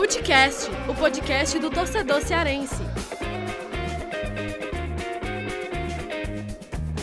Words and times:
Futecast, 0.00 0.70
o 0.88 0.94
podcast 0.94 1.58
do 1.58 1.68
torcedor 1.68 2.22
cearense. 2.22 2.82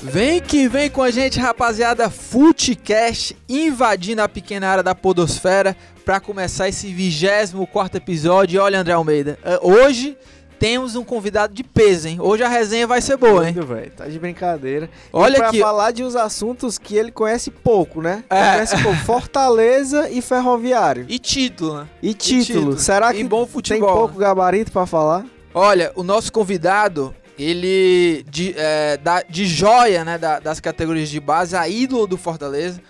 Vem 0.02 0.42
que 0.42 0.68
vem 0.68 0.90
com 0.90 1.04
a 1.04 1.12
gente, 1.12 1.40
rapaziada. 1.40 2.10
Futecast 2.10 3.38
invadindo 3.48 4.24
a 4.24 4.28
pequena 4.28 4.68
área 4.68 4.82
da 4.82 4.96
Podosfera 4.96 5.78
para 6.04 6.20
começar 6.20 6.70
esse 6.70 6.92
24 6.92 7.98
episódio. 7.98 8.60
Olha, 8.64 8.80
André 8.80 8.94
Almeida, 8.94 9.38
eh, 9.44 9.60
hoje 9.62 10.18
temos 10.60 10.96
um 10.96 11.04
convidado 11.04 11.54
de 11.54 11.64
peso, 11.64 12.08
hein? 12.08 12.18
Hoje 12.20 12.44
a 12.44 12.48
resenha 12.48 12.88
vai 12.88 13.02
ser 13.02 13.18
boa, 13.18 13.48
hein? 13.48 13.54
Velho. 13.54 13.92
Tá 13.92 14.08
de 14.08 14.18
brincadeira. 14.20 14.90
Olha 15.14 15.36
e 15.36 15.38
pra 15.38 15.50
aqui. 15.50 15.60
falar 15.60 15.92
de 15.92 16.04
uns 16.04 16.16
assuntos 16.16 16.78
que 16.78 16.96
ele 16.96 17.12
conhece 17.12 17.52
pouco, 17.52 18.02
né? 18.02 18.24
Ele 18.30 18.40
É. 18.40 18.52
conhece 18.54 18.82
pouco. 18.84 18.98
Fortaleza 19.00 20.10
e 20.10 20.22
Ferroviário. 20.22 21.06
E 21.08 21.20
título, 21.20 21.78
né? 21.82 21.88
E 22.02 22.14
título. 22.14 22.46
título. 22.46 22.80
Será 22.80 23.14
E 23.14 23.18
que 23.18 23.24
bom 23.24 23.44
tem 23.44 23.48
futebol. 23.54 23.96
pouco 23.96 24.18
gabarito 24.18 24.72
pra 24.72 24.86
falar? 24.86 25.26
Olha, 25.54 25.92
o 25.96 26.04
nosso 26.04 26.32
convidado, 26.32 27.16
ele 27.38 28.24
de, 28.30 28.54
é, 28.58 28.98
da- 28.98 29.24
de 29.30 29.46
joia, 29.46 30.04
né, 30.04 30.18
da- 30.18 30.40
das 30.40 30.60
categorias 30.60 31.10
de 31.10 31.20
base, 31.20 31.56
a 31.56 31.68
ídolo 31.68 32.08
do 32.08 32.18
Fortaleza. 32.18 32.82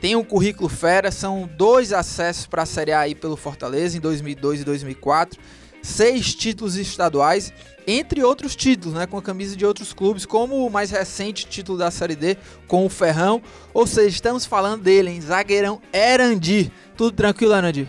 Tem 0.00 0.16
um 0.16 0.24
currículo 0.24 0.68
fera, 0.68 1.10
são 1.12 1.48
dois 1.56 1.92
acessos 1.92 2.46
para 2.46 2.62
a 2.62 2.66
Série 2.66 2.92
A 2.92 3.00
aí 3.00 3.14
pelo 3.14 3.36
Fortaleza 3.36 3.96
em 3.96 4.00
2002 4.00 4.60
e 4.60 4.64
2004, 4.64 5.38
seis 5.82 6.34
títulos 6.34 6.76
estaduais, 6.76 7.52
entre 7.86 8.22
outros 8.22 8.54
títulos, 8.54 8.96
né, 8.96 9.06
com 9.06 9.18
a 9.18 9.22
camisa 9.22 9.56
de 9.56 9.66
outros 9.66 9.92
clubes, 9.92 10.24
como 10.24 10.64
o 10.64 10.70
mais 10.70 10.90
recente 10.90 11.46
título 11.46 11.76
da 11.76 11.90
Série 11.90 12.14
D 12.14 12.36
com 12.68 12.86
o 12.86 12.88
Ferrão. 12.88 13.42
Ou 13.74 13.86
seja, 13.86 14.08
estamos 14.08 14.46
falando 14.46 14.82
dele, 14.82 15.10
hein, 15.10 15.20
zagueirão 15.20 15.80
Erandi. 15.92 16.72
Tudo 16.96 17.12
tranquilo, 17.12 17.54
Erandi? 17.54 17.88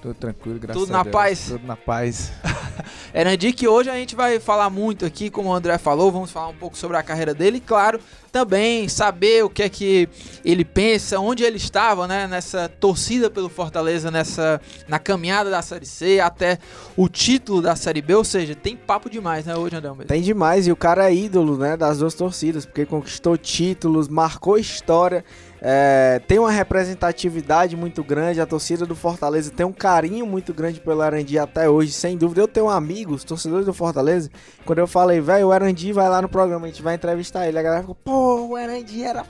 Tudo 0.00 0.14
tranquilo, 0.14 0.58
graças 0.58 0.82
Tudo 0.82 0.94
a 0.94 0.96
na 0.98 1.02
Deus. 1.02 1.12
paz? 1.12 1.46
Tudo 1.48 1.66
na 1.66 1.76
paz. 1.76 2.32
Erandi, 3.12 3.52
que 3.52 3.68
hoje 3.68 3.90
a 3.90 3.94
gente 3.94 4.16
vai 4.16 4.40
falar 4.40 4.70
muito 4.70 5.04
aqui, 5.04 5.28
como 5.28 5.50
o 5.50 5.52
André 5.52 5.76
falou, 5.76 6.10
vamos 6.10 6.30
falar 6.30 6.48
um 6.48 6.54
pouco 6.54 6.76
sobre 6.76 6.96
a 6.96 7.02
carreira 7.02 7.34
dele 7.34 7.58
e, 7.58 7.60
claro, 7.60 8.00
também 8.32 8.88
saber 8.88 9.44
o 9.44 9.50
que 9.50 9.62
é 9.62 9.68
que 9.68 10.08
ele 10.44 10.64
pensa, 10.64 11.18
onde 11.18 11.42
ele 11.42 11.56
estava, 11.56 12.06
né, 12.06 12.26
nessa 12.26 12.68
torcida 12.68 13.28
pelo 13.28 13.48
Fortaleza, 13.48 14.10
nessa 14.10 14.60
na 14.88 14.98
caminhada 14.98 15.50
da 15.50 15.60
Série 15.60 15.84
C 15.86 16.20
até 16.20 16.58
o 16.96 17.08
título 17.08 17.60
da 17.60 17.76
Série 17.76 18.00
B, 18.00 18.14
ou 18.14 18.24
seja, 18.24 18.54
tem 18.54 18.76
papo 18.76 19.10
demais, 19.10 19.44
né, 19.44 19.56
hoje, 19.56 19.76
André 19.76 19.88
Almeida? 19.88 20.14
Tem 20.14 20.22
demais. 20.22 20.66
E 20.66 20.72
o 20.72 20.76
cara 20.76 21.10
é 21.10 21.14
ídolo, 21.14 21.58
né? 21.58 21.76
Das 21.76 21.98
duas 21.98 22.14
torcidas. 22.14 22.64
Porque 22.64 22.86
conquistou 22.86 23.36
títulos, 23.36 24.08
marcou 24.08 24.56
história. 24.56 25.24
É, 25.62 26.20
tem 26.26 26.38
uma 26.38 26.50
representatividade 26.50 27.76
muito 27.76 28.02
grande. 28.02 28.40
A 28.40 28.46
torcida 28.46 28.86
do 28.86 28.96
Fortaleza 28.96 29.50
tem 29.50 29.66
um 29.66 29.72
carinho 29.72 30.26
muito 30.26 30.54
grande 30.54 30.80
pelo 30.80 31.02
Arandi 31.02 31.38
até 31.38 31.68
hoje, 31.68 31.92
sem 31.92 32.16
dúvida. 32.16 32.40
Eu 32.40 32.48
tenho 32.48 32.70
amigos, 32.70 33.24
torcedores 33.24 33.66
do 33.66 33.74
Fortaleza. 33.74 34.30
Quando 34.64 34.78
eu 34.78 34.86
falei, 34.86 35.20
velho, 35.20 35.48
o 35.48 35.52
Arandi 35.52 35.92
vai 35.92 36.08
lá 36.08 36.22
no 36.22 36.28
programa, 36.28 36.66
a 36.66 36.68
gente 36.68 36.82
vai 36.82 36.94
entrevistar 36.94 37.46
ele. 37.46 37.58
A 37.58 37.62
galera 37.62 37.82
ficou, 37.82 37.94
pô, 37.94 38.46
o 38.46 38.56
Arandi 38.56 39.02
era 39.02 39.24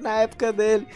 na 0.00 0.22
época 0.22 0.52
dele 0.52 0.86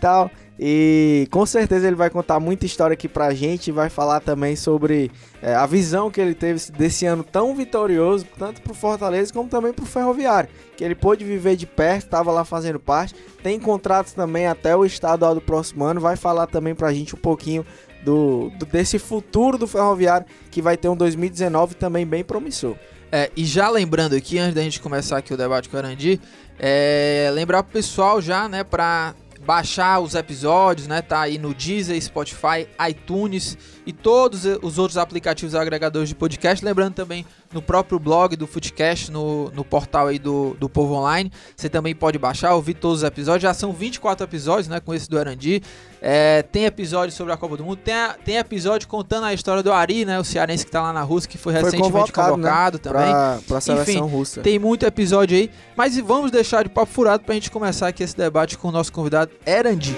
tal. 0.00 0.30
E 0.58 1.28
com 1.30 1.44
certeza 1.44 1.86
ele 1.86 1.96
vai 1.96 2.08
contar 2.08 2.40
muita 2.40 2.64
história 2.64 2.94
aqui 2.94 3.08
pra 3.08 3.32
gente. 3.34 3.70
Vai 3.70 3.90
falar 3.90 4.20
também 4.20 4.56
sobre 4.56 5.10
é, 5.42 5.54
a 5.54 5.66
visão 5.66 6.10
que 6.10 6.20
ele 6.20 6.34
teve 6.34 6.60
desse 6.72 7.04
ano 7.04 7.22
tão 7.22 7.54
vitorioso, 7.54 8.26
tanto 8.38 8.62
pro 8.62 8.72
Fortaleza 8.74 9.32
como 9.32 9.48
também 9.48 9.72
pro 9.72 9.84
Ferroviário. 9.84 10.48
Que 10.76 10.82
ele 10.84 10.94
pôde 10.94 11.24
viver 11.24 11.56
de 11.56 11.66
perto, 11.66 12.04
estava 12.04 12.32
lá 12.32 12.44
fazendo 12.44 12.80
parte. 12.80 13.14
Tem 13.42 13.60
contratos 13.60 14.12
também 14.12 14.46
até 14.46 14.74
o 14.74 14.84
estadual 14.84 15.34
do 15.34 15.40
próximo 15.40 15.84
ano. 15.84 16.00
Vai 16.00 16.16
falar 16.16 16.46
também 16.46 16.74
pra 16.74 16.92
gente 16.92 17.14
um 17.14 17.18
pouquinho 17.18 17.64
do, 18.02 18.50
do- 18.58 18.66
desse 18.66 18.98
futuro 18.98 19.58
do 19.58 19.66
Ferroviário, 19.66 20.26
que 20.50 20.62
vai 20.62 20.76
ter 20.76 20.88
um 20.88 20.96
2019 20.96 21.74
também 21.74 22.06
bem 22.06 22.24
promissor. 22.24 22.76
É, 23.12 23.30
e 23.36 23.44
já 23.44 23.68
lembrando 23.68 24.14
aqui, 24.16 24.38
antes 24.38 24.54
da 24.54 24.62
gente 24.62 24.80
começar 24.80 25.18
aqui 25.18 25.32
o 25.32 25.36
debate 25.36 25.68
com 25.68 25.76
o 25.76 25.78
Arandi, 25.78 26.20
é, 26.58 27.30
lembrar 27.32 27.62
pro 27.62 27.72
pessoal 27.72 28.20
já, 28.20 28.48
né, 28.48 28.64
pra 28.64 29.14
baixar 29.46 30.00
os 30.00 30.16
episódios, 30.16 30.88
né, 30.88 31.00
tá 31.00 31.20
aí 31.20 31.38
no 31.38 31.54
Deezer, 31.54 32.02
Spotify, 32.02 32.66
iTunes 32.88 33.56
e 33.86 33.92
todos 33.92 34.44
os 34.62 34.78
outros 34.78 34.98
aplicativos 34.98 35.54
agregadores 35.54 36.08
de 36.08 36.14
podcast. 36.14 36.64
Lembrando 36.64 36.94
também 36.94 37.24
no 37.52 37.62
próprio 37.62 37.98
blog 37.98 38.34
do 38.36 38.46
Footcast, 38.46 39.10
no, 39.12 39.50
no 39.52 39.64
portal 39.64 40.08
aí 40.08 40.18
do, 40.18 40.56
do 40.58 40.68
Povo 40.68 40.94
Online, 40.94 41.30
você 41.56 41.68
também 41.68 41.94
pode 41.94 42.18
baixar, 42.18 42.52
ouvir 42.54 42.74
todos 42.74 42.98
os 42.98 43.04
episódios. 43.04 43.42
Já 43.42 43.54
são 43.54 43.72
24 43.72 44.24
episódios, 44.26 44.66
né, 44.68 44.80
com 44.80 44.92
esse 44.92 45.08
do 45.08 45.18
Arandi. 45.18 45.62
É, 46.02 46.42
tem 46.42 46.64
episódio 46.64 47.14
sobre 47.14 47.32
a 47.32 47.36
Copa 47.36 47.56
do 47.56 47.64
Mundo, 47.64 47.76
tem, 47.76 47.94
a- 47.94 48.14
tem 48.24 48.36
episódio 48.36 48.86
contando 48.88 49.24
a 49.24 49.32
história 49.32 49.62
do 49.62 49.72
Ari, 49.72 50.04
né, 50.04 50.18
o 50.18 50.24
cearense 50.24 50.64
que 50.64 50.70
tá 50.70 50.82
lá 50.82 50.92
na 50.92 51.02
Rússia, 51.02 51.28
que 51.30 51.38
foi 51.38 51.52
Foi 51.54 51.62
recentemente 51.62 51.92
convocado, 52.12 52.32
convocado, 52.34 52.76
né, 52.78 52.82
também. 52.82 53.10
Pra, 53.12 53.38
pra 53.48 53.60
seleção 53.60 54.06
russa. 54.06 54.40
Tem 54.42 54.58
muito 54.58 54.84
episódio 54.84 55.36
aí, 55.36 55.50
mas 55.76 55.96
vamos 55.98 56.30
deixar 56.30 56.62
de 56.64 56.68
papo 56.70 56.92
furado 56.92 57.24
pra 57.24 57.34
gente 57.34 57.50
começar 57.50 57.88
aqui 57.88 58.02
esse 58.02 58.16
debate 58.16 58.58
com 58.58 58.68
o 58.68 58.72
nosso 58.72 58.92
convidado 58.92 59.30
Erandi. 59.46 59.94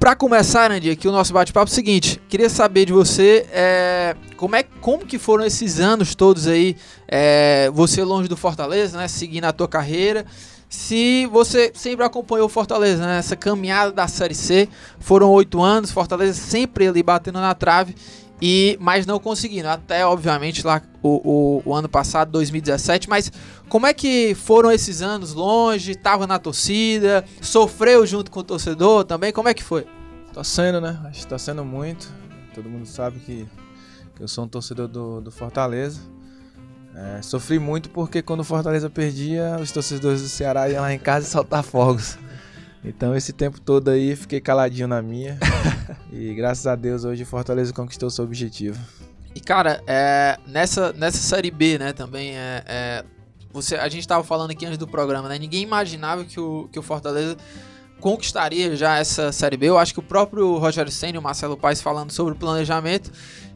Pra 0.00 0.16
começar, 0.16 0.64
Erandi, 0.64 0.88
aqui 0.88 1.06
o 1.06 1.12
nosso 1.12 1.30
bate-papo 1.30 1.68
é 1.68 1.70
o 1.70 1.74
seguinte, 1.74 2.18
queria 2.26 2.48
saber 2.48 2.86
de 2.86 2.92
você 2.92 3.46
é, 3.52 4.16
como, 4.34 4.56
é, 4.56 4.62
como 4.80 5.04
que 5.04 5.18
foram 5.18 5.44
esses 5.44 5.78
anos 5.78 6.14
todos 6.14 6.46
aí, 6.46 6.74
é, 7.06 7.70
você 7.70 8.02
longe 8.02 8.26
do 8.26 8.34
Fortaleza, 8.34 8.96
né, 8.96 9.06
seguindo 9.08 9.44
a 9.44 9.52
tua 9.52 9.68
carreira, 9.68 10.24
se 10.70 11.26
você 11.26 11.70
sempre 11.74 12.02
acompanhou 12.02 12.46
o 12.46 12.48
Fortaleza, 12.48 13.06
né, 13.06 13.18
essa 13.18 13.36
caminhada 13.36 13.92
da 13.92 14.08
Série 14.08 14.34
C, 14.34 14.70
foram 14.98 15.28
oito 15.32 15.60
anos, 15.60 15.90
Fortaleza 15.90 16.40
sempre 16.40 16.88
ali 16.88 17.02
batendo 17.02 17.38
na 17.38 17.54
trave, 17.54 17.94
e 18.40 18.76
mas 18.80 19.06
não 19.06 19.18
conseguindo. 19.18 19.68
Até, 19.68 20.04
obviamente, 20.04 20.66
lá 20.66 20.82
o, 21.02 21.62
o, 21.64 21.70
o 21.70 21.74
ano 21.74 21.88
passado, 21.88 22.30
2017. 22.32 23.08
Mas 23.08 23.30
como 23.68 23.86
é 23.86 23.94
que 23.94 24.34
foram 24.34 24.70
esses 24.70 25.02
anos 25.02 25.34
longe? 25.34 25.94
Tava 25.94 26.26
na 26.26 26.38
torcida? 26.38 27.24
Sofreu 27.40 28.06
junto 28.06 28.30
com 28.30 28.40
o 28.40 28.44
torcedor 28.44 29.04
também? 29.04 29.32
Como 29.32 29.48
é 29.48 29.54
que 29.54 29.62
foi? 29.62 29.86
Tá 30.32 30.44
sendo, 30.44 30.80
né? 30.80 30.98
Acho 31.04 31.20
que 31.20 31.26
tá 31.26 31.38
sendo 31.38 31.64
muito. 31.64 32.12
Todo 32.54 32.68
mundo 32.68 32.86
sabe 32.86 33.18
que, 33.20 33.46
que 34.14 34.22
eu 34.22 34.28
sou 34.28 34.44
um 34.44 34.48
torcedor 34.48 34.88
do, 34.88 35.20
do 35.20 35.30
Fortaleza. 35.30 36.00
É, 36.94 37.22
sofri 37.22 37.58
muito 37.58 37.88
porque 37.90 38.20
quando 38.20 38.40
o 38.40 38.44
Fortaleza 38.44 38.90
perdia, 38.90 39.56
os 39.60 39.70
torcedores 39.70 40.22
do 40.22 40.28
Ceará 40.28 40.68
iam 40.68 40.82
lá 40.82 40.92
em 40.92 40.98
casa 40.98 41.26
e 41.26 41.30
soltar 41.30 41.62
fogos. 41.62 42.18
Então 42.84 43.14
esse 43.14 43.32
tempo 43.32 43.60
todo 43.60 43.88
aí 43.88 44.16
fiquei 44.16 44.40
caladinho 44.40 44.88
na 44.88 45.00
minha. 45.00 45.38
e 46.12 46.34
graças 46.34 46.66
a 46.66 46.74
Deus 46.74 47.04
hoje 47.04 47.24
Fortaleza 47.24 47.72
conquistou 47.72 48.10
seu 48.10 48.24
objetivo. 48.24 48.78
E 49.34 49.40
cara, 49.40 49.82
é, 49.86 50.36
nessa, 50.46 50.92
nessa 50.92 51.18
série 51.18 51.50
B, 51.50 51.78
né, 51.78 51.92
também 51.92 52.36
é, 52.36 52.64
é, 52.66 53.04
você, 53.52 53.76
a 53.76 53.88
gente 53.88 54.06
tava 54.06 54.24
falando 54.24 54.50
aqui 54.50 54.66
antes 54.66 54.78
do 54.78 54.86
programa, 54.86 55.28
né? 55.28 55.38
Ninguém 55.38 55.62
imaginava 55.62 56.24
que 56.24 56.38
o, 56.38 56.68
que 56.72 56.78
o 56.78 56.82
Fortaleza 56.82 57.36
conquistaria 58.00 58.74
já 58.74 58.98
essa 58.98 59.30
série 59.30 59.56
B. 59.56 59.66
Eu 59.66 59.78
acho 59.78 59.92
que 59.92 60.00
o 60.00 60.02
próprio 60.02 60.56
Rogério 60.56 60.90
Senna 60.90 61.16
e 61.16 61.18
o 61.18 61.22
Marcelo 61.22 61.56
Paes 61.56 61.80
falando 61.80 62.10
sobre 62.10 62.32
o 62.34 62.36
planejamento 62.36 63.12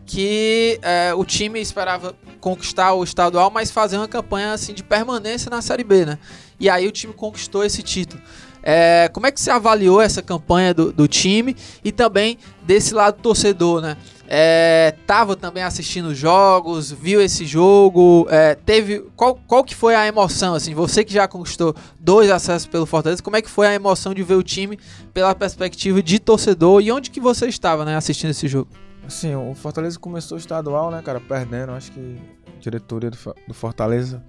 que 0.06 0.78
é, 0.82 1.14
o 1.14 1.24
time 1.24 1.60
esperava 1.60 2.14
conquistar 2.40 2.92
o 2.92 3.02
estadual, 3.02 3.50
mas 3.50 3.70
fazer 3.70 3.96
uma 3.96 4.08
campanha 4.08 4.52
assim 4.52 4.74
de 4.74 4.82
permanência 4.82 5.50
na 5.50 5.62
série 5.62 5.82
B, 5.82 6.04
né? 6.04 6.18
E 6.60 6.68
aí 6.68 6.86
o 6.86 6.92
time 6.92 7.12
conquistou 7.12 7.64
esse 7.64 7.82
título. 7.82 8.22
É, 8.66 9.10
como 9.12 9.26
é 9.26 9.30
que 9.30 9.38
você 9.38 9.50
avaliou 9.50 10.00
essa 10.00 10.22
campanha 10.22 10.72
do, 10.72 10.90
do 10.90 11.06
time 11.06 11.54
e 11.84 11.92
também 11.92 12.38
desse 12.62 12.94
lado 12.94 13.20
torcedor, 13.20 13.82
né? 13.82 13.94
É, 14.26 14.94
tava 15.06 15.36
também 15.36 15.62
assistindo 15.62 16.06
os 16.06 16.16
jogos, 16.16 16.90
viu 16.90 17.20
esse 17.20 17.44
jogo, 17.44 18.26
é, 18.30 18.54
teve 18.54 19.00
qual, 19.14 19.38
qual 19.46 19.62
que 19.62 19.74
foi 19.74 19.94
a 19.94 20.06
emoção 20.06 20.54
assim? 20.54 20.72
Você 20.72 21.04
que 21.04 21.12
já 21.12 21.28
conquistou 21.28 21.76
dois 22.00 22.30
acessos 22.30 22.66
pelo 22.66 22.86
Fortaleza, 22.86 23.22
como 23.22 23.36
é 23.36 23.42
que 23.42 23.50
foi 23.50 23.66
a 23.66 23.74
emoção 23.74 24.14
de 24.14 24.22
ver 24.22 24.36
o 24.36 24.42
time 24.42 24.78
pela 25.12 25.34
perspectiva 25.34 26.02
de 26.02 26.18
torcedor 26.18 26.80
e 26.80 26.90
onde 26.90 27.10
que 27.10 27.20
você 27.20 27.46
estava, 27.46 27.84
né, 27.84 27.96
assistindo 27.96 28.30
esse 28.30 28.48
jogo? 28.48 28.70
Assim, 29.06 29.34
o 29.34 29.54
Fortaleza 29.54 29.98
começou 29.98 30.38
estadual, 30.38 30.90
né, 30.90 31.02
cara, 31.02 31.20
perdendo. 31.20 31.72
Acho 31.72 31.92
que 31.92 32.16
a 32.46 32.58
diretoria 32.58 33.10
do, 33.10 33.18
do 33.46 33.52
Fortaleza 33.52 34.24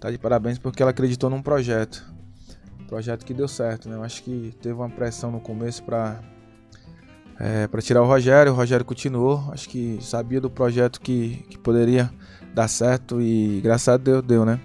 tá 0.00 0.10
de 0.10 0.18
parabéns 0.18 0.58
porque 0.58 0.82
ela 0.82 0.90
acreditou 0.90 1.30
num 1.30 1.40
projeto. 1.40 2.15
Projeto 2.88 3.24
que 3.24 3.34
deu 3.34 3.48
certo, 3.48 3.88
né? 3.88 3.96
Eu 3.96 4.02
acho 4.02 4.22
que 4.22 4.54
teve 4.60 4.74
uma 4.74 4.88
pressão 4.88 5.30
no 5.30 5.40
começo 5.40 5.82
pra, 5.82 6.20
é, 7.38 7.66
pra 7.66 7.82
tirar 7.82 8.02
o 8.02 8.06
Rogério. 8.06 8.52
O 8.52 8.54
Rogério 8.54 8.84
continuou. 8.84 9.42
Acho 9.52 9.68
que 9.68 9.98
sabia 10.00 10.40
do 10.40 10.48
projeto 10.50 11.00
que, 11.00 11.44
que 11.50 11.58
poderia 11.58 12.10
dar 12.54 12.68
certo 12.68 13.20
e 13.20 13.60
graças 13.62 13.88
a 13.88 13.96
Deus 13.96 14.22
deu, 14.22 14.44
né? 14.44 14.60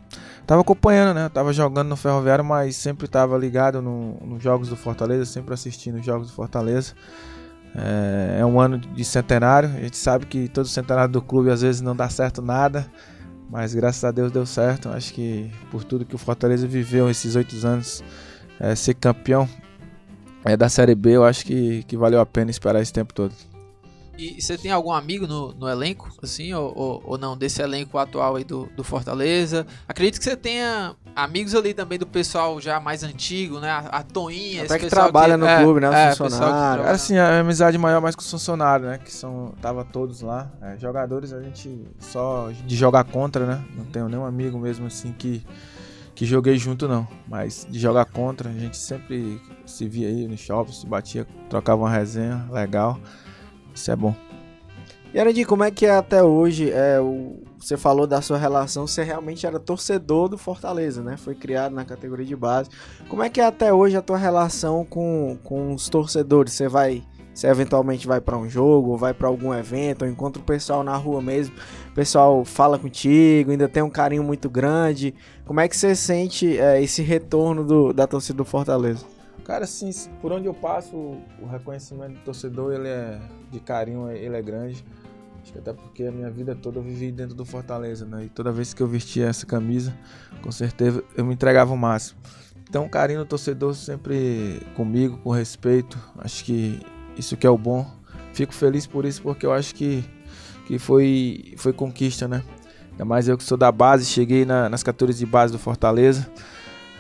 Tava 0.46 0.62
acompanhando, 0.62 1.14
né? 1.16 1.30
Tava 1.30 1.52
jogando 1.54 1.88
no 1.90 1.96
Ferroviário, 1.96 2.44
mas 2.44 2.76
sempre 2.76 3.08
tava 3.08 3.38
ligado 3.38 3.82
no- 3.82 4.18
nos 4.26 4.42
jogos 4.44 4.70
do 4.70 4.76
Fortaleza, 4.76 5.26
sempre 5.26 5.54
assistindo 5.54 6.00
os 6.00 6.06
jogos 6.06 6.28
do 6.28 6.34
Fortaleza. 6.34 6.94
É, 7.76 8.38
é 8.42 8.46
um 8.46 8.60
ano 8.60 8.78
de 8.78 9.04
centenário. 9.04 9.70
A 9.70 9.80
gente 9.82 9.98
sabe 9.98 10.26
que 10.26 10.48
todo 10.48 10.68
centenário 10.68 11.12
do 11.12 11.22
clube 11.22 11.50
às 11.50 11.62
vezes 11.62 11.82
não 11.82 11.96
dá 11.96 12.10
certo 12.10 12.42
nada. 12.42 12.86
Mas 13.52 13.74
graças 13.74 14.02
a 14.06 14.12
Deus 14.12 14.32
deu 14.32 14.46
certo. 14.46 14.88
Acho 14.88 15.14
que 15.14 15.52
por 15.70 15.84
tudo 15.84 16.06
que 16.06 16.16
o 16.16 16.18
Fortaleza 16.18 16.66
viveu 16.66 17.10
esses 17.10 17.36
oito 17.36 17.54
anos, 17.68 18.02
é, 18.58 18.74
ser 18.74 18.94
campeão 18.94 19.48
é, 20.46 20.56
da 20.56 20.70
Série 20.70 20.96
B, 20.96 21.18
eu 21.18 21.26
acho 21.26 21.46
que, 21.46 21.84
que 21.84 21.98
valeu 21.98 22.22
a 22.22 22.26
pena 22.26 22.50
esperar 22.50 22.82
esse 22.82 22.94
tempo 22.94 23.14
todo. 23.14 23.34
E 24.22 24.40
você 24.40 24.56
tem 24.56 24.72
algum 24.72 24.92
amigo 24.92 25.26
no, 25.26 25.52
no 25.54 25.68
elenco, 25.68 26.12
assim, 26.22 26.54
ou, 26.54 26.72
ou, 26.76 27.04
ou, 27.06 27.18
não, 27.18 27.36
desse 27.36 27.60
elenco 27.60 27.98
atual 27.98 28.36
aí 28.36 28.44
do, 28.44 28.70
do 28.76 28.84
Fortaleza? 28.84 29.66
Acredito 29.88 30.20
que 30.20 30.24
você 30.24 30.38
tenha 30.38 30.96
amigos 31.16 31.56
ali 31.56 31.74
também 31.74 31.98
do 31.98 32.06
pessoal 32.06 32.62
já 32.62 32.80
mais 32.80 33.04
antigo, 33.04 33.60
né? 33.60 33.72
A, 33.72 33.80
a 33.80 34.04
Toinha, 34.04 34.64
Até 34.64 34.78
que 34.78 34.88
trabalha 34.88 35.34
que, 35.34 35.40
no 35.40 35.48
é, 35.48 35.64
clube, 35.64 35.80
né? 35.80 35.90
Os 35.90 35.96
é, 35.96 36.16
funcionários. 36.16 36.86
Era 36.86 36.96
assim, 36.96 37.18
a 37.18 37.40
amizade 37.40 37.78
maior 37.80 38.00
mais 38.00 38.16
com 38.16 38.22
os 38.22 38.30
funcionários, 38.30 38.90
né? 38.90 38.98
Que 39.00 39.12
são, 39.12 39.56
tava 39.60 39.84
todos 39.84 40.22
lá. 40.22 40.52
É, 40.62 40.78
jogadores 40.78 41.34
a 41.34 41.42
gente 41.42 41.84
só 42.00 42.52
de 42.66 42.76
jogar 42.76 43.04
contra, 43.06 43.46
né? 43.48 43.66
Não 43.76 43.86
tenho 43.86 44.08
nenhum 44.08 44.26
amigo 44.26 44.60
mesmo 44.60 44.86
assim 44.86 45.12
que 45.12 45.44
que 46.14 46.26
joguei 46.28 46.56
junto 46.56 46.88
não, 46.88 47.08
mas 47.28 47.66
de 47.68 47.80
jogar 47.80 48.06
contra, 48.06 48.50
a 48.50 48.54
gente 48.54 48.78
sempre 48.78 49.42
se 49.66 49.88
via 49.88 50.08
aí 50.08 50.28
no 50.28 50.38
shopping, 50.38 50.72
se 50.72 50.86
batia, 50.86 51.26
trocava 51.50 51.82
uma 51.82 51.90
resenha 51.90 52.48
legal. 52.52 53.00
Isso 53.74 53.92
é 53.92 53.96
bom. 53.96 54.16
E 55.14 55.20
Arandir, 55.20 55.46
como 55.46 55.64
é 55.64 55.70
que 55.70 55.86
é 55.86 55.92
até 55.92 56.24
hoje? 56.24 56.72
É, 56.72 57.00
o, 57.02 57.44
você 57.60 57.76
falou 57.76 58.08
da 58.08 58.22
sua 58.22 58.38
relação, 58.38 58.88
você 58.88 59.04
realmente 59.04 59.46
era 59.46 59.60
torcedor 59.60 60.30
do 60.30 60.38
Fortaleza, 60.38 61.04
né? 61.04 61.18
Foi 61.18 61.36
criado 61.36 61.74
na 61.74 61.84
categoria 61.84 62.26
de 62.26 62.36
base. 62.36 62.70
Como 63.10 63.22
é 63.22 63.30
que 63.30 63.42
é 63.42 63.46
até 63.46 63.74
hoje 63.74 63.98
a 63.98 64.02
tua 64.02 64.18
relação 64.18 64.86
com, 64.86 65.38
com 65.44 65.74
os 65.74 65.90
torcedores? 65.90 66.54
Você 66.54 66.70
vai, 66.70 67.04
você 67.34 67.48
eventualmente 67.48 68.08
vai 68.08 68.22
para 68.22 68.38
um 68.38 68.50
jogo, 68.50 68.92
ou 68.92 68.98
vai 68.98 69.14
para 69.14 69.28
algum 69.28 69.54
evento, 69.54 70.06
ou 70.06 70.08
encontra 70.10 70.42
o 70.42 70.46
pessoal 70.46 70.82
na 70.82 70.96
rua 70.96 71.22
mesmo, 71.22 71.54
o 71.92 71.94
pessoal 71.94 72.46
fala 72.46 72.80
contigo, 72.80 73.52
ainda 73.52 73.68
tem 73.68 73.84
um 73.84 73.90
carinho 73.90 74.24
muito 74.24 74.50
grande. 74.50 75.14
Como 75.46 75.60
é 75.60 75.68
que 75.68 75.76
você 75.76 75.94
sente 75.94 76.58
é, 76.58 76.82
esse 76.82 77.02
retorno 77.02 77.66
do, 77.66 77.92
da 77.92 78.08
torcida 78.08 78.38
do 78.38 78.46
Fortaleza? 78.46 79.06
Cara, 79.44 79.66
assim, 79.66 79.90
por 80.22 80.32
onde 80.32 80.48
eu 80.48 80.54
passo, 80.54 80.96
o 80.96 81.48
reconhecimento 81.50 82.14
do 82.14 82.20
torcedor, 82.22 82.74
ele 82.74 82.88
é 82.88 83.20
de 83.50 83.60
carinho, 83.60 84.10
ele 84.10 84.36
é 84.36 84.42
grande. 84.42 84.84
Acho 85.42 85.54
que 85.54 85.60
até 85.60 85.74
porque 85.74 86.04
a 86.04 86.12
minha 86.12 86.30
vida 86.30 86.56
toda 86.56 86.80
eu 86.80 86.84
vivi 86.84 87.12
dentro 87.12 87.36
do 87.36 87.44
Fortaleza, 87.44 88.06
né? 88.06 88.26
E 88.26 88.30
toda 88.30 88.52
vez 88.52 88.74
que 88.74 88.82
eu 88.82 88.88
vestia 88.88 89.28
essa 89.28 89.46
camisa, 89.46 89.98
com 90.44 90.52
certeza 90.52 91.04
eu 91.18 91.26
me 91.26 91.34
entregava 91.34 91.74
o 91.74 91.78
máximo. 91.78 92.20
Então, 92.70 92.88
carinho 92.88 93.20
do 93.20 93.26
torcedor 93.26 93.74
sempre 93.74 94.62
comigo, 94.76 95.18
com 95.18 95.32
respeito. 95.32 96.00
Acho 96.20 96.46
que 96.46 96.80
isso 97.18 97.36
que 97.36 97.46
é 97.46 97.50
o 97.50 97.58
bom. 97.58 97.86
Fico 98.34 98.54
feliz 98.54 98.86
por 98.86 99.04
isso, 99.04 99.22
porque 99.22 99.46
eu 99.46 99.52
acho 99.52 99.74
que, 99.76 100.06
que 100.68 100.78
foi, 100.78 101.54
foi 101.58 101.74
conquista, 101.74 102.28
né? 102.28 102.44
Ainda 102.92 103.04
mais 103.04 103.28
eu 103.28 103.38
que 103.38 103.44
sou 103.44 103.58
da 103.58 103.72
base, 103.72 104.06
cheguei 104.06 104.46
na, 104.46 104.70
nas 104.70 104.84
categorias 104.84 105.18
de 105.18 105.26
base 105.26 105.52
do 105.52 105.60
Fortaleza 105.60 106.32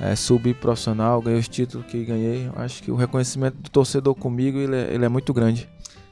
é, 0.01 0.15
subprofissional, 0.15 1.21
ganhei 1.21 1.39
os 1.39 1.47
títulos 1.47 1.85
que 1.85 2.03
ganhei. 2.03 2.49
Acho 2.55 2.81
que 2.81 2.91
o 2.91 2.95
reconhecimento 2.95 3.57
do 3.57 3.69
torcedor 3.69 4.15
comigo 4.15 4.57
ele 4.57 4.75
é, 4.75 4.93
ele 4.93 5.05
é 5.05 5.09
muito 5.09 5.31
grande. 5.31 5.69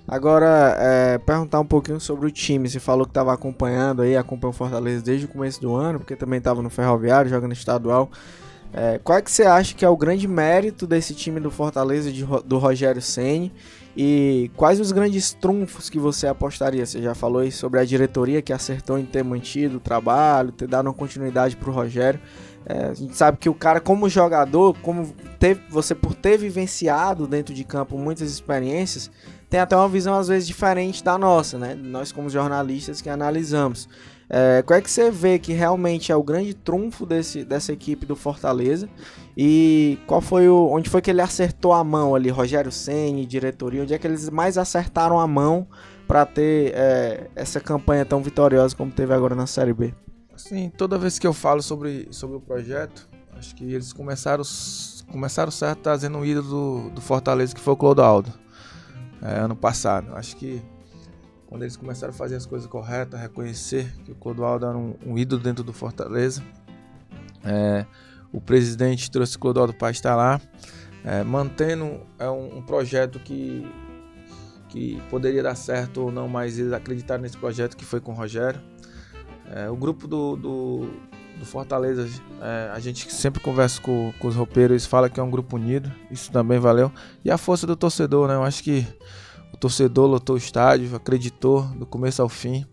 Agora, 0.07 0.75
é, 0.80 1.18
perguntar 1.18 1.59
um 1.59 1.65
pouquinho 1.65 2.00
sobre 2.00 2.27
o 2.27 2.31
time. 2.31 2.69
Você 2.69 2.80
falou 2.80 3.06
que 3.06 3.12
estava 3.12 3.33
acompanhando 3.33 4.01
aí, 4.01 4.15
acompanhou 4.15 4.51
o 4.51 4.56
Fortaleza 4.56 5.03
desde 5.03 5.25
o 5.25 5.30
começo 5.30 5.59
do 5.62 5.75
ano, 5.75 6.00
porque 6.00 6.15
também 6.15 6.38
estava 6.38 6.62
no 6.62 6.69
Ferroviário, 6.69 7.30
jogando 7.30 7.53
estadual. 7.53 8.09
É, 8.71 9.00
qual 9.03 9.18
é 9.18 9.21
que 9.21 9.31
você 9.31 9.44
acha 9.44 9.74
que 9.74 9.83
é 9.83 9.89
o 9.89 9.97
grande 9.97 10.27
mérito 10.27 10.85
desse 10.85 11.15
time 11.15 11.39
do 11.39 11.50
Fortaleza, 11.50 12.12
de, 12.12 12.24
do 12.45 12.59
Rogério 12.59 13.01
Ceni 13.01 13.51
E 13.97 14.51
quais 14.56 14.80
os 14.80 14.92
grandes 14.92 15.33
trunfos 15.33 15.89
que 15.89 15.97
você 15.97 16.27
apostaria? 16.27 16.85
Você 16.85 17.01
já 17.01 17.15
falou 17.15 17.42
aí 17.42 17.51
sobre 17.51 17.80
a 17.80 17.85
diretoria 17.85 18.42
que 18.42 18.53
acertou 18.53 19.00
em 19.00 19.06
ter 19.06 19.24
mantido 19.24 19.77
o 19.77 19.80
trabalho, 19.80 20.51
ter 20.51 20.68
dado 20.68 20.85
uma 20.85 20.94
continuidade 20.94 21.56
para 21.56 21.69
o 21.69 21.74
Rogério. 21.74 22.19
É, 22.65 22.85
a 22.85 22.94
gente 22.94 23.15
sabe 23.15 23.38
que 23.38 23.50
o 23.50 23.53
cara, 23.53 23.79
como 23.79 24.09
jogador, 24.09 24.75
como 24.81 25.13
teve, 25.39 25.61
você 25.69 25.95
por 25.95 26.13
ter 26.13 26.38
vivenciado 26.38 27.25
dentro 27.27 27.53
de 27.53 27.63
campo 27.63 27.97
muitas 27.97 28.29
experiências, 28.29 29.09
tem 29.50 29.59
até 29.59 29.75
uma 29.75 29.89
visão 29.89 30.15
às 30.15 30.27
vezes 30.27 30.47
diferente 30.47 31.03
da 31.03 31.17
nossa, 31.17 31.57
né? 31.57 31.73
Nós 31.75 32.11
como 32.11 32.29
jornalistas 32.29 33.01
que 33.01 33.09
analisamos. 33.09 33.89
É, 34.29 34.61
qual 34.61 34.77
é 34.77 34.81
que 34.81 34.91
você 34.91 35.09
vê 35.09 35.39
que 35.39 35.53
realmente 35.53 36.11
é 36.11 36.15
o 36.15 36.21
grande 36.21 36.53
trunfo 36.53 37.03
desse, 37.03 37.44
dessa 37.44 37.73
equipe 37.73 38.06
do 38.06 38.15
Fortaleza? 38.15 38.88
E 39.35 39.97
qual 40.06 40.21
foi 40.21 40.47
o. 40.47 40.69
onde 40.69 40.88
foi 40.88 41.01
que 41.01 41.09
ele 41.09 41.21
acertou 41.21 41.73
a 41.73 41.83
mão 41.83 42.13
ali? 42.13 42.29
Rogério 42.29 42.71
Senni, 42.71 43.25
diretoria, 43.25 43.81
onde 43.81 43.94
é 43.94 43.97
que 43.97 44.06
eles 44.06 44.29
mais 44.29 44.57
acertaram 44.57 45.19
a 45.19 45.25
mão 45.25 45.67
para 46.07 46.25
ter 46.27 46.73
é, 46.75 47.27
essa 47.35 47.59
campanha 47.59 48.06
tão 48.06 48.21
vitoriosa 48.21 48.75
como 48.75 48.91
teve 48.91 49.13
agora 49.13 49.33
na 49.33 49.47
Série 49.47 49.73
B? 49.73 49.94
Sim, 50.39 50.69
toda 50.69 50.97
vez 50.97 51.19
que 51.19 51.27
eu 51.27 51.33
falo 51.33 51.62
sobre, 51.62 52.07
sobre 52.12 52.38
o 52.38 52.39
projeto, 52.39 53.09
acho 53.38 53.53
que 53.53 53.74
eles 53.74 53.91
começaram, 53.91 54.41
começaram 55.12 55.51
certo 55.51 55.80
trazendo 55.81 56.18
um 56.18 56.25
ídolo 56.25 56.47
do, 56.47 56.89
do 56.91 57.01
Fortaleza, 57.01 57.53
que 57.53 57.59
foi 57.59 57.74
o 57.74 57.77
Clodoaldo, 57.77 58.33
é, 59.21 59.39
ano 59.39 59.53
passado. 59.53 60.15
Acho 60.15 60.38
que 60.38 60.62
quando 61.45 61.63
eles 61.63 61.75
começaram 61.75 62.13
a 62.13 62.15
fazer 62.15 62.38
as 62.38 62.45
coisas 62.45 62.69
corretas, 62.69 63.19
reconhecer 63.19 63.94
que 64.06 64.13
o 64.13 64.15
Clodoaldo 64.15 64.65
era 64.65 64.77
um, 64.77 64.95
um 65.06 65.18
ídolo 65.18 65.44
dentro 65.44 65.62
do 65.62 65.74
Fortaleza, 65.74 66.42
é, 67.44 67.85
o 68.31 68.39
presidente 68.39 69.12
trouxe 69.12 69.35
o 69.35 69.39
Clodoaldo 69.39 69.74
para 69.74 69.92
estar 69.92 70.15
lá, 70.15 70.39
é, 71.03 71.21
mantendo 71.21 72.00
é 72.18 72.30
um, 72.30 72.59
um, 72.59 72.62
projeto 72.62 73.19
que, 73.19 73.69
que 74.69 75.01
poderia 75.09 75.44
dar 75.44 75.56
certo 75.56 76.03
ou 76.03 76.12
não, 76.13 76.30
mas 76.30 76.57
eles 76.57 76.71
acreditaram 76.71 77.24
nesse 77.24 77.38
projeto 77.38 77.75
que 77.75 77.83
foi 77.83 78.00
com 78.00 78.13
o 78.13 78.15
Rogério. 78.15 78.62
É, 79.51 79.69
o 79.69 79.75
grupo 79.75 80.07
do, 80.07 80.36
do, 80.36 80.90
do 81.40 81.46
Fortaleza, 81.46 82.07
é, 82.42 82.69
a 82.72 82.80
gente 82.80 83.12
sempre 83.12 83.42
conversa 83.42 83.81
com, 83.81 84.13
com 84.19 84.28
os 84.28 84.36
roupeiros, 84.36 84.86
fala 84.86 85.10
que 85.10 85.19
é 85.19 85.24
um 85.24 85.31
grupo 85.31 85.56
unido, 85.56 85.92
isso 86.12 86.31
também 86.31 86.60
valeu. 86.60 86.92
E 87.25 87.31
a 87.31 87.38
força 87.38 87.66
do 87.66 87.75
torcedor, 87.75 88.28
né? 88.28 88.36
Eu 88.36 88.44
acho 88.44 88.63
que 88.63 88.86
o 89.51 89.57
torcedor 89.57 90.07
lotou 90.07 90.36
o 90.36 90.38
estádio, 90.38 90.96
acreditou 90.96 91.63
do 91.63 91.86
começo 91.86 92.22
ao 92.22 92.30
fim, 92.30 92.66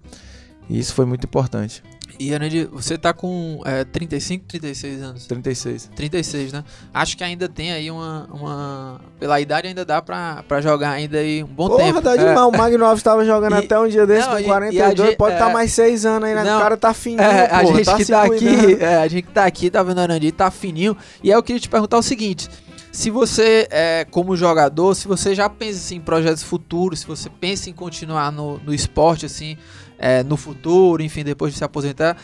e 0.69 0.79
isso 0.79 0.93
foi 0.93 1.07
muito 1.07 1.25
importante. 1.25 1.83
E, 2.19 2.35
Anand, 2.35 2.69
você 2.73 2.97
tá 2.97 3.13
com 3.13 3.61
é, 3.65 3.85
35, 3.85 4.45
36 4.47 5.03
anos? 5.03 5.27
36. 5.27 5.91
36, 5.95 6.53
né? 6.53 6.65
Acho 6.93 7.17
que 7.17 7.23
ainda 7.23 7.49
tem 7.49 7.73
aí 7.73 7.91
uma. 7.91 8.29
uma... 8.33 9.01
Pela 9.19 9.41
idade 9.41 9.69
ainda 9.69 9.85
dá 9.85 10.01
pra, 10.01 10.43
pra 10.49 10.61
jogar 10.61 10.91
ainda 10.91 11.19
aí 11.19 11.45
um 11.45 11.47
bom 11.47 11.69
Porra, 11.69 11.85
tempo. 11.85 12.03
Porra, 12.03 12.17
dá 12.17 12.17
demais. 12.17 12.39
É. 12.39 12.43
O 12.43 12.53
Magno 12.53 12.85
Alves 12.85 13.03
tava 13.03 13.25
jogando 13.25 13.55
e, 13.57 13.59
até 13.59 13.79
um 13.79 13.89
dia 13.89 14.07
desse 14.07 14.29
não, 14.29 14.37
com 14.37 14.45
42, 14.45 15.13
e, 15.13 15.17
pode 15.17 15.35
estar 15.35 15.45
é, 15.45 15.49
tá 15.49 15.53
mais 15.53 15.73
6 15.73 16.07
anos 16.07 16.29
aí, 16.29 16.35
né? 16.35 16.45
Não, 16.45 16.57
o 16.57 16.63
cara 16.63 16.77
tá 16.77 16.95
fininho, 16.95 17.23
é, 17.23 17.49
porra, 17.49 17.61
a 17.61 17.65
gente 17.65 17.85
tá 17.85 17.97
que 17.97 18.05
tá 18.07 18.23
aqui, 18.23 18.77
é, 18.81 18.97
a 18.97 19.09
gente 19.09 19.27
que 19.27 19.33
tá 19.33 19.45
aqui, 19.45 19.71
tá 19.71 19.83
vendo 19.83 19.99
o 19.99 20.01
Anand, 20.01 20.31
tá 20.33 20.51
fininho. 20.51 20.97
E 21.23 21.31
aí 21.31 21.37
eu 21.37 21.43
queria 21.43 21.61
te 21.61 21.69
perguntar 21.69 21.99
o 21.99 22.03
seguinte 22.03 22.49
se 22.97 23.11
você, 23.11 23.69
é, 23.71 24.07
como 24.11 24.35
jogador, 24.35 24.95
se 24.95 25.07
você 25.07 25.35
já 25.35 25.51
pensa 25.51 25.79
assim, 25.79 25.97
em 25.97 26.01
projetos 26.01 26.43
futuros, 26.43 27.01
se 27.01 27.07
você 27.07 27.29
pensa 27.29 27.69
em 27.69 27.73
continuar 27.75 28.33
no, 28.33 28.59
no 28.61 28.73
esporte, 28.73 29.27
assim, 29.27 29.59
é, 29.99 30.23
no 30.23 30.37
futuro, 30.37 31.03
enfim, 31.03 31.25
depois 31.25 31.53
de 31.53 31.59
se 31.59 31.65
aposentar, 31.65 32.17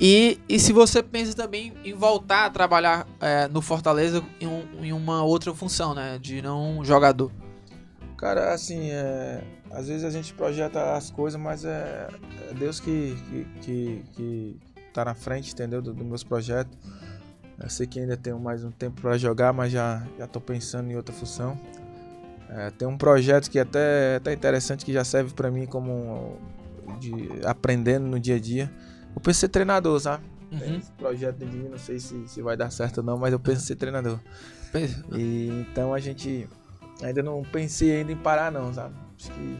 e, 0.00 0.40
e 0.48 0.60
se 0.60 0.72
você 0.72 1.02
pensa 1.02 1.34
também 1.34 1.72
em 1.84 1.92
voltar 1.92 2.46
a 2.46 2.50
trabalhar 2.50 3.06
é, 3.20 3.48
no 3.48 3.60
Fortaleza 3.60 4.22
em, 4.40 4.46
um, 4.46 4.64
em, 4.80 4.92
uma 4.92 5.24
outra 5.24 5.52
função, 5.52 5.92
né? 5.92 6.18
De 6.20 6.40
não 6.40 6.84
jogador. 6.84 7.32
Cara, 8.16 8.52
assim, 8.52 8.90
é, 8.90 9.42
às 9.70 9.88
vezes 9.88 10.04
a 10.04 10.10
gente 10.10 10.32
projeta 10.34 10.92
as 10.92 11.10
coisas, 11.10 11.40
mas 11.40 11.64
é, 11.64 12.08
é 12.48 12.54
Deus 12.54 12.78
que, 12.78 13.16
que, 13.28 13.46
que, 13.60 14.04
que, 14.12 14.56
tá 14.92 15.04
na 15.04 15.14
frente, 15.14 15.52
entendeu? 15.52 15.82
Dos 15.82 15.94
do 15.94 16.04
meus 16.04 16.22
projetos. 16.22 16.76
Eu 17.60 17.68
sei 17.68 17.86
que 17.88 17.98
ainda 17.98 18.16
tenho 18.16 18.38
mais 18.38 18.62
um 18.62 18.70
tempo 18.70 19.00
para 19.00 19.18
jogar, 19.18 19.52
mas 19.52 19.72
já, 19.72 20.06
já 20.16 20.28
tô 20.28 20.40
pensando 20.40 20.92
em 20.92 20.96
outra 20.96 21.12
função. 21.12 21.58
É, 22.50 22.70
tem 22.70 22.86
um 22.86 22.96
projeto 22.96 23.50
que 23.50 23.58
é 23.58 23.62
até, 23.62 24.16
até 24.16 24.32
interessante, 24.32 24.84
que 24.84 24.92
já 24.92 25.02
serve 25.02 25.34
para 25.34 25.50
mim 25.50 25.66
como 25.66 26.38
de, 26.98 27.12
aprendendo 27.44 28.06
no 28.06 28.18
dia 28.18 28.36
a 28.36 28.40
dia 28.40 28.70
eu 29.14 29.20
penso 29.20 29.38
em 29.38 29.40
ser 29.40 29.48
treinador, 29.48 29.98
sabe? 29.98 30.24
Uhum. 30.52 30.58
Tem 30.58 30.76
esse 30.76 30.92
projeto 30.92 31.38
de 31.38 31.46
mim, 31.46 31.68
não 31.68 31.78
sei 31.78 31.98
se, 31.98 32.26
se 32.28 32.40
vai 32.40 32.56
dar 32.56 32.70
certo 32.70 32.98
ou 32.98 33.04
não, 33.04 33.18
mas 33.18 33.32
eu 33.32 33.40
penso 33.40 33.62
em 33.62 33.66
ser 33.66 33.76
treinador. 33.76 34.18
E 35.12 35.48
então 35.60 35.92
a 35.94 35.98
gente 35.98 36.48
ainda 37.02 37.22
não 37.22 37.42
pensei 37.42 37.96
ainda 37.96 38.12
em 38.12 38.16
parar 38.16 38.52
não, 38.52 38.72
sabe? 38.72 38.94
Acho 39.18 39.32
que 39.32 39.58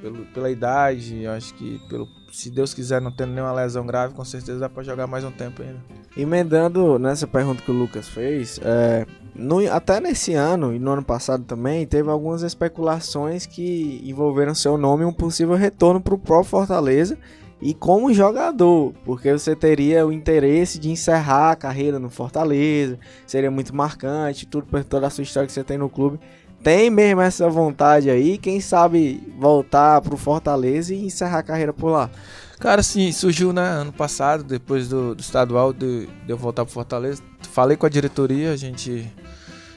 pelo, 0.00 0.26
pela 0.26 0.50
idade, 0.50 1.26
acho 1.26 1.54
que 1.54 1.80
pelo 1.88 2.06
se 2.34 2.50
Deus 2.50 2.74
quiser 2.74 3.00
não 3.00 3.12
tendo 3.12 3.32
nenhuma 3.32 3.52
lesão 3.52 3.86
grave, 3.86 4.12
com 4.12 4.24
certeza 4.24 4.58
dá 4.58 4.68
para 4.68 4.82
jogar 4.82 5.06
mais 5.06 5.22
um 5.22 5.30
tempo 5.30 5.62
ainda. 5.62 5.78
Emendando 6.16 6.98
nessa 6.98 7.28
pergunta 7.28 7.62
que 7.62 7.70
o 7.70 7.74
Lucas 7.74 8.08
fez, 8.08 8.58
é, 8.64 9.06
no, 9.32 9.60
até 9.72 10.00
nesse 10.00 10.34
ano 10.34 10.74
e 10.74 10.78
no 10.80 10.90
ano 10.90 11.04
passado 11.04 11.44
também 11.44 11.86
teve 11.86 12.10
algumas 12.10 12.42
especulações 12.42 13.46
que 13.46 14.02
envolveram 14.04 14.52
seu 14.52 14.76
nome 14.76 15.04
e 15.04 15.06
um 15.06 15.12
possível 15.12 15.54
retorno 15.54 16.00
para 16.00 16.14
o 16.14 16.18
próprio 16.18 16.50
Fortaleza 16.50 17.16
e 17.62 17.72
como 17.72 18.12
jogador, 18.12 18.92
porque 19.04 19.32
você 19.32 19.54
teria 19.54 20.04
o 20.04 20.12
interesse 20.12 20.76
de 20.76 20.90
encerrar 20.90 21.52
a 21.52 21.56
carreira 21.56 22.00
no 22.00 22.10
Fortaleza, 22.10 22.98
seria 23.24 23.50
muito 23.50 23.74
marcante, 23.74 24.44
tudo 24.44 24.66
por 24.66 24.82
toda 24.82 25.06
a 25.06 25.10
sua 25.10 25.22
história 25.22 25.46
que 25.46 25.52
você 25.52 25.62
tem 25.62 25.78
no 25.78 25.88
clube. 25.88 26.18
Tem 26.64 26.88
mesmo 26.88 27.20
essa 27.20 27.46
vontade 27.46 28.08
aí, 28.08 28.38
quem 28.38 28.58
sabe 28.58 29.22
voltar 29.38 30.00
pro 30.00 30.16
Fortaleza 30.16 30.94
e 30.94 31.04
encerrar 31.04 31.40
a 31.40 31.42
carreira 31.42 31.74
por 31.74 31.90
lá? 31.90 32.10
Cara, 32.58 32.82
sim, 32.82 33.12
surgiu 33.12 33.52
né, 33.52 33.60
ano 33.60 33.92
passado, 33.92 34.42
depois 34.42 34.88
do, 34.88 35.14
do 35.14 35.20
estadual, 35.20 35.74
de, 35.74 36.06
de 36.06 36.30
eu 36.30 36.38
voltar 36.38 36.64
pro 36.64 36.72
Fortaleza. 36.72 37.22
Falei 37.52 37.76
com 37.76 37.84
a 37.84 37.90
diretoria, 37.90 38.50
a 38.50 38.56
gente 38.56 39.12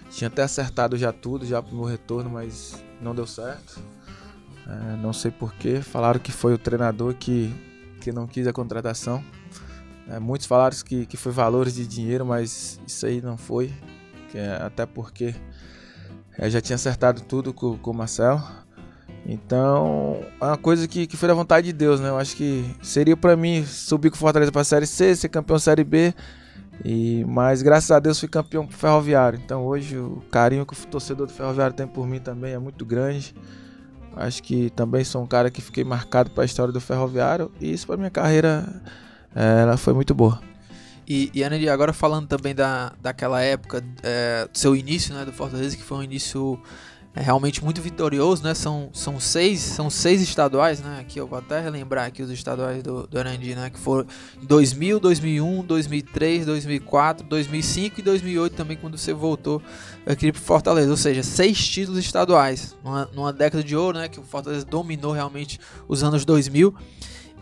tinha 0.10 0.29
até 0.29 0.44
acertado 0.44 0.96
já 0.96 1.12
tudo, 1.12 1.46
já 1.46 1.62
pro 1.62 1.75
meu 1.75 1.84
retorno, 1.84 2.29
mas 2.29 2.82
não 3.01 3.13
deu 3.13 3.27
certo. 3.27 3.82
É, 4.65 4.96
não 4.96 5.12
sei 5.12 5.29
porquê. 5.29 5.82
Falaram 5.82 6.22
que 6.22 6.32
foi 6.32 6.53
o 6.53 6.58
treinador 6.58 7.13
que, 7.15 7.53
que 8.00 8.13
não 8.13 8.25
quis 8.25 8.48
a 8.48 8.53
contratação. 8.53 9.22
É, 10.08 10.20
muitos 10.20 10.48
falaram 10.48 10.77
que, 10.86 11.06
que 11.06 11.17
foi 11.17 11.34
valores 11.34 11.75
de 11.75 11.86
dinheiro, 11.86 12.25
mas 12.25 12.79
isso 12.88 13.06
aí 13.06 13.22
não 13.22 13.36
foi. 13.36 13.74
É, 14.34 14.62
até 14.62 14.86
porque 14.86 15.36
eu 16.39 16.50
já 16.50 16.62
tinha 16.62 16.75
acertado 16.75 17.22
tudo 17.22 17.53
com, 17.53 17.77
com 17.77 17.91
o 17.91 17.94
Marcelo. 17.94 18.41
Então, 19.25 20.22
é 20.39 20.46
uma 20.46 20.58
coisa 20.58 20.88
que, 20.88 21.06
que 21.06 21.17
foi 21.17 21.27
da 21.27 21.34
vontade 21.34 21.67
de 21.67 21.74
Deus, 21.74 22.00
né? 22.00 22.10
Eu 22.10 22.17
acho 22.17 22.36
que 22.36 22.63
seria 22.82 23.17
para 23.17 23.36
mim 23.36 23.65
subir 23.65 24.10
com 24.10 24.15
Fortaleza 24.15 24.51
pra 24.51 24.63
Série 24.63 24.88
C, 24.88 25.15
ser 25.15 25.29
campeão 25.29 25.60
Série 25.60 25.84
B. 25.84 26.13
E, 26.86 27.25
mas 27.27 27.62
graças 27.62 27.89
a 27.91 28.00
Deus 28.00 28.20
fui 28.20 28.29
campeão 28.29 28.65
pro 28.65 28.77
Ferroviário. 28.77 29.39
Então 29.44 29.65
hoje 29.65 29.98
o 29.98 30.22
carinho 30.32 30.65
que 30.65 30.74
o 30.74 30.88
torcedor 30.88 31.27
do 31.27 31.34
Ferroviário 31.34 31.75
tem 31.75 31.88
por 31.88 32.08
mim 32.08 32.20
também 32.20 32.53
é 32.53 32.60
muito 32.60 32.86
grande. 32.86 33.36
Acho 34.15 34.41
que 34.41 34.70
também 34.72 35.03
sou 35.03 35.22
um 35.22 35.27
cara 35.27 35.51
que 35.51 35.62
fiquei 35.62 35.84
marcado 35.84 36.32
para 36.32 36.44
a 36.44 36.46
história 36.46 36.72
do 36.72 36.82
Ferroviário 36.82 37.51
e 37.60 37.72
isso 37.72 37.86
para 37.86 37.98
minha 37.98 38.10
carreira 38.10 38.82
é, 39.36 39.62
ela 39.62 39.77
foi 39.77 39.94
muito 39.94 40.13
boa. 40.13 40.39
E, 41.07 41.31
e 41.33 41.43
Andy, 41.43 41.69
agora 41.69 41.93
falando 41.93 42.27
também 42.27 42.53
da, 42.53 42.93
daquela 43.01 43.41
época, 43.41 43.83
é, 44.03 44.47
do 44.51 44.57
seu 44.57 44.75
início, 44.75 45.13
né, 45.13 45.23
do 45.23 45.31
Fortaleza, 45.31 45.75
que 45.75 45.83
foi 45.83 45.97
um 45.99 46.03
início 46.03 46.59
é 47.17 47.21
realmente 47.21 47.63
muito 47.63 47.81
vitorioso, 47.81 48.43
né? 48.43 48.53
São, 48.53 48.91
são 48.93 49.19
seis 49.19 49.59
são 49.59 49.89
seis 49.89 50.21
estaduais, 50.21 50.81
né? 50.81 50.99
Aqui 50.99 51.19
eu 51.19 51.25
vou 51.25 51.39
até 51.39 51.59
relembrar 51.59 52.05
aqui 52.05 52.21
os 52.21 52.29
estaduais 52.29 52.83
do, 52.83 53.07
do 53.07 53.17
Arandi, 53.17 53.55
né? 53.55 53.71
Que 53.71 53.79
foram 53.79 54.05
2000, 54.43 54.99
2001, 54.99 55.63
2003, 55.63 56.45
2004, 56.45 57.25
2005 57.25 57.99
e 57.99 58.03
2008 58.03 58.55
também 58.55 58.77
quando 58.77 58.99
você 58.99 59.13
voltou 59.13 59.59
aqui 60.05 60.31
para 60.31 60.39
Fortaleza. 60.39 60.91
Ou 60.91 60.97
seja, 60.97 61.23
seis 61.23 61.67
títulos 61.67 61.99
estaduais 61.99 62.77
numa, 62.83 63.09
numa 63.11 63.33
década 63.33 63.63
de 63.63 63.75
ouro, 63.75 63.97
né? 63.97 64.07
Que 64.07 64.19
o 64.19 64.23
Fortaleza 64.23 64.63
dominou 64.63 65.11
realmente 65.11 65.59
os 65.87 66.03
anos 66.03 66.23
2000 66.23 66.75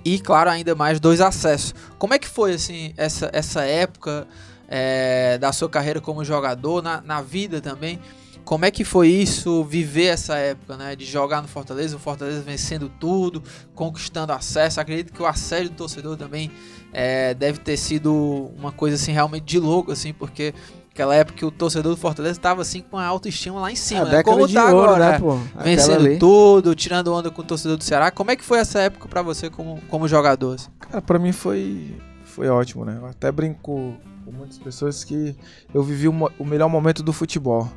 e 0.06 0.20
claro 0.20 0.52
ainda 0.52 0.76
mais 0.76 1.00
dois 1.00 1.20
acessos. 1.20 1.74
Como 1.98 2.14
é 2.14 2.20
que 2.20 2.28
foi 2.28 2.54
assim 2.54 2.94
essa, 2.96 3.30
essa 3.34 3.64
época 3.64 4.28
é, 4.70 5.38
da 5.40 5.52
sua 5.52 5.68
carreira 5.68 6.00
como 6.00 6.24
jogador 6.24 6.84
na, 6.84 7.02
na 7.02 7.22
vida 7.22 7.60
também? 7.60 8.00
Como 8.46 8.64
é 8.64 8.70
que 8.70 8.84
foi 8.84 9.08
isso, 9.08 9.64
viver 9.64 10.06
essa 10.06 10.38
época, 10.38 10.78
né? 10.78 10.96
De 10.96 11.04
jogar 11.04 11.42
no 11.42 11.48
Fortaleza, 11.48 11.96
o 11.96 12.00
Fortaleza 12.00 12.44
vencendo 12.44 12.92
tudo, 13.00 13.42
conquistando 13.74 14.32
acesso. 14.32 14.80
Acredito 14.80 15.12
que 15.12 15.20
o 15.20 15.26
assédio 15.26 15.72
do 15.72 15.76
torcedor 15.76 16.16
também 16.16 16.52
é, 16.94 17.34
deve 17.34 17.58
ter 17.58 17.76
sido 17.76 18.52
uma 18.56 18.72
coisa 18.72 18.98
assim 18.98 19.12
realmente 19.12 19.46
de 19.46 19.60
louco, 19.60 19.92
assim, 19.92 20.14
porque 20.14 20.54
aquela 20.96 21.14
época 21.14 21.38
que 21.38 21.46
o 21.46 21.52
torcedor 21.52 21.94
do 21.94 21.98
Fortaleza 21.98 22.40
estava 22.40 22.62
assim 22.62 22.82
com 22.82 22.98
a 22.98 23.06
autoestima 23.06 23.60
lá 23.60 23.70
em 23.70 23.76
cima, 23.76 24.04
a 24.04 24.06
né? 24.06 24.24
Como 24.24 24.48
de 24.48 24.54
tá 24.54 24.74
ouro, 24.74 24.92
agora, 24.92 25.06
né, 25.06 25.12
né? 25.12 25.20
pô? 25.20 25.36
vencendo 25.62 26.06
ali. 26.06 26.18
tudo, 26.18 26.74
tirando 26.74 27.14
onda 27.14 27.30
com 27.30 27.42
o 27.42 27.46
torcedor 27.46 27.76
do 27.76 27.84
Ceará. 27.84 28.10
Como 28.12 28.32
é 28.32 28.36
que 28.38 28.46
foi 28.46 28.60
essa 28.60 28.80
época 28.80 29.10
para 29.10 29.22
você 29.22 29.50
como, 29.50 29.82
como 29.90 30.08
jogador? 30.08 30.56
assim? 30.56 30.70
Cara, 30.80 31.02
pra 31.02 31.20
mim 31.20 31.34
foi, 31.34 31.94
foi 32.24 32.48
ótimo, 32.48 32.86
né? 32.86 32.98
Eu 33.02 33.08
até 33.08 33.30
brinco 33.30 33.94
com 34.24 34.32
muitas 34.32 34.58
pessoas 34.58 35.04
que 35.04 35.36
eu 35.74 35.84
vivi 35.84 36.08
o, 36.08 36.14
o 36.40 36.46
melhor 36.46 36.70
momento 36.70 37.04
do 37.04 37.12
futebol. 37.12 37.70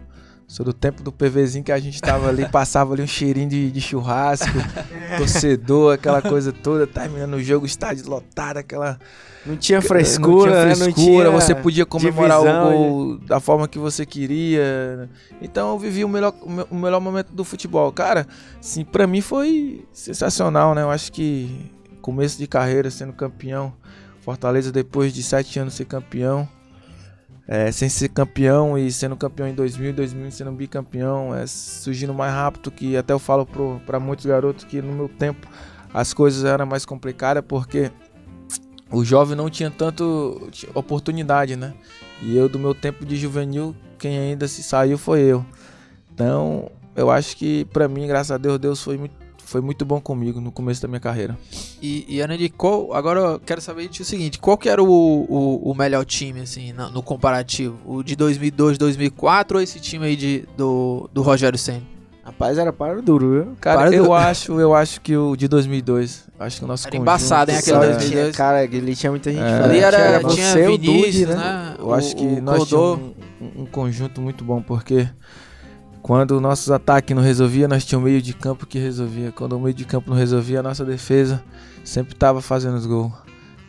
Sou 0.49 0.65
do 0.65 0.73
tempo 0.73 1.03
do 1.03 1.13
PVzinho 1.13 1.63
que 1.63 1.71
a 1.71 1.79
gente 1.79 2.01
tava 2.01 2.27
ali, 2.31 2.49
passava 2.51 2.95
ali 2.95 3.03
um 3.03 3.07
cheirinho 3.07 3.51
de, 3.51 3.71
de 3.71 3.81
churrasco, 3.83 4.49
torcedor, 5.19 5.93
aquela 5.95 6.23
coisa 6.23 6.53
toda, 6.53 6.87
terminando 6.87 7.35
o 7.35 7.43
jogo, 7.43 7.67
estádio 7.67 8.09
lotado, 8.09 8.57
aquela. 8.57 8.99
Não 9.45 9.57
tinha 9.57 9.81
frescura, 9.83 10.51
não 10.51 10.57
né? 10.69 10.75
tinha 10.75 10.87
Não 10.87 10.93
frescura, 10.95 11.29
tinha 11.29 11.41
você 11.41 11.55
podia 11.55 11.87
comemorar 11.87 12.39
divisão, 12.41 12.69
o 12.69 12.79
gol 12.79 13.19
da 13.19 13.41
forma 13.41 13.69
que 13.69 13.79
você 13.79 14.05
queria. 14.07 15.09
Então 15.41 15.71
eu 15.73 15.79
vivi 15.79 16.03
o 16.05 16.09
melhor, 16.09 16.35
o 16.43 16.51
me- 16.51 16.67
o 16.71 16.75
melhor 16.75 17.01
momento 17.01 17.33
do 17.33 17.45
futebol. 17.45 17.93
Cara, 17.93 18.27
sim, 18.61 18.85
pra 18.85 19.07
mim 19.07 19.21
foi 19.21 19.85
sensacional, 19.93 20.75
né? 20.75 20.83
Eu 20.83 20.91
acho 20.91 21.13
que 21.13 21.71
começo 22.01 22.39
de 22.39 22.47
carreira 22.47 22.91
sendo 22.91 23.13
campeão, 23.13 23.73
Fortaleza 24.23 24.73
depois 24.73 25.13
de 25.13 25.23
sete 25.23 25.59
anos 25.59 25.75
ser 25.75 25.85
campeão. 25.85 26.49
É, 27.49 27.73
sem 27.73 27.89
ser 27.89 28.11
campeão 28.11 28.77
e 28.77 28.93
sendo 28.93 29.17
campeão 29.17 29.49
em 29.49 29.55
2000, 29.55 29.95
2000 29.95 30.31
sendo 30.31 30.53
bicampeão, 30.53 31.35
é, 31.35 31.47
surgindo 31.47 32.13
mais 32.13 32.33
rápido 32.33 32.71
que 32.71 32.95
até 32.95 33.15
eu 33.15 33.19
falo 33.19 33.49
pra 33.87 33.99
muitos 33.99 34.27
garotos 34.27 34.65
que 34.65 34.83
no 34.83 34.93
meu 34.93 35.09
tempo 35.09 35.49
as 35.93 36.13
coisas 36.13 36.45
eram 36.45 36.67
mais 36.67 36.85
complicadas 36.85 37.43
porque 37.49 37.91
o 38.91 39.03
jovem 39.03 39.35
não 39.35 39.49
tinha 39.49 39.71
tanto 39.71 40.51
oportunidade, 40.75 41.57
né? 41.57 41.73
E 42.23 42.37
eu 42.37 42.49
do 42.49 42.59
meu 42.59 42.75
tempo 42.75 43.07
de 43.07 43.17
juvenil, 43.17 43.75
quem 43.99 44.19
ainda 44.19 44.47
se 44.47 44.63
saiu 44.63 44.99
foi 44.99 45.21
eu. 45.21 45.45
Então, 46.13 46.71
eu 46.97 47.11
acho 47.11 47.37
que 47.37 47.65
pra 47.67 47.89
mim, 47.89 48.07
graças 48.07 48.31
a 48.31 48.39
Deus, 48.39 48.59
Deus 48.59 48.83
foi 48.83 48.99
muito, 48.99 49.15
foi 49.49 49.63
muito 49.63 49.83
bom 49.85 49.99
comigo 49.99 50.43
no 50.43 50.53
começo 50.53 50.83
da 50.83 50.87
minha 50.89 51.01
carreira. 51.01 51.37
E, 51.81 52.05
e 52.21 52.49
qual, 52.51 52.93
agora 52.93 53.19
eu 53.21 53.41
quero 53.41 53.63
saber 53.63 53.89
de 53.89 54.03
o 54.03 54.05
seguinte, 54.05 54.39
qual 54.39 54.59
que 54.59 54.69
era 54.69 54.83
o, 54.83 54.87
o, 54.87 55.71
o 55.71 55.75
melhor 55.75 56.05
time, 56.05 56.41
assim, 56.41 56.73
na- 56.75 56.91
no 56.91 57.03
comparativo? 57.03 57.79
O 57.87 58.03
de 58.03 58.15
2002, 58.15 58.77
2004 58.77 59.57
ou 59.57 59.63
esse 59.63 59.81
time 59.81 60.05
aí 60.05 60.17
de, 60.17 60.45
do, 60.55 61.09
do 61.15 61.23
Rogério 61.23 61.59
Senna? 61.59 61.83
Rapaz, 62.23 62.59
era 62.59 62.71
para 62.75 62.99
o 62.99 63.03
duro, 63.03 63.31
viu? 63.33 63.57
Cara, 63.59 63.79
Para 63.87 63.95
eu 63.97 64.05
do- 64.05 64.13
acho, 64.13 64.61
eu 64.61 64.75
acho 64.75 65.01
que 65.01 65.17
o 65.17 65.35
de 65.35 65.49
2002, 65.49 66.25
acho 66.39 66.59
que 66.59 66.65
o 66.67 66.69
nosso 66.69 66.83
Era 66.87 66.91
conjunto- 66.91 67.03
embaçado, 67.03 67.51
hein, 67.51 67.57
aquele 67.57 67.77
Só 67.77 67.83
2002. 67.87 68.11
tinha- 68.11 68.33
Cara, 68.33 68.59
ali 68.61 68.95
tinha 68.97 69.11
muita 69.11 69.33
gente 69.33 69.43
É. 69.43 69.65
Ali 69.65 69.79
era, 69.79 69.97
Era 69.97 70.29
tinha 70.29 70.53
você, 70.53 70.67
o 70.67 70.73
Vinícius, 70.73 71.05
Dude, 71.15 71.27
né? 71.27 71.35
né? 71.37 71.75
Eu 71.79 71.95
acho 71.95 72.15
que 72.15 72.23
o 72.27 72.43
nós 72.43 72.69
Clodô. 72.69 72.97
tínhamos 72.97 73.17
um, 73.41 73.63
um 73.63 73.67
conjunto 73.67 74.21
muito 74.21 74.45
bom, 74.45 74.61
porque 74.61 75.09
quando 76.03 76.41
nossos 76.41 76.71
ataques 76.71 77.15
não 77.15 77.23
resolvia, 77.23 77.69
nós 77.69 77.85
tínhamos 77.85 78.09
um 78.09 78.11
meio 78.11 78.23
de 78.23 78.35
campo 78.35 78.67
que 78.67 78.79
resolvia. 78.79 79.33
Quando 79.33 79.55
o 79.55 79.61
meio 79.61 79.75
de 79.75 79.85
campo 79.85 80.11
não 80.11 80.17
resolvia, 80.17 80.61
a 80.61 80.63
nossa 80.63 80.85
defesa 80.85 81.43
sempre 81.85 82.15
estava 82.15 82.41
fazendo 82.41 82.77
os 82.77 82.87
gols. 82.87 83.13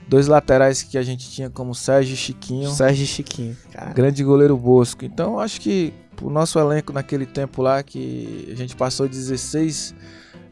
Dois 0.08 0.28
laterais 0.28 0.82
que 0.82 0.98
a 0.98 1.04
gente 1.04 1.30
tinha 1.30 1.50
como 1.50 1.76
Sérgio 1.76 2.14
e 2.14 2.18
Chiquinho, 2.18 2.70
Sérgio 2.72 3.04
e 3.04 3.08
Chiquinho. 3.08 3.56
Cara, 3.72 3.94
grande 3.94 4.24
goleiro 4.24 4.58
Bosco. 4.58 5.06
Então 5.06 5.40
acho 5.40 5.62
que 5.62 5.94
o 6.22 6.30
nosso 6.30 6.58
elenco 6.58 6.92
naquele 6.92 7.26
tempo 7.26 7.62
lá, 7.62 7.84
que 7.84 8.50
a 8.52 8.56
gente 8.56 8.76
passou 8.76 9.08
16 9.08 9.94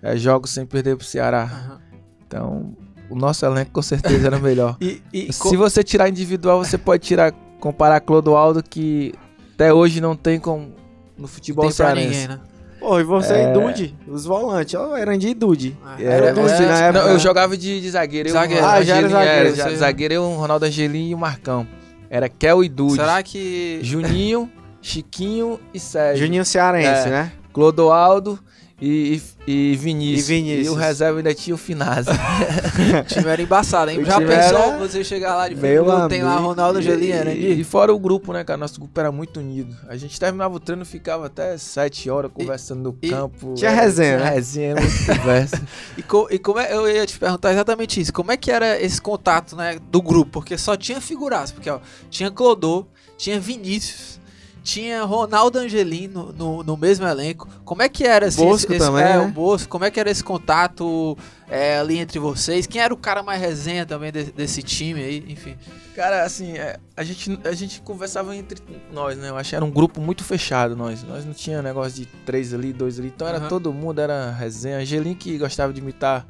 eh, 0.03 0.17
jogos 0.17 0.51
sem 0.51 0.65
perder 0.65 0.96
pro 0.96 1.05
Ceará. 1.05 1.43
Aham. 1.43 1.81
Então 2.27 2.75
o 3.10 3.15
nosso 3.15 3.46
elenco 3.46 3.72
com 3.72 3.81
certeza 3.81 4.27
era 4.27 4.39
melhor. 4.39 4.77
E, 4.81 5.01
e 5.12 5.34
Se 5.34 5.57
você 5.57 5.84
tirar 5.84 6.10
individual, 6.10 6.63
você 6.63 6.77
pode 6.77 7.03
tirar, 7.03 7.31
comparar 7.60 8.00
Clodoaldo, 8.01 8.62
que 8.62 9.13
até 9.53 9.74
hoje 9.74 10.00
não 10.00 10.15
tem 10.15 10.39
com 10.39 10.72
no 11.17 11.27
futebol 11.27 11.65
tem 11.65 11.75
pra 11.75 11.86
cearense. 11.86 12.07
ninguém, 12.09 12.27
né? 12.27 12.39
Pô, 12.79 13.00
e 13.00 13.03
você 13.03 13.33
É. 13.33 13.50
e 13.50 13.53
Dude? 13.53 13.95
Os 14.07 14.25
volantes, 14.25 14.75
ó, 14.75 14.95
Erandi 14.95 15.29
e 15.29 15.33
Dude. 15.33 15.75
É, 15.97 16.03
Era 16.03 16.31
Dude 16.33 16.51
é, 16.51 16.59
na 16.67 16.79
época. 16.79 17.03
Não, 17.05 17.12
eu 17.12 17.19
jogava 17.19 17.57
de, 17.57 17.81
de 17.81 17.89
zagueiro. 17.89 18.29
eu- 18.29 18.33
Zagueiro. 18.33 18.63
Ah, 18.65 18.81
já 18.83 18.97
era 18.97 19.07
Angelinho 19.07 19.09
zagueiro, 19.25 19.55
já- 19.55 19.63
você- 19.69 19.75
zagueiro 19.77 20.13
eu, 20.13 20.24
Ronaldo 20.36 20.65
Angelim 20.65 21.09
e 21.09 21.15
o 21.15 21.17
Marcão. 21.17 21.67
Era 22.09 22.29
Kel 22.29 22.63
e 22.63 22.69
Dude. 22.69 22.93
Será 22.95 23.21
que 23.24 23.79
Juninho, 23.81 24.50
Chiquinho 24.81 25.59
e 25.74 25.79
Sérgio. 25.79 26.24
Juninho 26.25 26.45
Cearense, 26.45 27.07
É. 27.07 27.09
né? 27.09 27.31
Clodoaldo 27.51 28.39
e, 28.79 29.22
e, 29.48 29.72
e 29.72 29.75
Vinícius. 29.75 30.29
E 30.29 30.34
Vinícius. 30.34 30.67
E 30.67 30.69
o 30.69 30.74
reserva 30.75 31.17
ainda 31.19 31.34
tinha 31.34 31.55
o 31.55 31.57
Finazzi. 31.57 32.10
o 33.01 33.03
time 33.05 33.27
era 33.29 33.41
embaçado, 33.41 33.89
hein? 33.91 34.00
O 34.00 34.05
Já 34.05 34.17
pensou 34.19 34.60
era- 34.60 34.77
você 34.77 35.03
chegar 35.03 35.36
lá 35.36 35.50
de 35.50 35.55
Meu 35.55 35.86
frente, 35.86 36.10
tem 36.10 36.24
lá. 36.24 36.36
Ronaldo 36.38 36.79
Angelina, 36.79 37.24
né? 37.25 37.36
E, 37.36 37.60
e 37.62 37.63
fora 37.63 37.93
o 37.93 37.98
grupo, 38.00 38.31
né, 38.34 38.43
cara? 38.43 38.57
Nosso 38.57 38.79
grupo 38.79 39.00
era 39.00 39.12
muito 39.12 39.39
unido. 39.39 39.75
A 39.88 39.98
gente 39.98 40.19
terminava 40.19 40.53
o 40.55 40.60
treino, 40.60 40.86
ficava 40.86 41.25
até 41.25 41.57
sete 41.57 42.10
horas 42.10 42.31
conversando 42.34 42.84
no 42.84 42.98
e 43.01 43.10
campo. 43.10 43.53
tinha 43.55 43.72
Era- 43.72 43.81
resenha, 43.81 44.17
Tinha 44.17 44.25
né? 44.29 44.36
resenha, 44.36 44.75
conversa. 45.17 45.62
E, 45.98 46.03
co- 46.03 46.27
e 46.29 46.38
como 46.38 46.60
é, 46.60 46.72
eu 46.74 46.88
ia 46.89 47.05
te 47.07 47.17
perguntar 47.17 47.51
exatamente 47.51 48.00
isso. 48.00 48.13
Como 48.13 48.31
é 48.31 48.38
que 48.38 48.51
era 48.51 48.79
esse 48.79 49.01
contato, 49.01 49.55
né, 49.55 49.79
do 49.91 50.01
grupo? 50.01 50.34
Porque 50.34 50.57
só 50.57 50.77
tinha 50.77 51.01
figuraço, 51.01 51.53
porque 51.55 51.69
ó, 51.69 51.79
tinha 52.10 52.29
Clodô, 52.29 52.86
tinha 53.17 53.39
Vinícius, 53.39 54.19
tinha 54.67 55.01
Ronaldo 55.03 55.59
Angelino 55.59 56.33
no, 56.38 56.62
no 56.62 56.75
mesmo 56.75 57.07
elenco. 57.07 57.47
Como 57.63 57.81
é 57.81 57.88
que 57.88 58.03
era 58.05 58.27
assim, 58.27 58.43
Bosco 58.43 58.74
esse, 58.74 58.86
também, 58.86 59.01
é, 59.03 59.17
né? 59.17 59.19
o 59.19 59.29
Bosco, 59.29 59.69
como 59.69 59.86
é 59.86 59.89
que 59.89 59.97
era 59.97 60.12
esse 60.12 60.21
contato 60.21 61.17
é, 61.50 61.79
ali 61.79 61.97
entre 61.97 62.19
vocês? 62.19 62.67
Quem 62.67 62.81
era 62.81 62.93
o 62.93 62.97
cara 62.97 63.24
mais 63.24 63.39
resenha 63.39 63.86
também 63.86 64.12
de- 64.12 64.25
desse 64.33 64.62
time 64.62 65.01
aí, 65.01 65.24
enfim. 65.29 65.55
Cara, 65.95 66.24
assim, 66.24 66.57
é, 66.57 66.77
a, 66.97 67.03
gente, 67.03 67.39
a 67.45 67.53
gente 67.53 67.81
conversava 67.81 68.36
entre 68.36 68.62
nós, 68.91 69.17
né? 69.17 69.29
Eu 69.29 69.38
acho 69.38 69.50
que 69.51 69.55
era 69.55 69.63
um 69.65 69.71
grupo 69.71 70.01
muito 70.01 70.24
fechado, 70.24 70.75
nós. 70.75 71.01
Nós 71.03 71.25
não 71.25 71.33
tinha 71.33 71.62
negócio 71.62 71.93
de 71.93 72.05
três 72.25 72.53
ali, 72.53 72.74
dois 72.74 73.00
ali. 73.00 73.07
Então 73.07 73.27
era 73.27 73.38
Aham. 73.38 73.47
todo 73.47 73.71
mundo, 73.74 74.00
era 74.01 74.31
resenha. 74.31 74.77
Angelim 74.79 75.15
que 75.15 75.38
gostava 75.38 75.71
de 75.71 75.79
imitar 75.79 76.27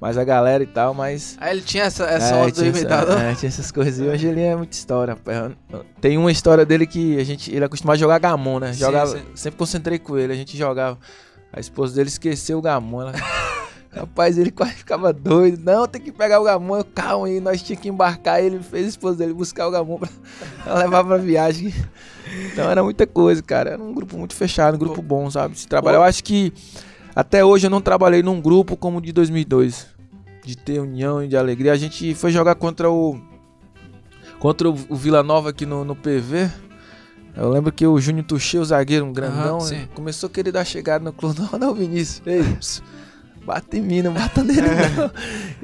mais 0.00 0.16
a 0.18 0.24
galera 0.24 0.62
e 0.62 0.66
tal, 0.66 0.94
mas... 0.94 1.36
Aí 1.40 1.52
ele 1.56 1.62
tinha 1.62 1.84
essa, 1.84 2.04
essa 2.04 2.34
É, 2.34 2.42
onda 2.42 2.52
do 2.52 2.64
essa- 2.64 3.20
é, 3.20 3.34
tinha 3.34 3.48
essas 3.48 3.70
coisas. 3.72 3.98
E 3.98 4.02
o 4.02 4.10
Angelim 4.12 4.42
é 4.42 4.56
muita 4.56 4.76
história. 4.76 5.16
Tem 6.00 6.16
uma 6.16 6.30
história 6.32 6.64
dele 6.64 6.86
que 6.86 7.18
a 7.18 7.24
gente, 7.24 7.50
ele 7.50 7.62
é 7.62 7.66
acostumado 7.66 7.96
a 7.96 7.98
jogar 7.98 8.18
gamon, 8.18 8.60
né? 8.60 8.72
Sim, 8.72 8.80
Jogava, 8.80 9.16
sim. 9.16 9.22
Sempre 9.34 9.58
concentrei 9.58 9.98
com 9.98 10.16
ele, 10.16 10.32
a 10.32 10.36
gente 10.36 10.56
jogava. 10.56 10.98
A 11.52 11.60
esposa 11.60 11.94
dele 11.94 12.08
esqueceu 12.08 12.58
o 12.58 12.62
gamon. 12.62 13.02
Ela 13.02 13.12
Rapaz, 13.90 14.36
ele 14.38 14.50
quase 14.50 14.74
ficava 14.74 15.12
doido. 15.12 15.60
Não, 15.64 15.86
tem 15.88 16.00
que 16.00 16.12
pegar 16.12 16.38
o 16.40 16.44
Gamon. 16.44 16.84
Calma 16.94 17.26
aí, 17.26 17.40
nós 17.40 17.62
tínhamos 17.62 17.82
que 17.82 17.88
embarcar. 17.88 18.40
Ele 18.40 18.60
fez 18.60 18.84
a 18.84 18.88
esposa 18.90 19.16
dele 19.16 19.32
buscar 19.32 19.66
o 19.66 19.70
Gamon 19.70 19.98
pra, 19.98 20.08
pra 20.62 20.74
levar 20.74 21.04
pra 21.04 21.16
viagem. 21.16 21.74
Então 22.52 22.70
era 22.70 22.84
muita 22.84 23.06
coisa, 23.06 23.42
cara. 23.42 23.70
Era 23.70 23.82
um 23.82 23.92
grupo 23.94 24.16
muito 24.18 24.34
fechado, 24.34 24.74
um 24.74 24.78
grupo 24.78 25.00
bom, 25.00 25.30
sabe? 25.30 25.58
Se 25.58 25.66
trabalhar. 25.66 25.98
Eu 25.98 26.02
acho 26.02 26.22
que 26.22 26.52
até 27.14 27.44
hoje 27.44 27.66
eu 27.66 27.70
não 27.70 27.80
trabalhei 27.80 28.22
num 28.22 28.40
grupo 28.40 28.76
como 28.76 28.98
o 28.98 29.00
de 29.00 29.12
2002. 29.12 29.86
De 30.44 30.56
ter 30.56 30.80
união 30.80 31.22
e 31.22 31.28
de 31.28 31.36
alegria. 31.36 31.72
A 31.72 31.76
gente 31.76 32.14
foi 32.14 32.30
jogar 32.30 32.54
contra 32.54 32.90
o. 32.90 33.20
Contra 34.38 34.68
o 34.68 34.74
Vila 34.74 35.22
Nova 35.22 35.50
aqui 35.50 35.66
no, 35.66 35.84
no 35.84 35.96
PV. 35.96 36.50
Eu 37.36 37.50
lembro 37.50 37.70
que 37.70 37.86
o 37.86 38.00
Júnior 38.00 38.24
Tuxê, 38.24 38.58
o 38.58 38.64
zagueiro, 38.64 39.04
um 39.04 39.12
grandão, 39.12 39.60
sim. 39.60 39.86
começou 39.94 40.28
a 40.28 40.30
querer 40.30 40.52
dar 40.52 40.64
chegada 40.64 41.04
no 41.04 41.12
clube. 41.12 41.40
Não, 41.40 41.58
não, 41.58 41.74
Vinícius. 41.74 42.22
Ei, 42.26 42.42
bata 43.48 43.76
em 43.76 43.80
mim, 43.80 44.02
não 44.02 44.12
bata 44.12 44.44
nele, 44.44 44.60
não. 44.96 45.10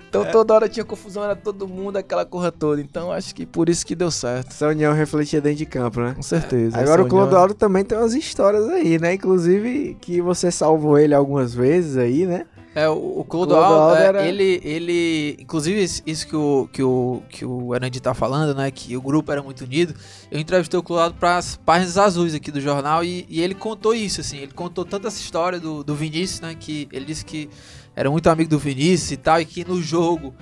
Então 0.09 0.25
toda 0.31 0.55
hora 0.55 0.69
tinha 0.69 0.85
confusão, 0.85 1.23
era 1.25 1.35
todo 1.37 1.67
mundo, 1.69 1.97
aquela 1.97 2.25
corra 2.25 2.51
toda. 2.53 2.81
Então 2.81 3.13
acho 3.13 3.35
que 3.35 3.45
por 3.45 3.69
isso 3.69 3.85
que 3.85 3.95
deu 3.95 4.11
certo. 4.11 4.51
Essa 4.51 4.69
união 4.69 4.93
refletia 4.95 5.41
dentro 5.41 5.59
de 5.59 5.67
campo, 5.67 6.01
né? 6.01 6.15
Com 6.15 6.23
certeza. 6.23 6.77
Agora 6.79 7.03
o 7.03 7.07
essa 7.07 7.15
união- 7.15 7.27
Clodoaldo 7.29 7.55
também 7.55 7.85
tem 7.85 7.99
umas 7.99 8.15
histórias 8.15 8.69
aí, 8.69 8.99
né? 8.99 9.15
Inclusive 9.15 9.97
que 10.01 10.21
você 10.21 10.51
salvou 10.51 10.99
ele 10.99 11.15
algumas 11.15 11.53
vezes 11.53 11.97
aí, 11.97 12.27
né? 12.27 12.47
É, 12.75 12.89
o, 12.89 13.21
o 13.21 13.25
Clodoaldo 13.25 13.69
Clodoaldo, 13.69 13.97
é, 13.97 14.07
era- 14.07 14.27
ele, 14.27 14.61
ele, 14.65 15.37
inclusive 15.41 15.81
isso- 15.83 16.27
que 16.27 16.35
o, 16.35 16.69
que 16.73 16.83
o, 16.83 17.23
que 17.29 17.45
o 17.45 17.75
Erandi 17.75 18.01
tá 18.01 18.13
falando, 18.15 18.55
né, 18.55 18.71
que 18.71 18.97
o 18.97 19.01
grupo 19.01 19.31
era 19.31 19.43
muito 19.43 19.63
unido, 19.65 19.95
eu 20.31 20.41
entrevistei 20.41 20.79
o 20.79 20.83
Clodoaldo 20.83 21.15
para 21.15 21.37
as 21.39 21.57
páginas 21.57 21.97
azuis 21.97 22.35
aqui 22.35 22.51
do 22.51 22.61
jornal 22.61 23.05
e, 23.05 23.25
e 23.29 23.41
ele 23.41 23.55
contou 23.55 23.95
isso, 23.95 24.21
assim, 24.21 24.39
ele 24.39 24.53
contou 24.53 24.85
tanto 24.85 25.07
essa 25.07 25.21
história 25.21 25.61
do, 25.61 25.85
do 25.85 25.95
Vinícius, 25.95 26.41
né, 26.41 26.57
que 26.59 26.89
ele 26.93 27.05
disse 27.05 27.25
que 27.25 27.49
era 27.95 28.11
muito 28.11 28.29
amigo 28.29 28.51
do 28.51 28.59
Vinícius 28.59 29.13
e 29.13 29.17
tal, 29.19 29.41
e 29.41 29.45
que 29.45 29.65
no 29.65 29.81
jogo 29.81 30.35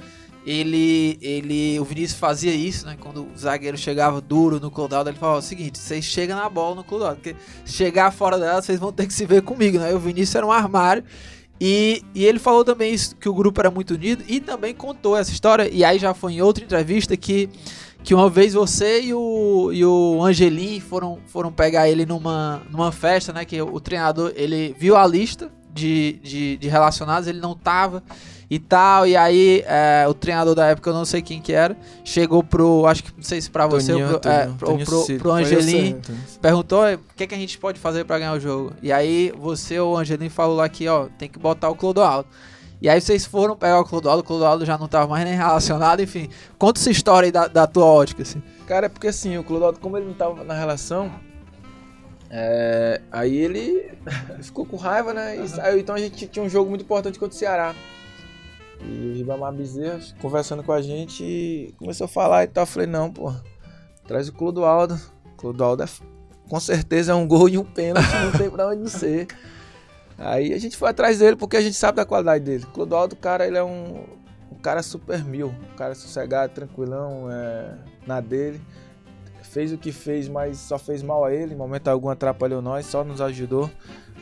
ele, 0.44 1.18
ele, 1.20 1.78
o 1.78 1.84
Vinícius 1.84 2.18
fazia 2.18 2.52
isso, 2.54 2.86
né, 2.86 2.96
quando 2.98 3.24
o 3.24 3.38
zagueiro 3.38 3.76
chegava 3.76 4.20
duro 4.20 4.58
no 4.58 4.70
Clodoaldo, 4.70 5.10
ele 5.10 5.18
falava 5.18 5.38
o 5.38 5.42
seguinte, 5.42 5.78
vocês 5.78 6.04
chegam 6.04 6.36
na 6.36 6.48
bola 6.48 6.76
no 6.76 6.84
Clodoaldo, 6.84 7.16
porque 7.20 7.36
se 7.64 7.74
chegar 7.74 8.10
fora 8.10 8.38
dela, 8.38 8.60
vocês 8.60 8.78
vão 8.80 8.90
ter 8.92 9.06
que 9.06 9.12
se 9.14 9.24
ver 9.24 9.42
comigo, 9.42 9.78
né, 9.78 9.92
e 9.92 9.94
o 9.94 10.00
Vinícius 10.00 10.34
era 10.34 10.46
um 10.46 10.50
armário, 10.50 11.04
e, 11.64 12.02
e 12.12 12.24
ele 12.24 12.40
falou 12.40 12.64
também 12.64 12.92
isso, 12.92 13.14
que 13.14 13.28
o 13.28 13.32
grupo 13.32 13.60
era 13.60 13.70
muito 13.70 13.94
unido 13.94 14.24
e 14.26 14.40
também 14.40 14.74
contou 14.74 15.16
essa 15.16 15.30
história. 15.30 15.68
E 15.72 15.84
aí 15.84 15.96
já 15.96 16.12
foi 16.12 16.32
em 16.32 16.42
outra 16.42 16.64
entrevista 16.64 17.16
que, 17.16 17.48
que 18.02 18.12
uma 18.12 18.28
vez 18.28 18.54
você 18.54 19.00
e 19.00 19.14
o, 19.14 19.70
e 19.72 19.84
o 19.84 20.20
Angelim 20.24 20.80
foram, 20.80 21.20
foram 21.28 21.52
pegar 21.52 21.88
ele 21.88 22.04
numa, 22.04 22.62
numa 22.68 22.90
festa, 22.90 23.32
né? 23.32 23.44
Que 23.44 23.62
o, 23.62 23.78
treinador 23.78 24.32
ele 24.34 24.74
viu 24.76 24.96
a 24.96 25.06
lista 25.06 25.52
de, 25.72 26.18
de, 26.20 26.56
de 26.56 26.68
relacionados, 26.68 27.28
ele 27.28 27.38
não 27.38 27.54
tava 27.54 28.02
e 28.52 28.58
tal. 28.58 29.06
E 29.06 29.16
aí 29.16 29.64
é, 29.66 30.04
o 30.06 30.12
treinador 30.12 30.54
da 30.54 30.66
época, 30.66 30.90
eu 30.90 30.94
não 30.94 31.06
sei 31.06 31.22
quem 31.22 31.40
que 31.40 31.54
era, 31.54 31.74
chegou 32.04 32.44
pro. 32.44 32.84
Acho 32.86 33.02
que 33.02 33.10
não 33.16 33.22
sei 33.22 33.40
se 33.40 33.50
pra 33.50 33.66
você 33.66 33.92
Toninho, 33.92 34.12
ou 34.12 34.20
pro, 34.20 34.30
é, 34.30 34.46
Toninho, 34.58 34.84
pro, 34.84 35.04
pro, 35.06 35.18
pro 35.18 35.30
Angelim 35.32 35.98
você. 36.02 36.38
perguntou 36.38 36.80
"Oi, 36.80 36.96
o 36.96 37.00
que, 37.16 37.26
que 37.26 37.34
a 37.34 37.38
gente 37.38 37.56
pode 37.56 37.80
fazer 37.80 38.04
pra 38.04 38.18
ganhar 38.18 38.34
o 38.34 38.40
jogo. 38.40 38.74
E 38.82 38.92
aí 38.92 39.32
você 39.38 39.80
ou 39.80 39.94
o 39.94 39.96
Angelino 39.96 40.28
falou 40.28 40.56
lá 40.56 40.68
que, 40.68 40.86
ó, 40.86 41.06
tem 41.18 41.30
que 41.30 41.38
botar 41.38 41.70
o 41.70 41.74
Clodoaldo. 41.74 42.28
E 42.78 42.90
aí 42.90 43.00
vocês 43.00 43.24
foram 43.24 43.56
pegar 43.56 43.80
o 43.80 43.86
Clodoaldo, 43.86 44.20
o 44.20 44.26
Clodoaldo 44.26 44.66
já 44.66 44.76
não 44.76 44.86
tava 44.86 45.06
mais 45.06 45.24
nem 45.24 45.32
relacionado, 45.38 46.02
enfim. 46.02 46.28
Conta 46.58 46.78
essa 46.78 46.90
história 46.90 47.28
aí 47.28 47.32
da, 47.32 47.48
da 47.48 47.66
tua 47.66 47.86
ótica, 47.86 48.20
assim. 48.20 48.42
Cara, 48.66 48.84
é 48.84 48.88
porque 48.90 49.08
assim, 49.08 49.38
o 49.38 49.44
Clodoaldo, 49.44 49.80
como 49.80 49.96
ele 49.96 50.04
não 50.04 50.14
tava 50.14 50.44
na 50.44 50.52
relação, 50.52 51.10
é, 52.28 53.00
aí 53.10 53.34
ele 53.34 53.92
ficou 54.42 54.66
com 54.66 54.76
raiva, 54.76 55.14
né? 55.14 55.42
E 55.42 55.48
saiu. 55.48 55.78
Então 55.78 55.94
a 55.94 55.98
gente 55.98 56.26
tinha 56.26 56.44
um 56.44 56.50
jogo 56.50 56.68
muito 56.68 56.82
importante 56.82 57.18
contra 57.18 57.34
o 57.34 57.38
Ceará. 57.38 57.74
E 58.84 59.10
o 59.10 59.14
Ribamar 59.14 59.52
Bezerra 59.52 60.00
conversando 60.20 60.62
com 60.62 60.72
a 60.72 60.82
gente 60.82 61.74
começou 61.78 62.06
a 62.06 62.08
falar 62.08 62.44
e 62.44 62.48
tal. 62.48 62.62
Eu 62.62 62.66
falei, 62.66 62.88
não, 62.88 63.12
pô, 63.12 63.32
traz 64.06 64.28
o 64.28 64.32
Clodoaldo. 64.32 64.98
Clodoaldo 65.36 65.82
é, 65.82 65.88
com 66.48 66.60
certeza 66.60 67.12
é 67.12 67.14
um 67.14 67.26
gol 67.26 67.48
e 67.48 67.58
um 67.58 67.64
pênalti, 67.64 68.12
não 68.12 68.32
tem 68.32 68.50
pra 68.50 68.68
onde 68.68 68.90
ser. 68.90 69.28
Aí 70.18 70.52
a 70.52 70.58
gente 70.58 70.76
foi 70.76 70.90
atrás 70.90 71.18
dele 71.18 71.36
porque 71.36 71.56
a 71.56 71.60
gente 71.60 71.76
sabe 71.76 71.96
da 71.96 72.04
qualidade 72.04 72.44
dele. 72.44 72.66
Clodoaldo, 72.72 73.16
cara, 73.16 73.46
ele 73.46 73.58
é 73.58 73.64
um, 73.64 74.04
um 74.50 74.56
cara 74.56 74.82
super 74.82 75.24
mil, 75.24 75.48
um 75.48 75.76
cara 75.76 75.94
sossegado, 75.94 76.52
tranquilão, 76.52 77.28
é, 77.30 77.74
na 78.06 78.20
dele. 78.20 78.60
Fez 79.42 79.72
o 79.72 79.78
que 79.78 79.92
fez, 79.92 80.28
mas 80.28 80.58
só 80.58 80.78
fez 80.78 81.02
mal 81.02 81.24
a 81.24 81.34
ele. 81.34 81.54
Em 81.54 81.56
momento 81.56 81.88
algum 81.88 82.08
atrapalhou 82.08 82.62
nós, 82.62 82.86
só 82.86 83.04
nos 83.04 83.20
ajudou. 83.20 83.70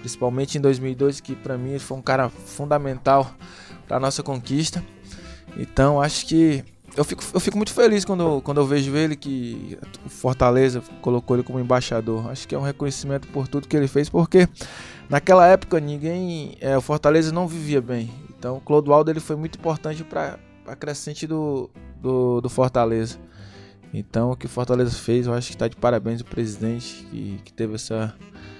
Principalmente 0.00 0.56
em 0.56 0.60
2002, 0.60 1.20
que 1.20 1.36
pra 1.36 1.58
mim 1.58 1.78
foi 1.78 1.98
um 1.98 2.02
cara 2.02 2.28
fundamental 2.28 3.30
pra 3.90 3.98
nossa 3.98 4.22
conquista. 4.22 4.84
Então 5.56 6.00
acho 6.00 6.24
que 6.24 6.62
eu 6.96 7.02
fico, 7.02 7.24
eu 7.34 7.40
fico 7.40 7.56
muito 7.56 7.72
feliz 7.72 8.04
quando, 8.04 8.40
quando 8.40 8.60
eu 8.60 8.66
vejo 8.66 8.94
ele 8.94 9.16
que 9.16 9.76
o 10.06 10.08
Fortaleza 10.08 10.80
colocou 11.02 11.34
ele 11.34 11.42
como 11.42 11.58
embaixador. 11.58 12.30
Acho 12.30 12.46
que 12.46 12.54
é 12.54 12.58
um 12.58 12.62
reconhecimento 12.62 13.26
por 13.28 13.48
tudo 13.48 13.66
que 13.66 13.76
ele 13.76 13.88
fez, 13.88 14.08
porque 14.08 14.48
naquela 15.08 15.44
época 15.44 15.80
ninguém, 15.80 16.56
é, 16.60 16.76
o 16.76 16.80
Fortaleza 16.80 17.32
não 17.32 17.48
vivia 17.48 17.80
bem. 17.80 18.08
Então 18.28 18.58
o 18.58 18.60
Clodoaldo 18.60 19.10
ele 19.10 19.18
foi 19.18 19.34
muito 19.34 19.58
importante 19.58 20.04
para 20.04 20.38
a 20.68 20.76
crescente 20.76 21.26
do, 21.26 21.68
do, 22.00 22.40
do 22.40 22.48
Fortaleza. 22.48 23.18
Então 23.92 24.30
o 24.30 24.36
que 24.36 24.46
o 24.46 24.48
Fortaleza 24.48 24.92
fez, 24.92 25.26
eu 25.26 25.34
acho 25.34 25.48
que 25.48 25.56
está 25.56 25.66
de 25.66 25.74
parabéns 25.74 26.20
o 26.20 26.24
presidente 26.24 27.04
que, 27.10 27.40
que 27.44 27.52
teve 27.52 27.74
essa 27.74 28.14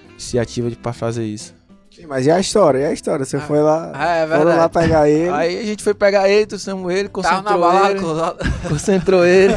iniciativa 0.09 0.69
de 0.69 0.75
para 0.75 0.91
fazer 0.91 1.23
isso. 1.23 1.60
Sim, 1.93 2.05
mas 2.07 2.25
e 2.25 2.31
a 2.31 2.39
história? 2.39 2.79
E 2.79 2.85
a 2.85 2.93
história? 2.93 3.25
Você 3.25 3.35
Ah, 3.35 3.41
foi 3.41 3.59
lá, 3.59 3.91
Ah, 3.93 4.15
é 4.15 4.27
foram 4.27 4.55
lá 4.57 4.69
pegar 4.69 5.09
ele. 5.09 5.29
Aí 5.29 5.59
a 5.59 5.63
gente 5.63 5.83
foi 5.83 5.93
pegar 5.93 6.29
ele, 6.29 6.45
trouxemos 6.45 6.89
ele, 6.93 7.09
Tava 7.09 7.41
na 7.41 7.41
concentrou 7.51 7.59
balada, 7.59 7.91
ele. 7.91 7.99
Concentrou 8.69 9.25
ele. 9.25 9.53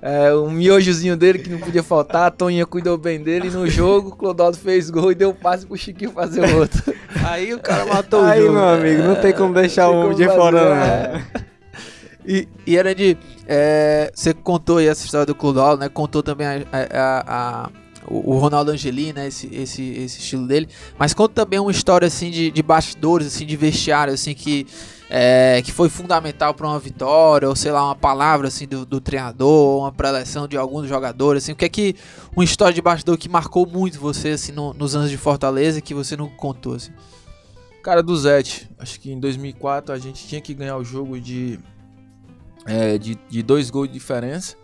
É, 0.00 0.32
o 0.32 0.48
miojozinho 0.50 1.16
dele 1.16 1.40
que 1.40 1.50
não 1.50 1.58
podia 1.58 1.82
faltar, 1.82 2.26
a 2.26 2.30
Toninha 2.30 2.64
cuidou 2.64 2.96
bem 2.96 3.20
dele. 3.20 3.48
E 3.48 3.50
no 3.50 3.68
jogo, 3.68 4.10
o 4.10 4.16
Clodoaldo 4.16 4.56
fez 4.56 4.88
gol 4.88 5.10
e 5.10 5.16
deu 5.16 5.34
passe 5.34 5.66
pro 5.66 5.76
Chiquinho 5.76 6.12
fazer 6.12 6.44
o 6.48 6.58
outro. 6.58 6.94
Aí 7.26 7.52
o 7.52 7.58
cara 7.58 7.84
matou 7.86 8.22
o 8.22 8.24
Aí, 8.24 8.40
jogo. 8.40 8.52
meu 8.52 8.64
amigo, 8.68 9.02
não 9.02 9.16
tem 9.16 9.32
como 9.32 9.52
deixar 9.52 9.88
Não 9.88 9.94
o 9.96 10.04
homem 10.04 10.16
de 10.16 10.26
fora, 10.28 10.58
fazer, 10.58 10.74
né? 10.74 11.26
E, 12.26 12.48
e 12.66 12.76
era 12.76 12.94
de. 12.94 13.16
é, 13.48 14.10
você 14.14 14.32
contou 14.32 14.78
aí 14.78 14.86
essa 14.86 15.04
história 15.04 15.26
do 15.26 15.34
Clodoaldo, 15.34 15.80
né? 15.80 15.88
Contou 15.90 16.22
também 16.22 16.46
a, 16.46 16.52
a- 16.72 17.24
a- 17.26 17.70
o 18.06 18.34
o 18.34 18.38
Ronaldo 18.38 18.70
Angeli, 18.70 19.12
né? 19.12 19.28
Esse, 19.28 19.46
esse, 19.54 19.82
esse 19.82 20.18
estilo 20.20 20.46
dele. 20.46 20.68
Mas 20.98 21.14
conta 21.14 21.34
também 21.34 21.58
uma 21.58 21.70
história 21.70 22.06
assim 22.06 22.30
de, 22.30 22.50
de 22.50 22.62
bastidores, 22.62 23.26
assim, 23.28 23.46
de 23.46 23.56
vestiário, 23.56 24.12
assim, 24.14 24.34
que, 24.34 24.66
é, 25.08 25.60
que 25.64 25.72
foi 25.72 25.88
fundamental 25.88 26.54
para 26.54 26.66
uma 26.66 26.78
vitória, 26.78 27.48
ou 27.48 27.54
sei 27.56 27.72
lá, 27.72 27.84
uma 27.84 27.94
palavra 27.96 28.48
assim 28.48 28.66
do, 28.66 28.84
do 28.84 29.00
treinador, 29.00 29.80
uma 29.80 29.92
preleção 29.92 30.46
de 30.48 30.56
algum 30.56 30.80
dos 30.80 30.88
jogadores, 30.88 31.44
assim. 31.44 31.52
O 31.52 31.56
que 31.56 31.64
é 31.64 31.68
que. 31.68 31.94
Uma 32.34 32.44
história 32.44 32.74
de 32.74 32.82
bastidor 32.82 33.16
que 33.16 33.28
marcou 33.28 33.66
muito 33.66 33.98
você, 34.00 34.30
assim, 34.30 34.52
no- 34.52 34.74
nos 34.74 34.94
anos 34.96 35.10
de 35.10 35.16
Fortaleza 35.16 35.80
que 35.80 35.94
você 35.94 36.16
não 36.16 36.28
contou, 36.28 36.74
assim. 36.74 36.92
Cara, 37.82 38.02
do 38.02 38.16
Zete, 38.16 38.68
acho 38.78 38.98
que 38.98 39.12
em 39.12 39.20
2004 39.20 39.94
a 39.94 39.98
gente 39.98 40.26
tinha 40.26 40.40
que 40.40 40.54
ganhar 40.54 40.76
o 40.78 40.82
jogo 40.84 41.20
de, 41.20 41.60
é, 42.66 42.96
de, 42.96 43.14
de 43.28 43.42
dois 43.42 43.68
gols 43.70 43.88
de 43.88 43.94
diferença. 43.94 44.56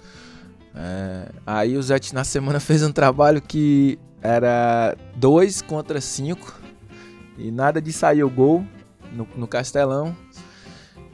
É, 0.74 1.28
aí 1.46 1.76
o 1.76 1.82
Zete 1.82 2.14
na 2.14 2.24
semana 2.24 2.58
fez 2.60 2.82
um 2.82 2.92
trabalho 2.92 3.40
que 3.40 3.98
era 4.22 4.96
dois 5.16 5.62
contra 5.62 6.00
cinco 6.00 6.60
e 7.38 7.50
nada 7.50 7.80
de 7.80 7.92
sair 7.92 8.22
o 8.22 8.30
gol 8.30 8.64
no, 9.12 9.26
no 9.36 9.48
Castelão. 9.48 10.16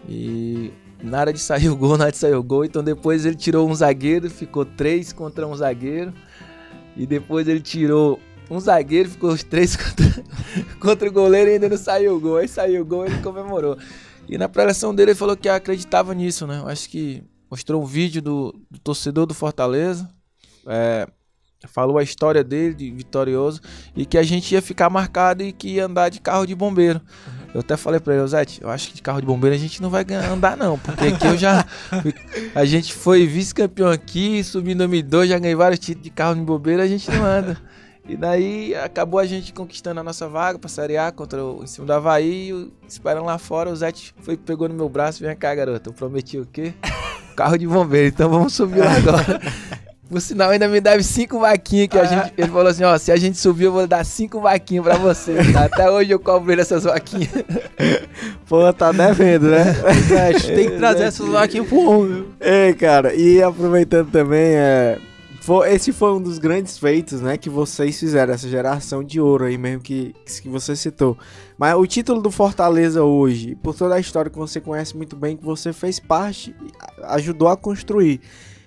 E 0.09 0.73
nada 1.03 1.33
de 1.33 1.39
sair 1.39 1.69
o 1.71 1.77
gol, 1.77 1.97
nada 1.97 2.11
de 2.11 2.19
sair 2.19 2.35
o 2.35 2.43
gol. 2.43 2.65
Então 2.65 2.83
depois 2.83 3.25
ele 3.25 3.37
tirou 3.37 3.69
um 3.69 3.75
zagueiro, 3.75 4.29
ficou 4.31 4.65
três 4.65 5.13
contra 5.13 5.47
um 5.47 5.55
zagueiro. 5.55 6.13
E 6.97 7.07
depois 7.07 7.47
ele 7.47 7.61
tirou 7.61 8.19
um 8.51 8.59
zagueiro, 8.59 9.11
ficou 9.11 9.31
os 9.31 9.43
três 9.43 9.77
contra, 9.77 10.25
contra 10.81 11.09
o 11.09 11.13
goleiro 11.13 11.51
e 11.51 11.55
ainda 11.55 11.69
não 11.69 11.77
saiu 11.77 12.17
o 12.17 12.21
gol. 12.21 12.39
Aí 12.39 12.49
saiu 12.49 12.83
o 12.83 12.85
gol 12.85 13.07
ele 13.07 13.19
comemorou. 13.23 13.77
E 14.29 14.37
na 14.37 14.49
preleção 14.49 14.95
dele 14.95 15.13
ele 15.13 15.19
falou 15.19 15.37
que 15.37 15.49
acreditava 15.49 16.13
nisso, 16.15 16.47
né? 16.47 16.59
Eu 16.59 16.69
acho 16.69 16.89
que 16.89 17.23
mostrou 17.51 17.83
um 17.83 17.87
vídeo 17.87 18.21
do, 18.23 18.61
do 18.71 18.79
torcedor 18.79 19.27
do 19.27 19.35
Fortaleza. 19.35 20.09
é, 20.67 21.07
falou 21.67 21.99
a 21.99 22.03
história 22.03 22.45
dele 22.45 22.75
de 22.75 22.91
vitorioso 22.91 23.61
e 23.95 24.05
que 24.05 24.19
a 24.19 24.23
gente 24.23 24.53
ia 24.53 24.63
ficar 24.63 24.91
marcado 24.91 25.43
e 25.43 25.53
que 25.53 25.69
ia 25.69 25.87
andar 25.87 26.09
de 26.09 26.21
carro 26.21 26.47
de 26.47 26.55
bombeiro. 26.55 27.01
Eu 27.55 27.61
até 27.61 27.77
falei 27.77 27.99
pra 27.99 28.15
ele, 28.15 28.27
Zete, 28.27 28.61
eu 28.63 28.69
acho 28.69 28.89
que 28.89 28.95
de 28.95 29.03
carro 29.03 29.21
de 29.21 29.27
bombeiro 29.27 29.55
a 29.55 29.59
gente 29.59 29.81
não 29.81 29.89
vai 29.89 30.05
andar 30.31 30.57
não, 30.57 30.79
porque 30.79 31.07
aqui 31.07 31.27
eu 31.27 31.37
já 31.37 31.65
a 32.55 32.65
gente 32.65 32.93
foi 32.93 33.27
vice-campeão 33.27 33.89
aqui, 33.91 34.43
subi 34.45 34.73
em 34.73 34.77
2002, 34.77 35.31
já 35.31 35.39
ganhei 35.39 35.57
vários 35.57 35.81
títulos 35.81 36.05
de 36.05 36.11
carro 36.11 36.35
de 36.35 36.43
bombeiro, 36.43 36.83
a 36.83 36.87
gente 36.87 37.11
não 37.11 37.25
anda. 37.25 37.57
E 38.09 38.17
daí 38.17 38.73
acabou 38.77 39.19
a 39.19 39.27
gente 39.27 39.53
conquistando 39.53 39.99
a 39.99 40.03
nossa 40.03 40.29
vaga 40.29 40.59
pra 40.61 40.69
Série 40.69 40.97
A 40.97 41.11
contra 41.11 41.45
o, 41.45 41.65
em 41.65 41.67
cima 41.67 41.87
do 41.87 41.93
Havaí, 41.93 42.53
e 42.53 42.73
esperando 42.87 43.25
lá 43.25 43.37
fora, 43.37 43.71
o 43.71 43.75
Zete 43.75 44.15
foi, 44.21 44.37
pegou 44.37 44.69
no 44.69 44.75
meu 44.75 44.89
braço, 44.89 45.25
vem 45.25 45.35
cá, 45.35 45.53
garoto, 45.55 45.91
eu 45.91 45.95
prometi 45.95 46.39
o 46.39 46.47
quê? 46.47 46.73
Carro 47.37 47.59
de 47.59 47.67
bombeiro, 47.67 48.09
então 48.09 48.31
vamos 48.31 48.55
subir 48.55 48.81
lá 48.81 48.97
agora. 48.97 49.41
Por 50.09 50.21
sinal, 50.21 50.51
ainda 50.51 50.69
me 50.69 50.81
deve 50.81 51.03
cinco 51.03 51.41
vaquinhas 51.41 51.89
que 51.89 51.99
a 51.99 52.05
gente. 52.05 52.33
Ele 52.39 52.49
falou 52.49 52.69
assim, 52.69 52.85
ó, 52.85 52.97
se 52.97 53.11
a 53.11 53.17
gente 53.17 53.37
subir, 53.39 53.65
eu 53.65 53.73
vou 53.73 53.89
dar 53.89 54.05
cinco 54.05 54.41
vaquinhas 54.41 54.85
pra 54.85 54.97
você. 54.97 55.35
Tá? 55.53 55.65
Até 55.65 55.91
hoje 55.91 56.13
eu 56.13 56.21
cobro 56.21 56.53
ele 56.53 56.61
essas 56.61 56.85
vaquinhas. 56.85 57.29
Pô, 58.49 58.73
tá 58.73 58.93
devendo, 58.93 59.49
né? 59.49 59.75
É, 60.17 60.33
tem 60.33 60.71
que 60.71 60.77
trazer 60.77 61.05
essas 61.05 61.27
vaquinhas 61.27 61.67
pro 61.67 61.91
homem. 61.91 62.25
Ei, 62.41 62.73
cara, 62.75 63.15
e 63.15 63.43
aproveitando 63.43 64.09
também, 64.13 64.55
é, 64.55 64.97
foi- 65.47 65.73
esse 65.73 65.93
foi 65.93 66.13
um 66.13 66.21
dos 66.21 66.39
grandes 66.39 66.77
feitos, 66.77 67.21
né, 67.21 67.37
que 67.37 67.49
vocês 67.49 67.97
fizeram, 68.01 68.35
essa 68.35 68.49
geração 68.49 69.05
de 69.05 69.21
ouro 69.21 69.45
aí 69.45 69.57
mesmo 69.57 69.81
que, 69.81 70.13
que 70.43 70.49
você 70.49 70.75
citou. 70.75 71.17
Mas 71.57 71.73
o 71.77 71.87
título 71.87 72.21
do 72.21 72.33
Fortaleza 72.33 73.05
hoje, 73.05 73.55
por 73.55 73.73
toda 73.73 73.95
a 73.95 74.01
história 74.01 74.29
que 74.29 74.37
você 74.37 74.61
conhece 74.61 74.97
muito 74.97 75.15
bem, 75.15 75.37
que 75.37 75.45
você 75.45 75.73
fez 75.73 76.01
parte, 76.01 76.53
ajudou 77.05 77.47
a 77.47 77.57
construir. 77.57 78.21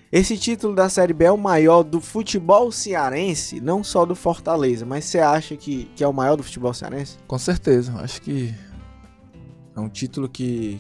Esse 0.10 0.38
título 0.38 0.74
da 0.74 0.88
Série 0.88 1.12
B 1.14 1.26
é 1.26 1.32
o 1.32 1.38
maior 1.38 1.84
do 1.84 2.00
futebol 2.00 2.72
cearense, 2.72 3.60
não 3.60 3.84
só 3.84 4.06
do 4.06 4.16
Fortaleza, 4.16 4.86
mas 4.86 5.04
você 5.04 5.20
acha 5.20 5.58
que, 5.58 5.84
que 5.98 6.02
é 6.04 6.08
o 6.08 6.14
maior 6.14 6.38
do 6.38 6.44
futebol 6.44 6.74
cearense? 6.74 7.18
Com 7.28 7.38
certeza, 7.38 7.94
acho 8.00 8.22
que 8.22 8.56
é 9.76 9.80
um 9.82 9.90
título 9.90 10.30
que, 10.30 10.80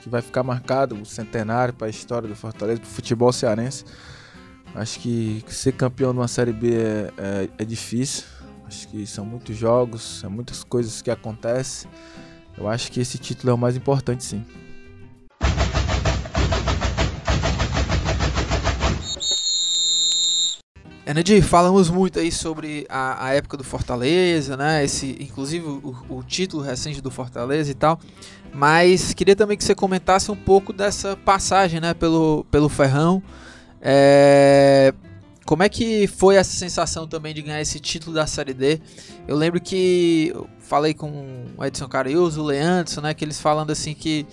que 0.00 0.08
vai 0.08 0.22
ficar 0.22 0.44
marcado, 0.44 0.94
o 0.94 1.04
centenário 1.04 1.74
para 1.74 1.88
a 1.88 1.90
história 1.90 2.28
do 2.28 2.36
Fortaleza, 2.36 2.80
para 2.80 2.88
o 2.88 2.90
futebol 2.90 3.32
cearense. 3.32 3.84
Acho 4.74 5.00
que 5.00 5.44
ser 5.48 5.72
campeão 5.72 6.12
de 6.12 6.18
uma 6.18 6.28
Série 6.28 6.52
B 6.52 6.74
é, 6.74 7.12
é, 7.18 7.48
é 7.58 7.64
difícil. 7.64 8.24
Acho 8.66 8.86
que 8.88 9.06
são 9.06 9.24
muitos 9.24 9.56
jogos, 9.56 10.20
são 10.20 10.30
muitas 10.30 10.62
coisas 10.62 11.02
que 11.02 11.10
acontecem. 11.10 11.90
Eu 12.56 12.68
acho 12.68 12.90
que 12.92 13.00
esse 13.00 13.18
título 13.18 13.50
é 13.50 13.54
o 13.54 13.58
mais 13.58 13.76
importante, 13.76 14.22
sim. 14.22 14.44
Enadir, 21.04 21.42
falamos 21.42 21.90
muito 21.90 22.20
aí 22.20 22.30
sobre 22.30 22.86
a, 22.88 23.26
a 23.26 23.34
época 23.34 23.56
do 23.56 23.64
Fortaleza, 23.64 24.56
né? 24.56 24.84
Esse, 24.84 25.16
inclusive 25.18 25.66
o, 25.66 25.96
o 26.08 26.22
título 26.22 26.62
recente 26.62 27.00
do 27.00 27.10
Fortaleza 27.10 27.68
e 27.68 27.74
tal. 27.74 27.98
Mas 28.54 29.12
queria 29.12 29.34
também 29.34 29.56
que 29.56 29.64
você 29.64 29.74
comentasse 29.74 30.30
um 30.30 30.36
pouco 30.36 30.72
dessa 30.72 31.16
passagem, 31.16 31.80
né? 31.80 31.94
Pelo, 31.94 32.46
pelo 32.52 32.68
Ferrão. 32.68 33.20
É, 33.80 34.92
como 35.46 35.62
é 35.62 35.68
que 35.68 36.06
foi 36.06 36.36
essa 36.36 36.56
sensação 36.56 37.08
também 37.08 37.34
de 37.34 37.42
ganhar 37.42 37.60
esse 37.60 37.80
título 37.80 38.14
da 38.14 38.26
Série 38.26 38.54
D? 38.54 38.80
Eu 39.26 39.36
lembro 39.36 39.60
que 39.60 40.32
falei 40.60 40.94
com 40.94 41.46
o 41.56 41.64
Edson 41.64 41.88
Cariuso, 41.88 42.42
o 42.42 42.46
Leandro, 42.46 43.00
né? 43.00 43.14
Que 43.14 43.24
eles 43.24 43.40
falando 43.40 43.70
assim 43.70 43.94
que 43.94 44.26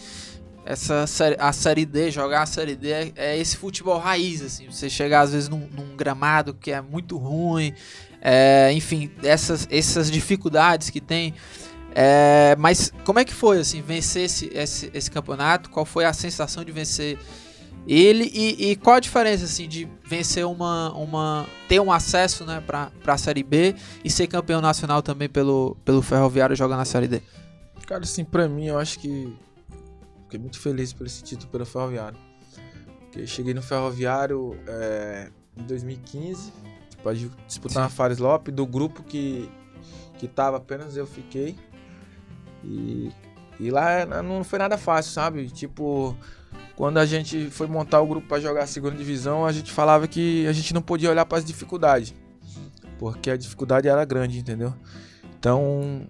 essa 0.68 1.06
a 1.40 1.54
série 1.54 1.86
D, 1.86 2.12
jogar 2.12 2.42
a 2.42 2.46
série 2.46 2.76
D 2.76 2.92
é, 2.92 3.12
é 3.16 3.38
esse 3.38 3.56
futebol 3.56 3.98
raiz, 3.98 4.42
assim, 4.42 4.70
você 4.70 4.90
chegar 4.90 5.22
às 5.22 5.32
vezes 5.32 5.48
num, 5.48 5.68
num 5.72 5.96
gramado 5.96 6.54
que 6.54 6.72
é 6.72 6.82
muito 6.82 7.18
ruim, 7.18 7.74
é, 8.22 8.72
enfim, 8.74 9.10
essas, 9.24 9.68
essas 9.72 10.12
dificuldades 10.12 10.90
que 10.90 11.00
tem. 11.00 11.34
É, 11.96 12.56
mas 12.60 12.92
como 13.06 13.18
é 13.18 13.26
que 13.26 13.34
foi 13.34 13.60
assim 13.60 13.82
vencer 13.82 14.26
esse, 14.26 14.52
esse, 14.54 14.92
esse 14.94 15.10
campeonato? 15.10 15.70
Qual 15.70 15.86
foi 15.86 16.06
a 16.06 16.14
sensação 16.14 16.64
de 16.64 16.72
vencer 16.72 17.18
ele 17.88 18.30
e, 18.34 18.72
e 18.72 18.76
qual 18.76 18.98
a 18.98 19.00
diferença 19.00 19.46
assim 19.46 19.68
de 19.68 19.88
vencer 20.06 20.46
uma, 20.46 20.92
uma 20.94 21.48
ter 21.70 21.80
um 21.80 21.92
acesso 21.92 22.46
né, 22.46 22.62
para 22.66 22.92
a 23.06 23.18
série 23.18 23.44
B 23.44 23.76
e 24.04 24.10
ser 24.10 24.28
campeão 24.28 24.60
nacional 24.60 25.02
também 25.02 25.30
pelo, 25.30 25.78
pelo 25.86 26.02
Ferroviário 26.02 26.56
jogando 26.56 26.80
na 26.80 26.86
série 26.86 27.08
D? 27.08 27.22
Cara, 27.86 28.04
assim, 28.04 28.26
pra 28.26 28.50
mim, 28.50 28.66
eu 28.66 28.78
acho 28.78 29.00
que 29.00 29.34
fiquei 30.24 30.40
muito 30.40 30.60
feliz 30.60 30.92
por 30.92 31.08
esse 31.08 31.24
título 31.24 31.50
pelo 31.50 31.66
Ferroviário. 31.66 32.18
Porque 33.00 33.22
eu 33.22 33.28
cheguei 33.28 33.54
no 33.54 33.62
Ferroviário 33.62 34.60
é, 34.68 35.32
em 35.56 35.64
2015, 35.64 36.52
para 37.02 37.14
disputar 37.48 37.84
na 37.84 37.90
Fares 37.90 38.18
Lopes, 38.18 38.54
do 38.54 38.66
grupo 38.66 39.02
que, 39.04 39.50
que 40.20 40.28
tava 40.28 40.58
apenas 40.58 40.98
eu 40.98 41.08
fiquei. 41.08 41.56
E, 42.62 43.10
e 43.58 43.72
lá 43.72 44.06
não 44.22 44.44
foi 44.44 44.60
nada 44.60 44.78
fácil, 44.78 45.14
sabe? 45.14 45.48
Tipo, 45.50 46.14
quando 46.78 47.00
a 47.00 47.06
gente 47.08 47.50
foi 47.50 47.66
montar 47.66 48.00
o 48.02 48.06
grupo 48.06 48.28
para 48.28 48.40
jogar 48.40 48.64
a 48.64 48.68
segunda 48.68 48.96
divisão, 48.96 49.48
a 49.48 49.52
gente 49.52 49.72
falava 49.72 50.08
que 50.08 50.46
a 50.46 50.54
gente 50.54 50.76
não 50.76 50.82
podia 50.82 51.10
olhar 51.10 51.26
para 51.26 51.40
as 51.40 51.44
dificuldades. 51.44 52.14
Porque 53.00 53.32
a 53.32 53.36
dificuldade 53.36 53.88
era 53.88 54.06
grande, 54.06 54.38
entendeu? 54.38 54.72
Então, 55.40 56.08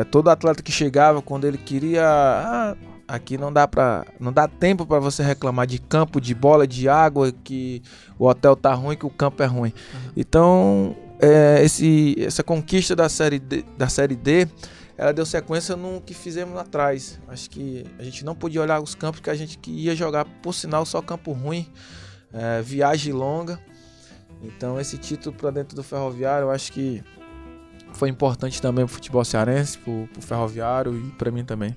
é, 0.00 0.02
todo 0.02 0.28
atleta 0.28 0.60
que 0.60 0.72
chegava, 0.72 1.22
quando 1.22 1.46
ele 1.46 1.56
queria. 1.56 2.04
Ah, 2.04 2.76
aqui 3.06 3.38
não 3.38 3.52
dá 3.52 3.68
para 3.68 4.04
não 4.18 4.32
dá 4.32 4.48
tempo 4.48 4.84
para 4.84 4.98
você 4.98 5.22
reclamar 5.22 5.68
de 5.68 5.78
campo, 5.78 6.20
de 6.20 6.34
bola, 6.34 6.66
de 6.66 6.88
água, 6.88 7.32
que 7.44 7.80
o 8.18 8.26
hotel 8.26 8.56
tá 8.56 8.74
ruim, 8.74 8.96
que 8.96 9.06
o 9.06 9.10
campo 9.10 9.40
é 9.40 9.46
ruim. 9.46 9.72
Então, 10.16 10.96
é, 11.20 11.62
esse, 11.62 12.16
essa 12.18 12.42
conquista 12.42 12.96
da 12.96 13.08
série 13.08 13.38
D, 13.38 13.64
da 13.78 13.88
série 13.88 14.16
D, 14.16 14.48
ela 14.98 15.12
deu 15.12 15.26
sequência 15.26 15.76
no 15.76 16.00
que 16.00 16.14
fizemos 16.14 16.56
atrás. 16.58 17.20
Acho 17.28 17.50
que 17.50 17.84
a 17.98 18.02
gente 18.02 18.24
não 18.24 18.34
podia 18.34 18.62
olhar 18.62 18.80
os 18.80 18.94
campos 18.94 19.20
que 19.20 19.30
a 19.30 19.34
gente 19.34 19.58
ia 19.70 19.94
jogar, 19.94 20.24
por 20.42 20.54
sinal, 20.54 20.86
só 20.86 21.02
campo 21.02 21.32
ruim, 21.32 21.70
é, 22.32 22.62
viagem 22.62 23.12
longa. 23.12 23.60
Então, 24.42 24.80
esse 24.80 24.96
título 24.96 25.34
para 25.34 25.50
dentro 25.50 25.76
do 25.76 25.82
Ferroviário, 25.82 26.46
eu 26.46 26.50
acho 26.50 26.72
que 26.72 27.02
foi 27.92 28.08
importante 28.08 28.60
também 28.60 28.84
pro 28.84 28.94
futebol 28.94 29.24
cearense, 29.24 29.78
pro, 29.78 30.08
pro 30.12 30.22
Ferroviário 30.22 30.96
e 30.96 31.10
para 31.12 31.30
mim 31.30 31.44
também. 31.44 31.76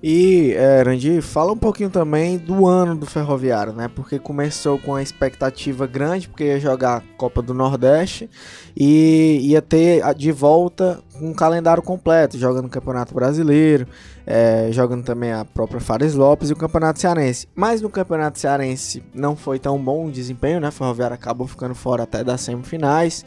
E, 0.00 0.54
é, 0.54 1.20
fala 1.20 1.52
um 1.52 1.56
pouquinho 1.56 1.90
também 1.90 2.38
do 2.38 2.66
ano 2.66 2.94
do 2.94 3.04
Ferroviário, 3.04 3.72
né? 3.72 3.88
Porque 3.88 4.18
começou 4.18 4.78
com 4.78 4.94
a 4.94 5.02
expectativa 5.02 5.88
grande, 5.88 6.28
porque 6.28 6.44
ia 6.44 6.60
jogar 6.60 6.98
a 6.98 7.02
Copa 7.16 7.42
do 7.42 7.52
Nordeste 7.52 8.30
e 8.76 9.40
ia 9.42 9.60
ter 9.60 10.02
de 10.14 10.30
volta 10.30 11.00
um 11.20 11.34
calendário 11.34 11.82
completo, 11.82 12.38
jogando 12.38 12.66
o 12.66 12.70
Campeonato 12.70 13.12
Brasileiro, 13.12 13.88
é, 14.24 14.68
jogando 14.70 15.02
também 15.02 15.32
a 15.32 15.44
própria 15.44 15.80
Fares 15.80 16.14
Lopes 16.14 16.50
e 16.50 16.52
o 16.52 16.56
Campeonato 16.56 17.00
Cearense. 17.00 17.48
Mas 17.56 17.82
no 17.82 17.90
Campeonato 17.90 18.38
Cearense 18.38 19.02
não 19.12 19.34
foi 19.34 19.58
tão 19.58 19.82
bom 19.82 20.06
o 20.06 20.12
desempenho, 20.12 20.60
né? 20.60 20.68
O 20.68 20.72
Ferroviário 20.72 21.14
acabou 21.14 21.48
ficando 21.48 21.74
fora 21.74 22.04
até 22.04 22.22
das 22.22 22.40
semifinais. 22.42 23.24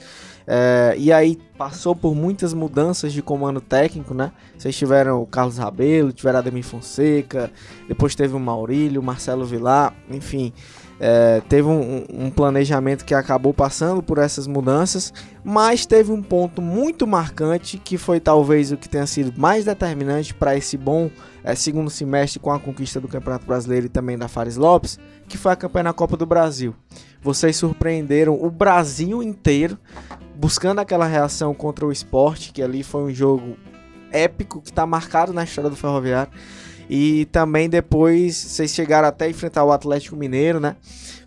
É, 0.54 0.96
e 0.98 1.14
aí 1.14 1.40
passou 1.58 1.96
por 1.96 2.14
muitas 2.14 2.54
mudanças 2.54 3.14
de 3.14 3.22
comando 3.22 3.62
técnico, 3.62 4.14
né? 4.14 4.34
Vocês 4.58 4.76
tiveram 4.76 5.22
o 5.22 5.26
Carlos 5.26 5.58
Rabelo, 5.58 6.12
tiveram 6.12 6.40
Ademir 6.40 6.66
Fonseca, 6.66 7.50
depois 7.88 8.16
teve 8.16 8.36
o 8.36 8.40
Maurílio, 8.40 9.00
o 9.00 9.04
Marcelo 9.04 9.46
Vilar, 9.46 9.94
enfim. 10.10 10.52
é, 11.00 11.42
teve 11.48 11.70
um, 11.70 12.06
um 12.14 12.30
planejamento 12.30 13.06
que 13.06 13.16
acabou 13.16 13.54
passando 13.54 14.04
por 14.04 14.18
essas 14.18 14.46
mudanças, 14.46 15.14
mas 15.42 15.86
teve 15.86 16.12
um 16.12 16.22
ponto 16.22 16.62
muito 16.62 17.08
marcante 17.08 17.78
que 17.78 17.98
foi 17.98 18.20
talvez 18.20 18.74
o 18.74 18.78
que 18.78 18.90
tenha 18.90 19.08
sido 19.08 19.40
mais 19.40 19.64
determinante 19.64 20.34
para 20.34 20.58
esse 20.58 20.76
bom 20.76 21.10
é, 21.46 21.56
segundo 21.56 21.90
semestre 21.90 22.42
com 22.42 22.52
a 22.52 22.60
conquista 22.60 23.00
do 23.00 23.08
Campeonato 23.08 23.46
Brasileiro 23.46 23.86
e 23.86 23.90
também 23.90 24.18
da 24.18 24.28
Fares 24.28 24.58
Lopes, 24.58 25.00
que 25.30 25.38
foi 25.38 25.54
a 25.54 25.56
campanha 25.56 25.86
na 25.86 25.94
Copa 25.94 26.18
do 26.18 26.26
Brasil. 26.26 26.76
Vocês 27.22 27.56
surpreenderam 27.56 28.34
o 28.42 28.50
Brasil 28.50 29.22
inteiro 29.22 29.78
buscando 30.36 30.80
aquela 30.80 31.06
reação 31.06 31.54
contra 31.54 31.86
o 31.86 31.92
esporte, 31.92 32.52
que 32.52 32.64
ali 32.64 32.82
foi 32.82 33.04
um 33.04 33.14
jogo 33.14 33.56
épico 34.12 34.60
que 34.60 34.72
está 34.72 34.86
marcado 34.88 35.32
na 35.32 35.44
história 35.44 35.70
do 35.70 35.76
Ferroviário. 35.76 36.32
E 36.90 37.26
também 37.26 37.70
depois 37.70 38.36
vocês 38.36 38.72
chegaram 38.72 39.08
até 39.08 39.30
enfrentar 39.30 39.64
o 39.64 39.72
Atlético 39.72 40.16
Mineiro, 40.16 40.60
né? 40.60 40.76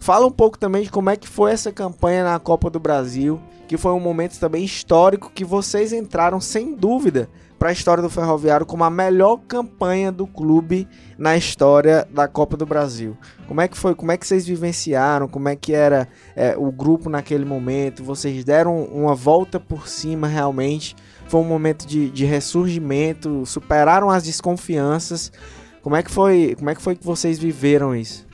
Fala 0.01 0.27
um 0.27 0.31
pouco 0.31 0.59
também 0.59 0.83
de 0.83 0.91
como 0.91 1.11
é 1.11 1.17
que 1.17 1.29
foi 1.29 1.53
essa 1.53 1.73
campanha 1.73 2.25
na 2.25 2.39
Copa 2.39 2.69
do 2.69 2.81
Brasil, 2.81 3.41
que 3.69 3.77
foi 3.77 3.93
um 3.93 4.01
momento 4.01 4.39
também 4.39 4.65
histórico 4.65 5.31
que 5.33 5.45
vocês 5.45 5.93
entraram 5.93 6.41
sem 6.41 6.75
dúvida 6.75 7.31
para 7.65 7.71
a 7.71 7.73
história 7.73 8.03
do 8.03 8.11
Ferroviário 8.11 8.67
como 8.67 8.85
a 8.85 8.91
melhor 8.91 9.39
campanha 9.49 10.13
do 10.13 10.27
clube 10.27 10.87
na 11.17 11.35
história 11.35 12.07
da 12.11 12.29
Copa 12.29 12.59
do 12.59 12.67
Brasil. 12.67 13.17
Como 13.49 13.59
é 13.59 13.67
que 13.67 13.75
foi? 13.75 13.95
Como 13.95 14.13
é 14.13 14.19
que 14.19 14.27
vocês 14.27 14.47
vivenciaram? 14.47 15.27
Como 15.27 15.49
é 15.49 15.57
que 15.57 15.73
era 15.73 16.07
é, 16.37 16.55
o 16.59 16.71
grupo 16.71 17.09
naquele 17.09 17.47
momento? 17.47 18.05
Vocês 18.05 18.45
deram 18.45 18.85
uma 18.85 19.15
volta 19.15 19.59
por 19.59 19.89
cima 19.89 20.29
realmente? 20.29 20.95
Foi 21.27 21.41
um 21.41 21.45
momento 21.45 21.87
de, 21.87 22.11
de 22.11 22.27
ressurgimento? 22.27 23.47
Superaram 23.47 24.11
as 24.11 24.25
desconfianças? 24.25 25.33
Como 25.81 25.97
é 25.97 26.03
que 26.03 26.11
foi? 26.11 26.55
Como 26.59 26.69
é 26.69 26.75
que 26.75 26.83
foi 26.83 26.95
que 26.95 27.07
vocês 27.07 27.39
viveram 27.39 27.97
isso? 27.97 28.27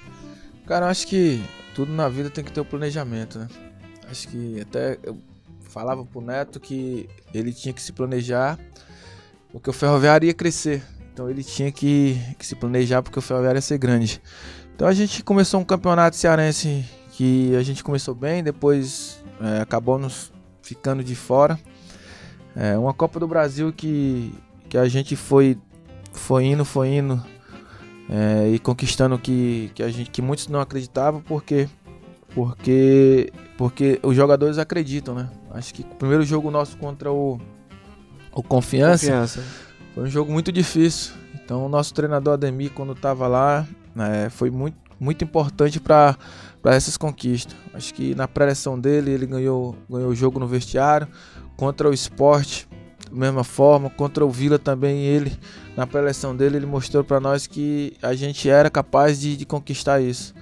Cara, 0.67 0.87
eu 0.87 0.91
acho 0.91 1.07
que 1.07 1.41
tudo 1.73 1.93
na 1.93 2.09
vida 2.09 2.31
tem 2.31 2.43
que 2.43 2.51
ter 2.51 2.63
o 2.63 2.65
planejamento, 2.65 3.39
né? 3.39 3.47
Acho 4.11 4.27
que 4.27 4.61
até 4.61 4.99
eu 5.05 5.17
falava 5.69 6.05
pro 6.05 6.21
Neto 6.21 6.59
que 6.59 7.09
ele 7.33 7.53
tinha 7.53 7.73
que 7.73 7.81
se 7.81 7.93
planejar 7.93 8.59
porque 9.53 9.71
o 9.71 9.73
Ferroviário 9.73 10.27
ia 10.27 10.35
crescer. 10.35 10.83
Então 11.13 11.29
ele 11.29 11.45
tinha 11.45 11.71
que, 11.71 12.21
que 12.39 12.47
se 12.47 12.55
planejar 12.55 13.03
porque 13.03 13.19
o 13.19 13.23
Ferroviário 13.23 13.59
ia 13.59 13.63
ser 13.63 13.79
grande. 13.79 14.21
Então 14.75 14.89
a 14.89 14.93
gente 14.93 15.23
começou 15.23 15.61
um 15.61 15.65
campeonato 15.65 16.17
cearense 16.17 16.85
que 17.13 17.55
a 17.55 17.63
gente 17.63 17.85
começou 17.85 18.15
bem, 18.15 18.43
depois 18.43 19.23
é, 19.41 19.61
acabou 19.61 19.99
nos 19.99 20.33
ficando 20.63 21.05
de 21.05 21.15
fora. 21.15 21.59
É, 22.57 22.79
uma 22.79 22.95
Copa 22.95 23.21
do 23.21 23.29
Brasil 23.29 23.73
que, 23.73 24.33
que 24.69 24.79
a 24.79 24.89
gente 24.89 25.17
foi, 25.17 25.59
foi 26.13 26.47
indo, 26.47 26.65
foi 26.65 26.89
indo 26.89 27.23
é, 28.09 28.49
e 28.49 28.59
conquistando 28.59 29.19
que, 29.19 29.71
que, 29.75 29.83
a 29.83 29.89
gente, 29.91 30.11
que 30.11 30.23
muitos 30.23 30.49
não 30.49 30.61
acreditavam, 30.61 31.21
porque 31.21 31.69
porque 32.35 33.33
porque 33.57 34.01
os 34.03 34.17
jogadores 34.17 34.57
acreditam, 34.59 35.15
né? 35.15 35.29
Acho 35.51 35.75
que 35.75 35.83
o 35.83 35.97
primeiro 35.97 36.25
jogo 36.25 36.51
nosso 36.51 36.77
contra 36.77 37.13
o 37.13 37.41
o 38.33 38.43
Confiança, 38.43 39.07
Confiança. 39.07 39.45
foi 39.95 40.05
um 40.05 40.11
jogo 40.11 40.33
muito 40.33 40.53
difícil. 40.53 41.13
Então 41.35 41.67
o 41.67 41.69
nosso 41.69 41.93
treinador 41.95 42.35
Ademir 42.35 42.71
quando 42.73 42.93
estava 42.93 43.27
lá, 43.27 43.67
né, 43.95 44.29
foi 44.31 44.51
muito 44.51 44.79
muito 45.01 45.25
importante 45.25 45.81
para 45.81 46.17
essas 46.67 46.99
conquistas. 46.99 47.57
Acho 47.73 47.95
que 47.95 48.15
na 48.15 48.29
pré-eleção 48.29 48.79
dele 48.79 49.11
ele 49.11 49.27
ganhou 49.27 49.75
ganhou 49.89 50.11
o 50.11 50.15
jogo 50.15 50.39
no 50.39 50.47
vestiário 50.47 51.09
contra 51.57 51.89
o 51.89 51.93
Esporte 51.95 52.69
da 53.11 53.17
mesma 53.17 53.43
forma, 53.43 53.89
contra 53.91 54.25
o 54.25 54.31
Vila 54.31 54.59
também 54.59 55.01
ele 55.05 55.37
na 55.77 55.87
pré-eleção 55.87 56.37
dele 56.37 56.57
ele 56.57 56.67
mostrou 56.67 57.03
para 57.03 57.19
nós 57.19 57.47
que 57.47 57.95
a 58.03 58.15
gente 58.15 58.49
era 58.49 58.69
capaz 58.69 59.19
de, 59.19 59.37
de 59.37 59.47
conquistar 59.47 60.01
isso. 60.01 60.35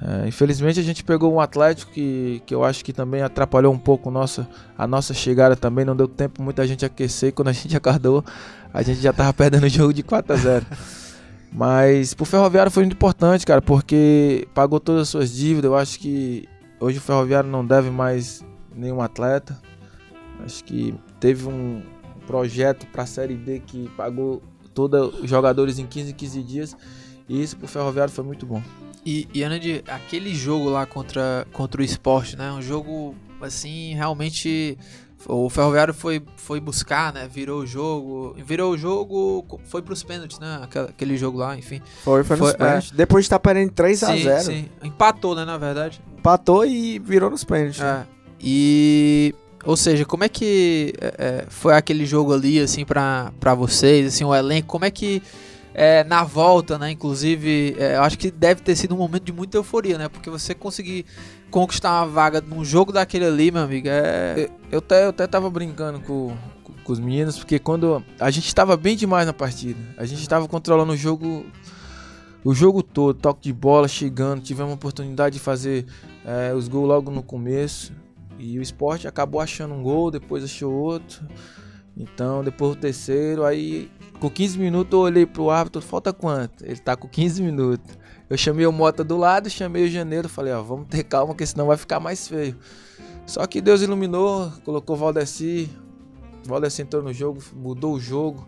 É, 0.00 0.28
infelizmente 0.28 0.78
a 0.78 0.82
gente 0.82 1.02
pegou 1.02 1.32
um 1.32 1.40
Atlético 1.40 1.90
que, 1.90 2.42
que 2.44 2.54
eu 2.54 2.62
acho 2.62 2.84
que 2.84 2.92
também 2.92 3.22
atrapalhou 3.22 3.72
um 3.72 3.78
pouco 3.78 4.10
nossa, 4.10 4.46
a 4.76 4.86
nossa 4.86 5.14
chegada 5.14 5.56
também, 5.56 5.84
não 5.86 5.96
deu 5.96 6.06
tempo 6.06 6.42
muita 6.42 6.66
gente 6.66 6.84
aquecer. 6.84 7.32
Quando 7.32 7.48
a 7.48 7.52
gente 7.52 7.74
acordou, 7.76 8.24
a 8.72 8.82
gente 8.82 9.00
já 9.00 9.12
tava 9.12 9.32
perdendo 9.32 9.64
o 9.64 9.68
jogo 9.68 9.92
de 9.92 10.02
4 10.02 10.32
a 10.32 10.36
0 10.36 10.66
Mas 11.50 12.12
pro 12.12 12.26
Ferroviário 12.26 12.70
foi 12.70 12.82
muito 12.82 12.94
importante, 12.94 13.46
cara, 13.46 13.62
porque 13.62 14.46
pagou 14.52 14.78
todas 14.78 15.02
as 15.02 15.08
suas 15.08 15.32
dívidas. 15.32 15.64
Eu 15.70 15.76
acho 15.76 15.98
que 15.98 16.46
hoje 16.78 16.98
o 16.98 17.00
Ferroviário 17.00 17.48
não 17.48 17.64
deve 17.64 17.90
mais 17.90 18.44
nenhum 18.74 19.00
atleta. 19.00 19.58
Acho 20.44 20.62
que 20.62 20.94
teve 21.18 21.48
um 21.48 21.82
projeto 22.26 22.86
para 22.88 23.04
a 23.04 23.06
Série 23.06 23.34
B 23.34 23.62
que 23.64 23.88
pagou 23.96 24.42
todos 24.74 25.20
os 25.20 25.30
jogadores 25.30 25.78
em 25.78 25.86
15 25.86 26.12
15 26.12 26.42
dias. 26.42 26.76
E 27.26 27.42
isso 27.42 27.56
pro 27.56 27.66
Ferroviário 27.66 28.12
foi 28.12 28.24
muito 28.24 28.44
bom. 28.44 28.62
E, 29.06 29.28
e 29.32 29.44
Anand, 29.44 29.62
aquele 29.86 30.34
jogo 30.34 30.68
lá 30.68 30.84
contra, 30.84 31.46
contra 31.52 31.80
o 31.80 31.84
esporte, 31.84 32.36
né? 32.36 32.50
Um 32.50 32.60
jogo, 32.60 33.14
assim, 33.40 33.94
realmente. 33.94 34.76
O 35.28 35.48
Ferroviário 35.48 35.94
foi, 35.94 36.20
foi 36.36 36.60
buscar, 36.60 37.12
né? 37.12 37.28
Virou 37.32 37.60
o 37.60 37.66
jogo. 37.66 38.34
Virou 38.44 38.72
o 38.72 38.76
jogo, 38.78 39.60
foi 39.64 39.80
pros 39.80 40.02
pênaltis, 40.02 40.38
né? 40.40 40.58
Aquela- 40.62 40.88
Aquele 40.88 41.16
jogo 41.16 41.38
lá, 41.38 41.56
enfim. 41.56 41.80
Foi, 42.02 42.22
foi, 42.24 42.36
nos 42.36 42.48
Foi, 42.50 42.58
pênaltis. 42.58 42.90
Depois 42.90 43.24
de 43.24 43.26
estar 43.26 43.38
perdendo 43.38 43.70
3x0, 43.72 44.40
Sim, 44.40 44.52
sim. 44.52 44.68
Empatou, 44.82 45.34
né? 45.36 45.44
Na 45.44 45.56
verdade. 45.56 46.00
empatou 46.18 46.66
e 46.66 46.98
virou 46.98 47.30
nos 47.30 47.44
pênaltis. 47.44 47.80
É. 47.80 48.04
E. 48.40 49.34
Ou 49.64 49.76
seja, 49.76 50.04
como 50.04 50.22
é 50.22 50.28
que 50.28 50.92
é, 51.00 51.14
é, 51.18 51.44
foi 51.48 51.74
aquele 51.74 52.06
jogo 52.06 52.32
ali, 52.32 52.60
assim, 52.60 52.84
pra, 52.84 53.32
pra 53.40 53.52
vocês, 53.54 54.06
assim, 54.06 54.22
o 54.24 54.34
elenco? 54.34 54.68
Como 54.68 54.84
é 54.84 54.90
que. 54.90 55.22
É, 55.78 56.02
na 56.04 56.24
volta, 56.24 56.78
né? 56.78 56.90
Inclusive, 56.90 57.76
é, 57.78 57.96
eu 57.96 58.02
acho 58.02 58.16
que 58.18 58.30
deve 58.30 58.62
ter 58.62 58.74
sido 58.74 58.94
um 58.94 58.98
momento 58.98 59.24
de 59.24 59.32
muita 59.32 59.58
euforia, 59.58 59.98
né? 59.98 60.08
Porque 60.08 60.30
você 60.30 60.54
conseguir 60.54 61.04
conquistar 61.50 61.90
uma 62.00 62.06
vaga 62.10 62.40
num 62.40 62.64
jogo 62.64 62.92
daquele 62.92 63.26
ali, 63.26 63.50
meu 63.50 63.62
amigo, 63.62 63.86
é. 63.90 64.48
Eu- 64.72 64.78
até, 64.78 65.04
eu 65.04 65.10
até 65.10 65.26
tava 65.26 65.50
brincando 65.50 66.00
com, 66.00 66.34
com, 66.64 66.72
com 66.82 66.92
os 66.92 66.98
meninos, 66.98 67.36
porque 67.36 67.58
quando 67.58 68.02
a 68.18 68.30
gente 68.30 68.54
tava 68.54 68.74
bem 68.74 68.96
demais 68.96 69.26
na 69.26 69.34
partida, 69.34 69.78
a 69.98 70.06
gente 70.06 70.26
tava 70.26 70.48
controlando 70.48 70.94
o 70.94 70.96
jogo 70.96 71.44
o 72.42 72.54
jogo 72.54 72.82
todo, 72.82 73.12
toque 73.18 73.42
de 73.42 73.52
bola, 73.52 73.86
chegando, 73.88 74.40
tivemos 74.40 74.70
a 74.70 74.74
oportunidade 74.76 75.34
de 75.34 75.40
fazer 75.40 75.84
é, 76.24 76.54
os 76.54 76.68
gols 76.68 76.88
logo 76.88 77.10
no 77.10 77.22
começo. 77.22 77.92
E 78.38 78.58
o 78.58 78.62
esporte 78.62 79.06
acabou 79.08 79.40
achando 79.40 79.74
um 79.74 79.82
gol, 79.82 80.10
depois 80.10 80.44
achou 80.44 80.72
outro. 80.72 81.26
Então, 81.96 82.44
depois 82.44 82.72
o 82.72 82.76
terceiro, 82.76 83.44
aí 83.44 83.90
com 84.16 84.30
15 84.30 84.58
minutos 84.58 84.92
eu 84.92 85.00
olhei 85.00 85.26
pro 85.26 85.50
árbitro, 85.50 85.80
falta 85.80 86.12
quanto? 86.12 86.64
Ele 86.64 86.78
tá 86.78 86.96
com 86.96 87.08
15 87.08 87.42
minutos. 87.42 87.98
Eu 88.28 88.36
chamei 88.36 88.66
o 88.66 88.72
Mota 88.72 89.04
do 89.04 89.16
lado, 89.16 89.48
chamei 89.48 89.84
o 89.84 89.88
Janeiro, 89.88 90.28
falei, 90.28 90.52
ó, 90.52 90.62
vamos 90.62 90.88
ter 90.88 91.04
calma, 91.04 91.34
que 91.34 91.46
senão 91.46 91.66
vai 91.66 91.76
ficar 91.76 92.00
mais 92.00 92.26
feio. 92.26 92.56
Só 93.26 93.46
que 93.46 93.60
Deus 93.60 93.82
iluminou, 93.82 94.52
colocou 94.64 94.96
o 94.96 94.98
Valdeci. 94.98 95.70
O 96.44 96.48
Valdeci 96.48 96.82
entrou 96.82 97.02
no 97.02 97.12
jogo, 97.12 97.42
mudou 97.54 97.94
o 97.94 98.00
jogo. 98.00 98.46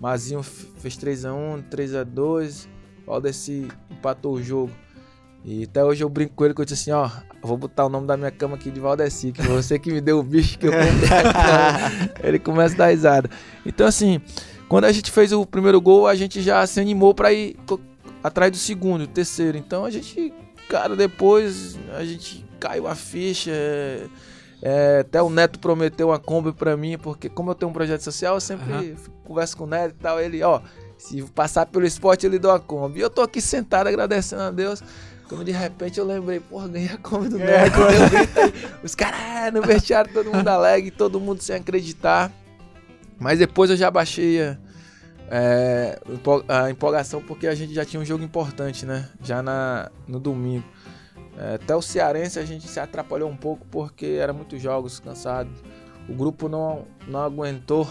Mazinho 0.00 0.42
fez 0.42 0.96
3x1, 0.96 1.64
3x2. 1.70 2.68
Valdeci 3.06 3.68
empatou 3.90 4.34
o 4.34 4.42
jogo. 4.42 4.72
E 5.44 5.62
até 5.62 5.84
hoje 5.84 6.02
eu 6.02 6.08
brinco 6.08 6.34
com 6.34 6.44
ele 6.44 6.52
que 6.52 6.60
eu 6.60 6.64
disse 6.64 6.90
assim, 6.90 6.98
ó, 6.98 7.08
vou 7.40 7.56
botar 7.56 7.86
o 7.86 7.88
nome 7.88 8.04
da 8.04 8.16
minha 8.16 8.32
cama 8.32 8.56
aqui 8.56 8.68
de 8.68 8.80
Valdeci, 8.80 9.30
que 9.30 9.42
foi 9.42 9.54
você 9.54 9.78
que 9.78 9.92
me 9.92 10.00
deu 10.00 10.18
o 10.18 10.22
bicho 10.24 10.58
que 10.58 10.66
eu 10.66 10.72
comprei. 10.72 11.08
Ele 12.28 12.38
começa 12.40 12.74
a 12.74 12.78
dar 12.78 12.86
risada. 12.88 13.30
Então 13.64 13.86
assim, 13.86 14.20
quando 14.68 14.84
a 14.84 14.92
gente 14.92 15.10
fez 15.10 15.32
o 15.32 15.44
primeiro 15.46 15.80
gol, 15.80 16.06
a 16.06 16.14
gente 16.14 16.40
já 16.42 16.66
se 16.66 16.80
animou 16.80 17.14
pra 17.14 17.32
ir 17.32 17.56
atrás 18.22 18.50
do 18.50 18.56
segundo, 18.58 19.06
do 19.06 19.12
terceiro. 19.12 19.56
Então 19.56 19.84
a 19.84 19.90
gente, 19.90 20.32
cara, 20.68 20.96
depois 20.96 21.78
a 21.96 22.04
gente 22.04 22.44
caiu 22.58 22.86
a 22.86 22.94
ficha. 22.94 23.50
é, 23.52 24.06
é, 24.62 24.98
até 25.00 25.22
o 25.22 25.28
Neto 25.30 25.58
prometeu 25.58 26.08
uma 26.08 26.18
Kombi 26.18 26.52
pra 26.52 26.76
mim, 26.76 26.96
porque 26.98 27.28
como 27.28 27.50
eu 27.50 27.54
tenho 27.54 27.70
um 27.70 27.74
projeto 27.74 28.00
social, 28.00 28.34
eu 28.36 28.40
sempre 28.40 28.72
Aham. 28.72 28.94
converso 29.24 29.56
com 29.56 29.64
o 29.64 29.66
Neto 29.66 29.94
e 29.98 30.02
tal. 30.02 30.18
Ele, 30.20 30.42
ó, 30.42 30.60
se 30.98 31.22
passar 31.34 31.66
pelo 31.66 31.84
esporte, 31.86 32.26
ele 32.26 32.38
dá 32.38 32.48
uma 32.54 32.60
Kombi. 32.60 32.98
E 32.98 33.02
eu 33.02 33.10
tô 33.10 33.20
aqui 33.22 33.40
sentado 33.40 33.86
agradecendo 33.86 34.42
a 34.42 34.50
Deus. 34.50 34.82
Quando 35.28 35.44
de 35.44 35.50
repente 35.52 35.98
eu 35.98 36.06
lembrei, 36.06 36.40
porra, 36.40 36.68
ganhei 36.68 36.88
a 36.88 36.96
Kombi 36.98 37.28
do 37.28 37.38
É, 37.40 37.62
Neto. 37.64 37.78
Os 38.82 38.94
caras 38.94 39.18
"Ah", 39.20 39.50
no 39.52 39.60
vestiário, 39.62 40.10
todo 40.12 40.32
mundo 40.32 40.48
alegre, 40.48 40.90
todo 40.90 41.20
mundo 41.20 41.42
sem 41.42 41.56
acreditar. 41.56 42.32
Mas 43.18 43.38
depois 43.38 43.70
eu 43.70 43.76
já 43.76 43.90
baixei 43.90 44.42
a, 44.42 44.58
é, 45.30 45.98
empo- 46.08 46.44
a 46.48 46.70
empolgação 46.70 47.22
porque 47.22 47.46
a 47.46 47.54
gente 47.54 47.72
já 47.74 47.84
tinha 47.84 48.00
um 48.00 48.04
jogo 48.04 48.22
importante, 48.22 48.84
né? 48.84 49.08
Já 49.22 49.42
na, 49.42 49.90
no 50.06 50.20
domingo. 50.20 50.66
É, 51.38 51.54
até 51.54 51.74
o 51.74 51.82
Cearense 51.82 52.38
a 52.38 52.44
gente 52.44 52.66
se 52.66 52.80
atrapalhou 52.80 53.28
um 53.28 53.36
pouco 53.36 53.66
porque 53.70 54.18
era 54.20 54.32
muitos 54.32 54.60
jogos 54.60 54.98
cansados. 55.00 55.52
O 56.08 56.14
grupo 56.14 56.48
não, 56.48 56.86
não 57.08 57.20
aguentou 57.20 57.88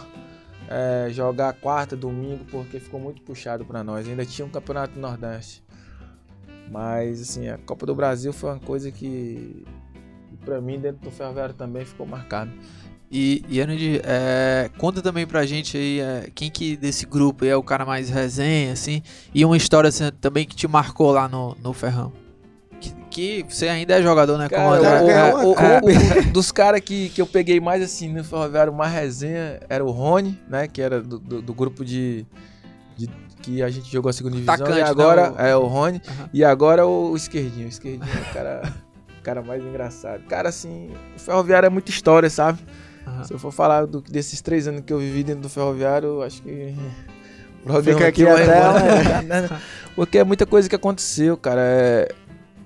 é, 0.69 1.09
jogar 1.11 1.53
quarta, 1.53 1.95
domingo, 1.95 2.45
porque 2.45 2.79
ficou 2.79 2.99
muito 2.99 3.21
puxado 3.21 3.65
para 3.65 3.83
nós. 3.83 4.07
Ainda 4.07 4.25
tinha 4.25 4.45
um 4.45 4.49
campeonato 4.49 4.93
do 4.93 4.99
Nordeste. 4.99 5.63
Mas, 6.71 7.21
assim, 7.21 7.47
a 7.47 7.57
Copa 7.59 7.85
do 7.85 7.93
Brasil 7.93 8.33
foi 8.33 8.49
uma 8.49 8.59
coisa 8.59 8.91
que, 8.91 9.63
para 10.43 10.59
mim, 10.59 10.79
dentro 10.79 11.01
do 11.01 11.11
Ferroviário 11.11 11.53
também 11.53 11.85
ficou 11.85 12.07
marcado. 12.07 12.51
E, 13.11 13.43
e 13.47 13.61
Anand, 13.61 13.77
é, 14.03 14.69
conta 14.77 15.01
também 15.01 15.25
pra 15.27 15.45
gente 15.45 15.77
aí 15.77 15.99
é, 15.99 16.29
quem 16.33 16.49
que 16.49 16.75
desse 16.75 17.05
grupo 17.05 17.43
aí 17.45 17.51
é 17.51 17.55
o 17.55 17.61
cara 17.63 17.85
mais 17.85 18.09
resenha, 18.09 18.73
assim, 18.73 19.01
e 19.33 19.45
uma 19.45 19.55
história 19.55 19.87
assim, 19.87 20.09
também 20.19 20.45
que 20.45 20.55
te 20.55 20.67
marcou 20.67 21.11
lá 21.11 21.27
no, 21.27 21.55
no 21.61 21.71
Ferrão. 21.71 22.11
Que, 22.81 23.43
que 23.43 23.45
você 23.55 23.67
ainda 23.69 23.93
é 23.97 24.01
jogador, 24.01 24.37
né? 24.37 24.49
Cara, 24.49 24.81
cara 24.81 25.03
o- 25.03 25.05
ganhou 25.07 25.37
o- 25.37 25.53
uma 25.53 25.79
o- 25.81 26.19
o- 26.25 26.25
dos 26.33 26.51
caras 26.51 26.81
que, 26.81 27.09
que 27.09 27.21
eu 27.21 27.27
peguei 27.27 27.59
mais 27.59 27.81
assim 27.81 28.11
no 28.11 28.23
Ferroviário, 28.23 28.73
uma 28.73 28.87
resenha, 28.87 29.59
era 29.69 29.85
o 29.85 29.91
Rony, 29.91 30.37
né? 30.49 30.67
Que 30.67 30.81
era 30.81 31.01
do, 31.01 31.17
do, 31.19 31.41
do 31.41 31.53
grupo 31.53 31.85
de, 31.85 32.25
de- 32.97 33.09
que 33.41 33.61
a 33.63 33.69
gente 33.69 33.89
jogou 33.91 34.09
a 34.09 34.13
segunda 34.13 34.35
divisão. 34.35 34.55
Atacante, 34.55 34.79
e 34.79 34.83
né, 34.83 34.89
agora 34.89 35.31
o- 35.31 35.39
é 35.39 35.55
o 35.55 35.65
Rony. 35.67 36.01
Aham. 36.07 36.29
E 36.33 36.43
agora 36.43 36.85
o, 36.85 37.11
o 37.11 37.15
esquerdinho. 37.15 37.67
O 37.67 37.69
esquerdinho 37.69 38.03
é 38.13 38.29
o 38.29 38.33
cara, 38.33 38.73
o 39.19 39.21
cara 39.21 39.41
mais 39.41 39.63
engraçado. 39.63 40.23
Cara, 40.23 40.49
assim, 40.49 40.89
o 41.15 41.19
Ferroviário 41.19 41.67
é 41.67 41.69
muita 41.69 41.91
história, 41.91 42.29
sabe? 42.29 42.59
Aham. 43.05 43.23
Se 43.23 43.33
eu 43.33 43.39
for 43.39 43.51
falar 43.51 43.85
do- 43.85 44.01
desses 44.01 44.41
três 44.41 44.67
anos 44.67 44.81
que 44.85 44.91
eu 44.91 44.99
vivi 44.99 45.23
dentro 45.23 45.41
do 45.43 45.49
Ferroviário, 45.49 46.21
acho 46.21 46.41
que. 46.41 46.75
o 47.61 47.63
programa 47.63 47.97
Fica 47.99 48.07
aqui 48.09 48.27
até 48.27 48.43
embora. 48.43 49.61
Porque 49.95 50.17
é 50.17 50.23
muita 50.23 50.45
coisa 50.45 50.67
que 50.69 50.75
aconteceu, 50.75 51.37
cara. 51.37 51.61
É, 51.61 52.11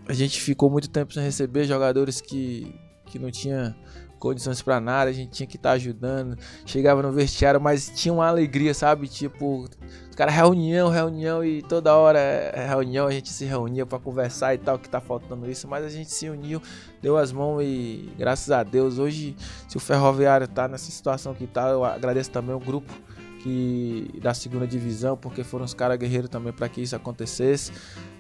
a 0.08 0.14
gente 0.14 0.42
ficou 0.42 0.70
muito 0.70 0.90
tempo 0.90 1.14
sem 1.14 1.24
receber 1.24 1.66
jogadores 1.66 2.20
que, 2.22 2.74
que 3.06 3.20
não 3.20 3.30
tinha 3.30 3.76
condições 4.20 4.62
pra 4.62 4.80
nada, 4.80 5.10
a 5.10 5.14
gente 5.14 5.32
tinha 5.32 5.48
que 5.48 5.56
estar 5.56 5.72
ajudando. 5.72 6.38
Chegava 6.66 7.02
no 7.02 7.12
vestiário, 7.12 7.60
mas 7.60 7.90
tinha 7.90 8.14
uma 8.14 8.28
alegria, 8.28 8.74
sabe? 8.74 9.08
Tipo, 9.08 9.68
os 10.10 10.16
caras, 10.16 10.36
reunião, 10.36 10.90
reunião, 10.90 11.44
e 11.44 11.62
toda 11.62 11.96
hora 11.96 12.20
é 12.20 12.68
reunião, 12.68 13.08
a 13.08 13.12
gente 13.12 13.30
se 13.30 13.46
reunia 13.46 13.86
pra 13.86 13.98
conversar 13.98 14.54
e 14.54 14.58
tal, 14.58 14.78
que 14.78 14.90
tá 14.90 15.00
faltando 15.00 15.50
isso, 15.50 15.68
mas 15.68 15.86
a 15.86 15.90
gente 15.90 16.12
se 16.12 16.30
uniu, 16.30 16.62
deu 17.02 17.18
as 17.18 17.32
mãos 17.32 17.62
e 17.64 18.12
graças 18.18 18.52
a 18.52 18.62
Deus, 18.62 19.00
hoje, 19.00 19.36
se 19.68 19.78
o 19.78 19.80
Ferroviário 19.80 20.48
tá 20.48 20.68
nessa 20.68 20.92
situação 20.92 21.34
que 21.34 21.48
tá, 21.48 21.70
eu 21.70 21.84
agradeço 21.86 22.30
também 22.30 22.54
o 22.54 22.60
grupo 22.60 22.94
que 23.40 24.20
da 24.22 24.34
segunda 24.34 24.68
divisão, 24.68 25.16
porque 25.16 25.44
foram 25.44 25.66
os 25.66 25.74
caras 25.74 25.98
guerreiros 25.98 26.30
também 26.30 26.52
para 26.52 26.68
que 26.68 26.82
isso 26.82 26.96
acontecesse. 26.96 27.72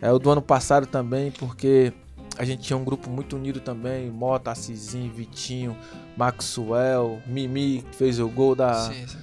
É 0.02 0.12
o 0.12 0.18
do 0.18 0.30
ano 0.30 0.42
passado 0.42 0.88
também, 0.88 1.32
porque 1.32 1.94
a 2.38 2.46
gente 2.46 2.62
tinha 2.63 2.78
um 2.78 2.84
grupo 2.84 3.10
muito 3.10 3.36
unido 3.36 3.60
também, 3.60 4.10
Mota, 4.10 4.52
Assisinho, 4.52 5.12
Vitinho, 5.12 5.76
Maxwell, 6.15 7.20
Mimi 7.26 7.84
que 7.89 7.96
fez 7.98 8.20
o 8.20 8.28
gol 8.30 8.56
da, 8.56 8.74
Sim, 8.74 9.08
sim. 9.08 9.18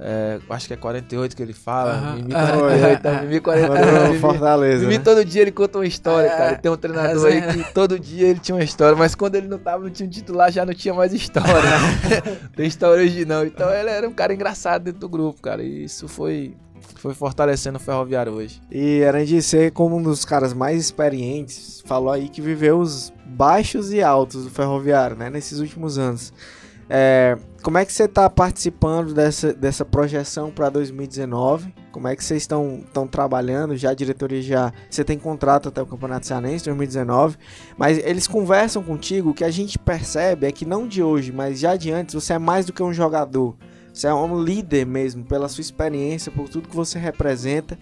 é, 0.00 0.38
acho 0.50 0.66
que 0.66 0.74
é 0.74 0.76
48 0.76 1.36
que 1.36 1.42
ele 1.42 1.52
fala, 1.52 1.92
Aham. 1.92 2.16
Mimi 2.16 2.34
Ah, 2.34 2.46
48, 2.52 3.06
é. 3.08 3.20
Mimi 3.22 3.40
Quando 3.40 3.66
48, 3.66 3.88
era 3.88 4.04
o 4.04 4.08
Mimi, 4.08 4.18
Fortaleza. 4.20 4.82
Mimi 4.82 4.98
né? 4.98 5.04
todo 5.04 5.24
dia 5.24 5.42
ele 5.42 5.52
conta 5.52 5.78
uma 5.78 5.86
história, 5.86 6.26
É. 6.28 6.36
cara. 6.36 6.56
Tem 6.56 6.70
um 6.72 6.76
treinador 6.76 7.26
aí 7.26 7.42
que 7.42 7.64
todo 7.74 7.98
dia 7.98 8.28
ele 8.28 8.40
tinha 8.40 8.54
uma 8.56 8.64
história, 8.64 8.96
mas 8.96 9.14
quando 9.14 9.34
ele 9.36 9.48
não 9.48 9.58
tava 9.58 9.82
no 9.84 9.90
time 9.90 10.08
titular 10.08 10.50
já 10.50 10.64
não 10.66 10.74
tinha 10.74 10.92
mais 10.94 11.12
história. 11.12 11.46
Tem 12.56 12.66
história 12.66 13.00
original. 13.02 13.44
Então 13.46 13.70
ele 13.72 13.90
era 13.90 14.08
um 14.08 14.12
cara 14.12 14.32
engraçado 14.34 14.82
dentro 14.84 15.00
do 15.00 15.08
grupo, 15.08 15.40
cara. 15.40 15.62
E 15.62 15.84
isso 15.84 16.08
foi, 16.08 16.56
foi 16.94 17.14
fortalecendo 17.14 17.78
o 17.78 17.80
Ferroviário 17.80 18.32
hoje. 18.32 18.60
E 18.70 19.04
Arandi, 19.04 19.40
você 19.40 19.70
como 19.70 19.96
um 19.96 20.02
dos 20.02 20.24
caras 20.24 20.52
mais 20.52 20.80
experientes, 20.80 21.82
falou 21.86 22.12
aí 22.12 22.28
que 22.28 22.40
viveu 22.40 22.78
os 22.78 23.12
baixos 23.24 23.92
e 23.92 24.02
altos 24.02 24.44
do 24.44 24.50
Ferroviário, 24.50 25.16
né, 25.16 25.30
nesses 25.30 25.58
últimos 25.58 25.98
anos. 25.98 26.32
É, 26.88 27.36
como 27.62 27.78
é 27.78 27.84
que 27.84 27.92
você 27.92 28.04
está 28.04 28.30
participando 28.30 29.12
dessa, 29.12 29.52
dessa 29.52 29.84
projeção 29.84 30.50
para 30.50 30.70
2019? 30.70 31.74
Como 31.90 32.06
é 32.06 32.14
que 32.14 32.22
vocês 32.22 32.42
estão 32.42 32.84
trabalhando? 33.10 33.76
Já 33.76 33.90
a 33.90 33.94
diretoria 33.94 34.40
já. 34.40 34.72
Você 34.88 35.02
tem 35.02 35.18
contrato 35.18 35.68
até 35.68 35.82
o 35.82 35.86
Campeonato 35.86 36.26
Cearense 36.26 36.64
2019, 36.66 37.36
mas 37.76 37.98
eles 37.98 38.28
conversam 38.28 38.82
contigo. 38.82 39.30
O 39.30 39.34
que 39.34 39.42
a 39.42 39.50
gente 39.50 39.78
percebe 39.78 40.46
é 40.46 40.52
que 40.52 40.64
não 40.64 40.86
de 40.86 41.02
hoje, 41.02 41.32
mas 41.32 41.58
já 41.58 41.74
de 41.74 41.90
antes, 41.90 42.14
você 42.14 42.34
é 42.34 42.38
mais 42.38 42.66
do 42.66 42.72
que 42.72 42.82
um 42.82 42.92
jogador. 42.92 43.56
Você 43.96 44.08
é 44.08 44.12
um 44.12 44.42
líder 44.42 44.84
mesmo, 44.84 45.24
pela 45.24 45.48
sua 45.48 45.62
experiência, 45.62 46.30
por 46.30 46.50
tudo 46.50 46.68
que 46.68 46.76
você 46.76 46.98
representa. 46.98 47.78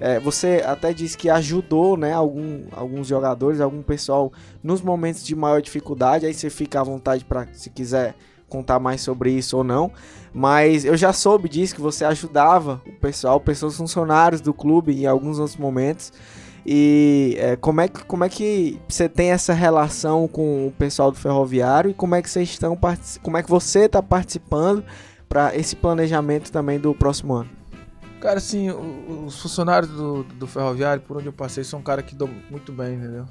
É, 0.00 0.18
você 0.18 0.62
até 0.64 0.94
disse 0.94 1.18
que 1.18 1.28
ajudou 1.28 1.94
né, 1.94 2.10
algum, 2.10 2.62
alguns 2.72 3.06
jogadores, 3.06 3.60
algum 3.60 3.82
pessoal 3.82 4.32
nos 4.62 4.80
momentos 4.80 5.22
de 5.22 5.36
maior 5.36 5.60
dificuldade. 5.60 6.24
Aí 6.24 6.32
você 6.32 6.48
fica 6.48 6.80
à 6.80 6.82
vontade 6.82 7.22
para, 7.22 7.46
se 7.52 7.68
quiser, 7.68 8.14
contar 8.48 8.78
mais 8.78 9.02
sobre 9.02 9.30
isso 9.30 9.58
ou 9.58 9.62
não. 9.62 9.92
Mas 10.32 10.86
eu 10.86 10.96
já 10.96 11.12
soube 11.12 11.50
disso, 11.50 11.74
que 11.74 11.82
você 11.82 12.02
ajudava 12.02 12.80
o 12.86 12.92
pessoal, 12.92 13.38
pessoas 13.38 13.76
funcionários 13.76 14.40
do 14.40 14.54
clube 14.54 14.98
em 14.98 15.04
alguns 15.04 15.38
outros 15.38 15.58
momentos. 15.58 16.14
E 16.64 17.36
é, 17.38 17.56
como, 17.56 17.82
é 17.82 17.88
que, 17.88 18.04
como 18.06 18.24
é 18.24 18.30
que 18.30 18.80
você 18.88 19.06
tem 19.06 19.32
essa 19.32 19.52
relação 19.52 20.26
com 20.26 20.66
o 20.68 20.70
pessoal 20.72 21.10
do 21.10 21.18
ferroviário 21.18 21.90
e 21.90 21.94
como 21.94 22.14
é 22.14 22.22
que 22.22 22.30
vocês 22.30 22.48
estão 22.48 22.78
como 23.22 23.36
é 23.36 23.42
que 23.42 23.50
você 23.50 23.80
está 23.80 24.02
participando 24.02 24.82
para 25.28 25.54
esse 25.56 25.76
planejamento 25.76 26.50
também 26.50 26.78
do 26.78 26.94
próximo 26.94 27.34
ano? 27.34 27.50
Cara, 28.20 28.38
assim, 28.38 28.70
os 28.70 29.40
funcionários 29.40 29.90
do, 29.90 30.24
do 30.24 30.46
ferroviário, 30.46 31.02
por 31.02 31.18
onde 31.18 31.26
eu 31.26 31.32
passei, 31.32 31.62
são 31.62 31.80
caras 31.80 32.04
que 32.04 32.14
dão 32.14 32.28
muito 32.50 32.72
bem, 32.72 32.94
entendeu? 32.94 33.26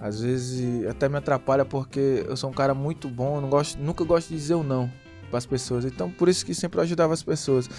Às 0.00 0.20
vezes 0.20 0.86
até 0.86 1.08
me 1.08 1.16
atrapalha 1.16 1.64
porque 1.64 2.24
eu 2.28 2.36
sou 2.36 2.50
um 2.50 2.52
cara 2.52 2.74
muito 2.74 3.08
bom, 3.08 3.40
não 3.40 3.48
gosto, 3.48 3.78
nunca 3.78 4.04
gosto 4.04 4.28
de 4.28 4.34
dizer 4.34 4.54
o 4.54 4.62
não 4.62 4.90
para 5.30 5.38
as 5.38 5.46
pessoas. 5.46 5.84
Então 5.84 6.10
por 6.10 6.28
isso 6.28 6.44
que 6.44 6.54
sempre 6.54 6.80
ajudava 6.80 7.14
as 7.14 7.22
pessoas. 7.22 7.70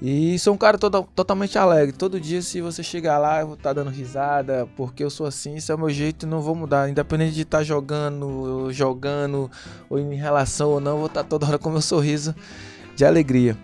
E 0.00 0.38
sou 0.38 0.52
um 0.52 0.58
cara 0.58 0.76
todo, 0.76 1.02
totalmente 1.14 1.56
alegre. 1.58 1.96
Todo 1.96 2.20
dia, 2.20 2.42
se 2.42 2.60
você 2.60 2.82
chegar 2.82 3.18
lá, 3.18 3.40
eu 3.40 3.46
vou 3.46 3.54
estar 3.54 3.70
tá 3.70 3.82
dando 3.82 3.90
risada, 3.90 4.68
porque 4.76 5.02
eu 5.02 5.08
sou 5.08 5.26
assim, 5.26 5.56
isso 5.56 5.72
é 5.72 5.74
o 5.74 5.78
meu 5.78 5.90
jeito 5.90 6.26
e 6.26 6.28
não 6.28 6.40
vou 6.40 6.54
mudar. 6.54 6.88
Independente 6.90 7.34
de 7.34 7.42
estar 7.42 7.58
tá 7.58 7.64
jogando, 7.64 8.70
jogando, 8.72 9.50
ou 9.88 9.98
em 9.98 10.14
relação 10.14 10.70
ou 10.70 10.80
não, 10.80 10.92
eu 10.92 10.98
vou 10.98 11.06
estar 11.06 11.22
tá 11.22 11.28
toda 11.28 11.46
hora 11.46 11.58
com 11.58 11.70
meu 11.70 11.80
sorriso 11.80 12.34
de 12.94 13.04
alegria. 13.04 13.56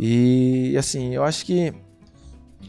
E 0.00 0.74
assim, 0.78 1.14
eu 1.14 1.22
acho 1.22 1.44
que 1.44 1.72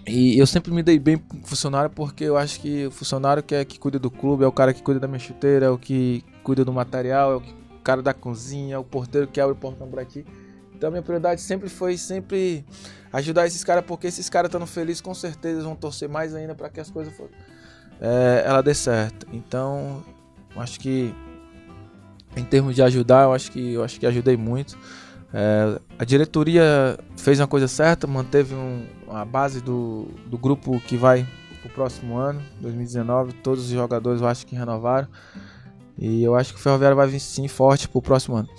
e 0.07 0.38
eu 0.38 0.45
sempre 0.45 0.71
me 0.71 0.83
dei 0.83 0.99
bem 0.99 1.17
com 1.17 1.38
funcionário 1.43 1.89
porque 1.89 2.25
eu 2.25 2.38
acho 2.38 2.59
que 2.59 2.85
o 2.85 2.91
funcionário 2.91 3.41
que 3.41 3.55
é 3.55 3.65
que 3.65 3.79
cuida 3.79 3.97
do 3.97 4.11
clube, 4.11 4.43
é 4.43 4.47
o 4.47 4.51
cara 4.51 4.71
que 4.71 4.83
cuida 4.83 4.99
da 4.99 5.07
minha 5.07 5.19
chuteira, 5.19 5.65
é 5.65 5.69
o 5.69 5.79
que 5.79 6.23
cuida 6.43 6.63
do 6.63 6.71
material, 6.71 7.33
é 7.33 7.35
o 7.38 7.43
cara 7.83 8.03
da 8.03 8.13
cozinha, 8.13 8.75
é 8.75 8.77
o 8.77 8.83
porteiro 8.83 9.27
que 9.27 9.41
abre 9.41 9.53
o 9.53 9.55
portão 9.55 9.88
pra 9.88 10.05
ti. 10.05 10.23
Então 10.77 10.91
minha 10.91 11.01
prioridade 11.01 11.41
sempre 11.41 11.69
foi 11.69 11.97
sempre 11.97 12.65
ajudar 13.11 13.47
esses 13.47 13.63
caras, 13.63 13.83
porque 13.85 14.07
esses 14.07 14.29
caras 14.29 14.49
estando 14.49 14.65
felizes, 14.67 15.01
com 15.01 15.13
certeza 15.13 15.63
vão 15.63 15.75
torcer 15.75 16.09
mais 16.09 16.35
ainda 16.35 16.53
para 16.53 16.69
que 16.69 16.79
as 16.79 16.91
coisas 16.91 17.15
for, 17.15 17.29
é, 18.01 18.43
ela 18.45 18.61
dê 18.61 18.73
certo. 18.73 19.25
Então, 19.31 20.03
acho 20.55 20.79
que 20.79 21.13
em 22.35 22.43
termos 22.43 22.75
de 22.75 22.81
ajudar, 22.81 23.23
eu 23.23 23.33
acho 23.33 23.51
que 23.51 23.73
eu 23.73 23.83
acho 23.83 23.99
que 23.99 24.05
ajudei 24.05 24.35
muito. 24.35 24.77
É, 25.33 25.79
a 25.97 26.05
diretoria 26.05 26.97
fez 27.17 27.39
uma 27.39 27.47
coisa 27.47 27.67
certa, 27.67 28.05
manteve 28.07 28.53
um, 28.53 28.85
a 29.09 29.25
base 29.25 29.61
do, 29.61 30.07
do 30.27 30.38
grupo 30.38 30.79
que 30.81 30.97
vai 30.97 31.25
o 31.63 31.69
próximo 31.69 32.17
ano, 32.17 32.41
2019. 32.61 33.33
Todos 33.33 33.65
os 33.65 33.69
jogadores 33.69 34.21
eu 34.21 34.27
acho 34.27 34.45
que 34.45 34.55
renovaram. 34.55 35.07
E 35.97 36.23
eu 36.23 36.35
acho 36.35 36.53
que 36.53 36.59
o 36.59 36.61
Ferroviário 36.61 36.95
vai 36.95 37.07
vir 37.07 37.19
sim 37.19 37.47
forte 37.47 37.88
para 37.88 37.99
o 37.99 38.01
próximo 38.01 38.35
ano. 38.35 38.49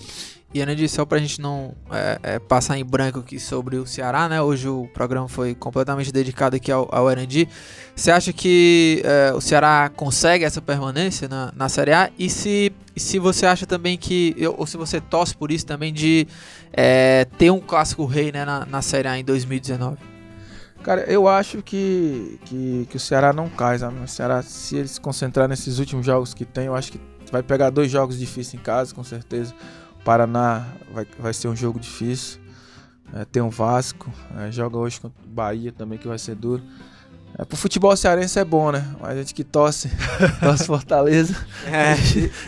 E 0.55 0.63
Andy, 0.63 0.89
só 0.89 1.05
pra 1.05 1.19
gente 1.19 1.41
não 1.41 1.75
é, 1.91 2.19
é, 2.23 2.39
passar 2.39 2.79
em 2.79 2.85
branco 2.85 3.19
aqui 3.19 3.39
sobre 3.39 3.77
o 3.77 3.87
Ceará, 3.87 4.29
né? 4.29 4.41
Hoje 4.41 4.69
o 4.69 4.89
programa 4.95 5.29
foi 5.29 5.55
completamente 5.55 6.13
dedicado 6.13 6.57
aqui 6.57 6.71
ao, 6.71 6.89
ao 6.91 7.11
Erandi. 7.11 7.49
Você 7.95 8.11
acha 8.11 8.33
que 8.33 9.03
é, 9.05 9.35
o 9.35 9.41
Ceará 9.41 9.91
consegue 9.95 10.45
essa 10.45 10.63
permanência 10.63 11.29
na, 11.29 11.53
na 11.55 11.69
Série 11.69 11.93
A? 11.93 12.11
E 12.19 12.31
se, 12.31 12.73
se 12.97 13.19
você 13.19 13.45
acha 13.45 13.67
também 13.67 13.99
que, 13.99 14.35
ou 14.57 14.67
se 14.67 14.77
você 14.77 15.01
torce 15.01 15.37
por 15.37 15.51
isso 15.51 15.67
também, 15.67 15.93
de 15.93 16.27
é, 16.73 17.27
ter 17.37 17.51
um 17.51 17.61
clássico 17.61 18.07
rei 18.07 18.33
né, 18.33 18.45
na, 18.45 18.65
na 18.65 18.81
Série 18.81 19.09
A 19.09 19.19
em 19.19 19.25
2019? 19.25 19.99
Cara, 20.83 21.03
eu 21.03 21.27
acho 21.27 21.63
que, 21.63 22.39
que, 22.45 22.87
que 22.89 22.97
o 22.97 23.01
Ceará 23.01 23.33
não 23.33 23.49
cai, 23.49 23.79
sabe? 23.79 24.03
O 24.03 24.07
Ceará, 24.07 24.41
se 24.43 24.77
ele 24.77 24.89
se 24.89 25.01
concentrar 25.01 25.49
nesses 25.49 25.81
últimos 25.81 26.07
jogos 26.07 26.33
que 26.33 26.45
tem, 26.45 26.67
eu 26.67 26.77
acho 26.77 26.93
que 26.93 27.01
vai 27.33 27.43
pegar 27.43 27.71
dois 27.71 27.91
jogos 27.91 28.17
difíceis 28.17 28.55
em 28.55 28.63
casa, 28.63 28.95
com 28.95 29.03
certeza. 29.03 29.53
Paraná 30.07 30.65
vai, 30.95 31.05
vai 31.19 31.35
ser 31.35 31.49
um 31.49 31.57
jogo 31.57 31.81
difícil. 31.81 32.39
É, 33.13 33.25
tem 33.25 33.43
um 33.43 33.51
Vasco, 33.51 34.09
é, 34.39 34.53
joga 34.53 34.79
hoje 34.79 35.01
contra 35.01 35.21
o 35.21 35.29
Bahia 35.29 35.73
também, 35.73 35.99
que 35.99 36.07
vai 36.07 36.17
ser 36.17 36.37
duro. 36.37 36.63
É, 37.37 37.45
pro 37.45 37.57
futebol 37.57 37.95
cearense 37.97 38.39
é 38.39 38.45
bom, 38.45 38.71
né? 38.71 38.87
Mas 39.01 39.11
a 39.11 39.15
gente 39.17 39.35
que 39.35 39.43
torce, 39.43 39.91
torce 40.41 40.65
Fortaleza. 40.65 41.35
É, 41.67 41.97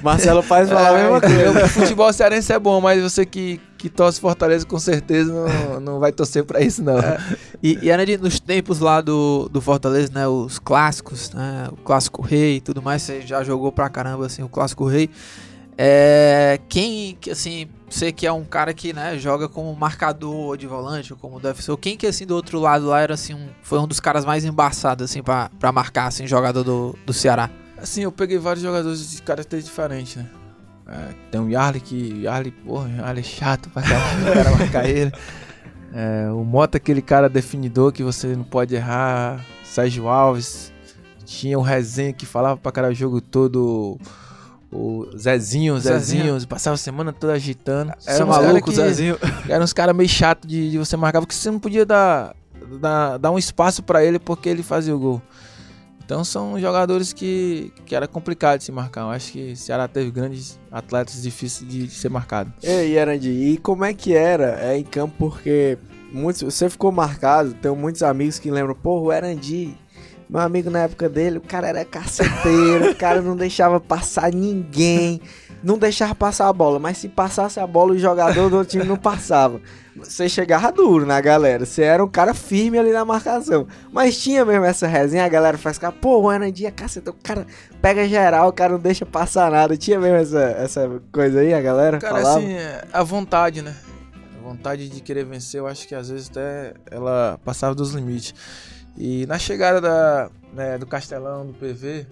Marcelo 0.04 0.40
faz 0.40 0.68
falar 0.68 0.92
é, 0.92 1.00
a 1.00 1.02
mesma 1.02 1.20
coisa. 1.20 1.64
O 1.64 1.68
futebol 1.68 2.12
cearense 2.12 2.52
é 2.52 2.58
bom, 2.60 2.80
mas 2.80 3.02
você 3.02 3.26
que, 3.26 3.60
que 3.76 3.88
torce 3.88 4.20
Fortaleza 4.20 4.64
com 4.64 4.78
certeza 4.78 5.32
não, 5.32 5.80
não 5.80 5.98
vai 5.98 6.12
torcer 6.12 6.44
pra 6.44 6.60
isso, 6.60 6.82
não. 6.82 6.98
É. 6.98 7.18
E, 7.60 7.78
e 7.82 8.16
nos 8.18 8.38
tempos 8.38 8.78
lá 8.78 9.00
do, 9.00 9.48
do 9.48 9.60
Fortaleza, 9.60 10.12
né? 10.14 10.28
Os 10.28 10.60
clássicos, 10.60 11.32
né? 11.32 11.68
O 11.72 11.76
clássico 11.76 12.22
rei 12.22 12.56
e 12.56 12.60
tudo 12.60 12.80
mais, 12.80 13.02
você 13.02 13.20
já 13.20 13.42
jogou 13.42 13.72
pra 13.72 13.88
caramba 13.88 14.26
assim, 14.26 14.44
o 14.44 14.48
clássico 14.48 14.86
rei. 14.86 15.10
É, 15.80 16.58
quem, 16.68 17.16
assim, 17.30 17.68
você 17.88 18.10
que 18.10 18.26
é 18.26 18.32
um 18.32 18.44
cara 18.44 18.74
que, 18.74 18.92
né, 18.92 19.16
joga 19.16 19.48
como 19.48 19.72
marcador 19.76 20.56
de 20.56 20.66
volante, 20.66 21.12
ou 21.12 21.18
como 21.18 21.38
deve 21.38 21.62
ser, 21.62 21.76
quem 21.76 21.96
que, 21.96 22.04
assim, 22.04 22.26
do 22.26 22.34
outro 22.34 22.58
lado 22.58 22.86
lá 22.86 23.00
era, 23.00 23.14
assim, 23.14 23.32
um, 23.32 23.48
foi 23.62 23.78
um 23.78 23.86
dos 23.86 24.00
caras 24.00 24.24
mais 24.24 24.44
embaçados, 24.44 25.08
assim, 25.08 25.22
pra, 25.22 25.48
pra 25.60 25.70
marcar, 25.70 26.08
assim, 26.08 26.26
jogador 26.26 26.64
do, 26.64 26.98
do 27.06 27.12
Ceará? 27.12 27.48
Assim, 27.76 28.02
eu 28.02 28.10
peguei 28.10 28.38
vários 28.38 28.64
jogadores 28.64 29.08
de 29.12 29.22
caracteres 29.22 29.64
diferentes, 29.64 30.16
né? 30.16 30.26
É, 30.88 31.14
tem 31.30 31.40
o 31.40 31.48
Yarley 31.48 31.80
que, 31.80 32.22
Yarley, 32.24 32.50
porra, 32.50 32.88
Yarley 32.88 33.20
é 33.20 33.22
chato 33.22 33.70
pra 33.70 33.82
caramba, 33.82 34.30
o 34.32 34.34
cara 34.34 34.50
marcar 34.50 34.88
ele. 34.88 35.12
É, 35.94 36.28
o 36.32 36.42
Mota, 36.44 36.76
aquele 36.76 37.00
cara 37.00 37.28
definidor 37.28 37.92
que 37.92 38.02
você 38.02 38.34
não 38.34 38.42
pode 38.42 38.74
errar. 38.74 39.44
Sérgio 39.64 40.08
Alves. 40.08 40.72
Tinha 41.24 41.58
o 41.58 41.62
Resenha 41.62 42.12
que 42.12 42.26
falava 42.26 42.56
pra 42.56 42.72
cara 42.72 42.88
o 42.88 42.94
jogo 42.94 43.20
todo 43.20 43.98
o 44.70 45.06
Zezinho, 45.16 45.78
Zezinho, 45.80 46.24
Zezinho, 46.24 46.48
passava 46.48 46.74
a 46.74 46.78
semana 46.78 47.12
toda 47.12 47.32
agitando. 47.32 47.92
Era 48.06 48.26
maluco 48.26 48.70
o 48.70 48.72
Zezinho. 48.72 49.18
Eram 49.48 49.64
uns 49.64 49.72
caras 49.72 49.96
meio 49.96 50.08
chato 50.08 50.46
de, 50.46 50.70
de, 50.70 50.78
você 50.78 50.96
marcar, 50.96 51.20
porque 51.20 51.34
você 51.34 51.50
não 51.50 51.58
podia 51.58 51.86
dar, 51.86 52.34
dar, 52.80 53.16
dar 53.16 53.30
um 53.30 53.38
espaço 53.38 53.82
para 53.82 54.04
ele 54.04 54.18
porque 54.18 54.48
ele 54.48 54.62
fazia 54.62 54.94
o 54.94 54.98
gol. 54.98 55.22
Então 56.04 56.24
são 56.24 56.58
jogadores 56.58 57.12
que, 57.12 57.70
que 57.84 57.94
era 57.94 58.08
complicado 58.08 58.58
de 58.58 58.64
se 58.64 58.72
marcar. 58.72 59.02
Eu 59.02 59.10
acho 59.10 59.32
que 59.32 59.52
o 59.52 59.56
Ceará 59.56 59.86
teve 59.86 60.10
grandes 60.10 60.58
atletas 60.72 61.22
difíceis 61.22 61.70
de, 61.70 61.86
de 61.86 61.92
ser 61.92 62.08
marcado. 62.08 62.52
Ei, 62.62 62.96
Erandi, 62.96 63.28
e 63.28 63.58
como 63.58 63.84
é 63.84 63.92
que 63.92 64.14
era 64.14 64.58
é, 64.60 64.78
em 64.78 64.84
campo? 64.84 65.14
Porque 65.18 65.76
muitos, 66.10 66.42
você 66.42 66.68
ficou 66.70 66.90
marcado, 66.90 67.54
tenho 67.54 67.76
muitos 67.76 68.02
amigos 68.02 68.38
que 68.38 68.50
lembram, 68.50 68.74
pô, 68.74 69.00
o 69.00 69.12
Erandi 69.12 69.76
meu 70.28 70.40
amigo 70.40 70.68
na 70.68 70.80
época 70.80 71.08
dele, 71.08 71.38
o 71.38 71.40
cara 71.40 71.68
era 71.68 71.84
caceteiro, 71.84 72.90
o 72.90 72.94
cara 72.94 73.22
não 73.22 73.34
deixava 73.34 73.80
passar 73.80 74.30
ninguém, 74.32 75.20
não 75.62 75.78
deixava 75.78 76.14
passar 76.14 76.48
a 76.48 76.52
bola, 76.52 76.78
mas 76.78 76.98
se 76.98 77.08
passasse 77.08 77.58
a 77.58 77.66
bola, 77.66 77.92
o 77.92 77.98
jogador 77.98 78.50
do 78.50 78.64
time 78.64 78.84
não 78.84 78.96
passava. 78.96 79.60
Você 79.96 80.28
chegava 80.28 80.70
duro 80.70 81.04
na 81.04 81.20
galera, 81.20 81.66
você 81.66 81.82
era 81.82 82.04
um 82.04 82.08
cara 82.08 82.32
firme 82.32 82.78
ali 82.78 82.92
na 82.92 83.04
marcação. 83.04 83.66
Mas 83.92 84.16
tinha 84.22 84.44
mesmo 84.44 84.64
essa 84.64 84.86
resenha, 84.86 85.24
a 85.24 85.28
galera 85.28 85.58
faz 85.58 85.76
ficar, 85.76 85.92
pô, 85.92 86.20
o 86.20 86.30
Anandinha, 86.30 86.70
caceta, 86.70 87.10
o 87.10 87.14
cara 87.14 87.46
pega 87.82 88.06
geral, 88.06 88.48
o 88.48 88.52
cara 88.52 88.74
não 88.74 88.78
deixa 88.78 89.04
passar 89.04 89.50
nada. 89.50 89.76
Tinha 89.76 89.98
mesmo 89.98 90.16
essa, 90.16 90.40
essa 90.40 91.02
coisa 91.10 91.40
aí, 91.40 91.52
a 91.52 91.60
galera? 91.60 91.98
Cara, 91.98 92.14
falava? 92.14 92.38
assim, 92.38 92.52
é, 92.52 92.84
a 92.92 93.02
vontade, 93.02 93.60
né? 93.60 93.74
A 94.38 94.48
vontade 94.48 94.88
de 94.88 95.00
querer 95.00 95.24
vencer, 95.24 95.58
eu 95.58 95.66
acho 95.66 95.88
que 95.88 95.94
às 95.94 96.08
vezes 96.08 96.30
até 96.30 96.74
ela 96.90 97.40
passava 97.44 97.74
dos 97.74 97.92
limites. 97.92 98.34
E 99.00 99.24
na 99.26 99.38
chegada 99.38 99.80
da, 99.80 100.28
né, 100.52 100.76
do 100.76 100.84
Castelão, 100.84 101.46
do 101.46 101.54
PV, 101.54 102.04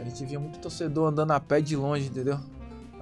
a 0.00 0.04
gente 0.04 0.24
via 0.24 0.40
muito 0.40 0.58
torcedor 0.58 1.08
andando 1.08 1.32
a 1.32 1.38
pé 1.38 1.60
de 1.60 1.76
longe, 1.76 2.06
entendeu? 2.06 2.40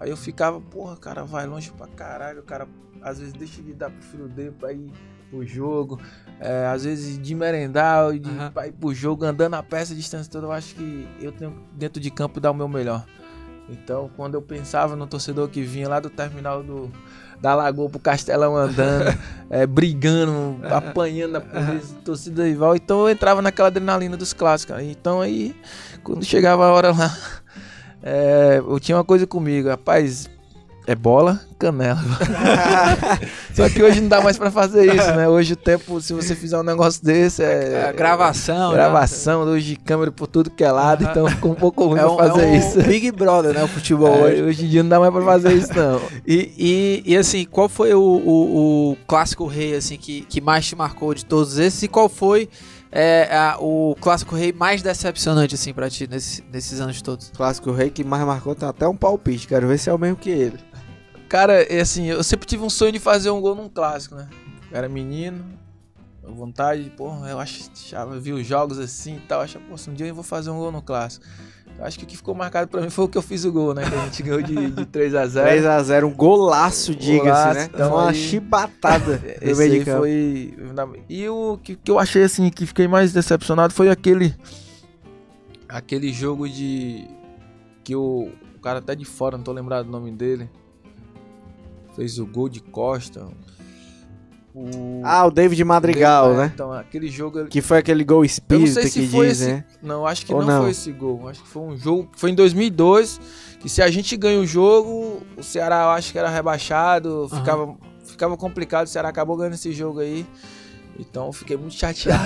Aí 0.01 0.11
eu 0.11 0.17
ficava, 0.17 0.61
porra, 0.61 0.97
cara, 0.97 1.23
vai 1.23 1.47
longe 1.47 1.71
pra 1.71 1.87
caralho, 1.87 2.41
o 2.41 2.43
cara 2.43 2.67
às 3.01 3.21
vezes 3.21 3.33
deixa 3.33 3.63
de 3.63 3.73
dar 3.73 3.91
pro 3.91 4.03
filho 4.03 4.29
dele 4.29 4.51
pra 4.59 4.73
ir 4.73 4.91
pro 5.31 5.47
jogo, 5.47 6.01
é, 6.41 6.67
às 6.67 6.83
vezes 6.83 7.17
de 7.17 7.35
merendar, 7.37 8.13
de 8.19 8.29
uhum. 8.29 8.51
pra 8.51 8.67
ir 8.67 8.73
pro 8.73 8.93
jogo, 8.93 9.25
andando 9.25 9.55
a 9.55 9.63
pé 9.63 9.83
essa 9.83 9.95
distância 9.95 10.31
toda, 10.31 10.49
eu 10.49 10.53
acho 10.53 10.75
que 10.75 11.09
eu 11.21 11.31
tenho 11.31 11.55
dentro 11.75 12.03
de 12.03 12.11
campo 12.11 12.41
dar 12.41 12.51
o 12.51 12.55
meu 12.55 12.67
melhor. 12.67 13.07
Então, 13.69 14.11
quando 14.17 14.35
eu 14.35 14.43
pensava 14.43 14.97
no 14.97 15.07
torcedor 15.07 15.49
que 15.49 15.63
vinha 15.63 15.89
lá 15.89 16.01
do 16.01 16.11
terminal 16.11 16.61
do, 16.65 16.91
da 17.43 17.57
Lagoa 17.57 17.91
pro 17.91 17.99
Castelão 17.99 18.57
andando, 18.57 19.19
é, 19.51 19.67
brigando, 19.67 20.59
apanhando 20.71 21.39
a 21.39 21.43
torcida 22.05 22.47
rival, 22.47 22.77
então 22.77 23.01
eu 23.01 23.11
entrava 23.11 23.43
naquela 23.43 23.67
adrenalina 23.67 24.17
dos 24.17 24.33
clássicos. 24.33 24.81
Então 24.81 25.21
aí, 25.21 25.55
quando 26.05 26.25
chegava 26.25 26.65
a 26.65 26.73
hora 26.73 26.93
lá, 26.93 27.19
é, 28.01 28.59
eu 28.65 28.79
tinha 28.79 28.97
uma 28.97 29.05
coisa 29.05 29.27
comigo, 29.27 29.69
rapaz, 29.69 30.31
é 30.87 30.95
bola, 30.95 31.41
canela. 31.59 32.01
Só 33.55 33.69
que 33.69 33.83
hoje 33.83 34.01
não 34.01 34.09
dá 34.09 34.21
mais 34.21 34.37
pra 34.37 34.51
fazer 34.51 34.87
isso, 34.95 35.13
né? 35.15 35.29
Hoje 35.29 35.53
o 35.53 35.57
tempo, 35.57 36.01
se 36.01 36.13
você 36.13 36.35
fizer 36.35 36.59
um 36.59 36.63
negócio 36.63 37.05
desse, 37.05 37.43
é. 37.43 37.89
É, 37.89 37.93
gravação, 37.93 38.71
né? 38.71 38.75
gravação, 38.77 39.43
hoje 39.43 39.77
câmera 39.77 40.11
por 40.11 40.27
tudo 40.27 40.51
que 40.51 40.65
é 40.65 40.71
lado, 40.73 41.05
então 41.05 41.27
fica 41.29 41.47
um 41.49 41.55
pouco 41.55 41.85
ruim 41.87 42.01
É 42.01 42.07
um, 42.07 42.17
pra 42.17 42.29
fazer 42.29 42.43
é 42.43 42.47
um 42.47 42.55
isso. 42.57 42.83
Big 42.83 43.11
Brother, 43.13 43.55
né? 43.55 43.63
O 43.63 43.69
futebol 43.69 44.09
É, 44.29 44.33
hoje. 44.33 44.43
hoje 44.43 44.65
em 44.67 44.69
dia 44.69 44.83
não 44.83 44.91
dá 44.91 44.99
mais 45.01 45.13
pra 45.13 45.23
fazer 45.23 45.53
isso, 45.53 45.73
não. 45.75 46.01
E, 46.27 46.53
e, 47.05 47.13
e, 47.13 47.17
assim, 47.17 47.45
qual 47.45 47.69
foi 47.69 47.95
o, 47.95 48.01
o, 48.01 48.93
o 48.93 48.97
clássico 49.07 49.47
rei 49.47 49.75
assim 49.77 49.97
que, 49.97 50.23
que 50.23 50.41
mais 50.41 50.67
te 50.67 50.75
marcou 50.75 51.15
de 51.15 51.25
todos 51.25 51.59
esses? 51.59 51.83
E 51.83 51.89
qual 51.89 52.09
foi 52.09 52.49
é, 52.91 53.29
a- 53.35 53.57
o 53.61 53.97
clássico 54.01 54.35
rei 54.37 54.53
mais 54.53 54.83
decepcionante 54.83 55.55
assim 55.55 55.73
para 55.73 55.89
ti 55.89 56.07
nesse- 56.11 56.43
nesses 56.53 56.81
anos 56.81 57.01
todos? 57.01 57.31
Clássico 57.35 57.73
Rei 57.73 57.89
que 57.89 58.05
mais 58.05 58.23
marcou 58.25 58.55
tem 58.55 58.69
até 58.69 58.87
um 58.87 58.95
palpite. 58.97 59.47
Quero 59.49 59.67
ver 59.67 59.79
se 59.79 59.89
é 59.89 59.95
o 59.95 59.99
mesmo 59.99 60.17
que 60.17 60.29
ele. 60.31 60.59
Cara, 61.33 61.63
é 61.63 61.81
assim, 61.81 62.05
eu 62.11 62.23
sempre 62.23 62.47
tive 62.47 62.63
um 62.63 62.69
sonho 62.69 62.93
de 62.93 62.99
fazer 62.99 63.31
um 63.31 63.41
gol 63.41 63.55
num 63.55 63.67
clássico, 63.67 64.15
né? 64.15 64.29
Eu 64.71 64.77
era 64.77 64.87
menino, 64.87 65.43
vontade, 66.23 66.91
porra, 66.95 67.31
eu 67.31 67.41
acho, 67.41 67.71
achava, 67.73 68.21
vi 68.21 68.35
os 68.35 68.47
jogos 68.47 68.79
assim 68.79 69.17
e 69.17 69.21
tal, 69.21 69.41
achava, 69.41 69.65
pô, 69.65 69.75
um 69.91 69.95
dia 69.95 70.09
eu 70.09 70.15
vou 70.15 70.23
fazer 70.23 70.51
um 70.51 70.59
gol 70.59 70.71
no 70.71 70.83
clássico. 70.83 71.25
Eu 71.79 71.87
acho 71.87 71.99
que 71.99 72.05
o 72.05 72.07
que 72.07 72.19
ficou 72.19 72.35
marcado 72.35 72.69
pra 72.69 72.83
mim 72.83 72.91
foi 72.91 73.07
o 73.07 73.09
que 73.09 73.17
eu 73.17 73.23
fiz 73.23 73.47
o 73.47 73.51
gol, 73.51 73.73
né? 73.73 73.89
Que 73.89 73.95
a 73.95 74.05
gente 74.05 74.23
ganhou 74.23 74.43
de, 74.43 74.71
de 74.73 74.85
3 74.85 75.15
a 75.15 75.27
0 75.27 75.49
3x0, 75.67 76.05
um 76.05 76.15
golaço, 76.15 76.95
diga-se, 76.95 77.55
né? 77.55 77.65
então 77.65 77.89
Foi 77.89 77.99
uma 77.99 78.11
aí- 78.11 78.15
chibatada 78.15 79.17
no 79.41 79.51
Esse 79.51 79.59
meio 79.59 79.71
de 79.71 79.79
aí 79.79 79.85
campo. 79.87 79.99
foi. 80.01 80.55
E 81.09 81.29
o 81.31 81.59
que, 81.63 81.77
que 81.77 81.91
eu 81.91 81.99
achei 81.99 82.25
assim, 82.25 82.51
que 82.51 82.67
fiquei 82.67 82.87
mais 82.87 83.11
decepcionado 83.11 83.73
foi 83.73 83.89
aquele. 83.89 84.35
Aquele 85.67 86.13
jogo 86.13 86.47
de. 86.47 87.09
Que 87.83 87.97
o, 87.97 88.31
o 88.55 88.61
cara 88.61 88.81
até 88.81 88.95
de 88.95 89.07
fora, 89.07 89.39
não 89.39 89.45
tô 89.45 89.53
lembrado 89.53 89.87
do 89.87 89.91
nome 89.91 90.11
dele. 90.13 90.51
Fez 91.95 92.19
o 92.19 92.27
gol 92.27 92.49
de 92.49 92.61
Costa. 92.61 93.27
O, 94.55 95.01
Ah, 95.03 95.27
o 95.27 95.31
David 95.31 95.65
Madrigal, 95.65 96.33
é, 96.33 96.37
né? 96.37 96.53
Então, 96.55 96.73
aquele 96.73 97.09
jogo. 97.09 97.47
Que 97.47 97.63
foi 97.63 97.79
aquele 97.79 98.05
gol 98.05 98.25
espírita 98.25 98.83
se 98.83 99.01
que 99.01 99.09
foi 99.09 99.29
diz, 99.29 99.41
esse. 99.41 99.53
né? 99.53 99.65
Não, 99.83 100.07
acho 100.07 100.27
que 100.27 100.33
não, 100.33 100.43
não? 100.43 100.63
foi 100.63 100.71
esse 100.71 100.93
gol. 100.93 101.29
Acho 101.29 101.43
que 101.43 101.49
foi 101.49 101.63
um 101.63 101.77
jogo. 101.77 102.11
Foi 102.17 102.31
em 102.31 102.35
2002. 102.35 103.21
Que 103.61 103.69
se 103.69 103.81
a 103.81 103.91
gente 103.91 104.17
ganha 104.17 104.41
o 104.41 104.47
jogo, 104.47 105.23
o 105.37 105.43
Ceará 105.43 105.85
eu 105.85 105.91
acho 105.91 106.13
que 106.13 106.19
era 106.19 106.29
rebaixado. 106.29 107.29
Ficava, 107.31 107.77
ficava 108.05 108.37
complicado. 108.37 108.87
O 108.87 108.91
Ceará 108.91 109.09
acabou 109.09 109.37
ganhando 109.37 109.55
esse 109.55 109.73
jogo 109.73 110.01
aí. 110.01 110.27
Então 110.99 111.27
eu 111.27 111.33
fiquei 111.33 111.57
muito 111.57 111.75
chateado. 111.75 112.23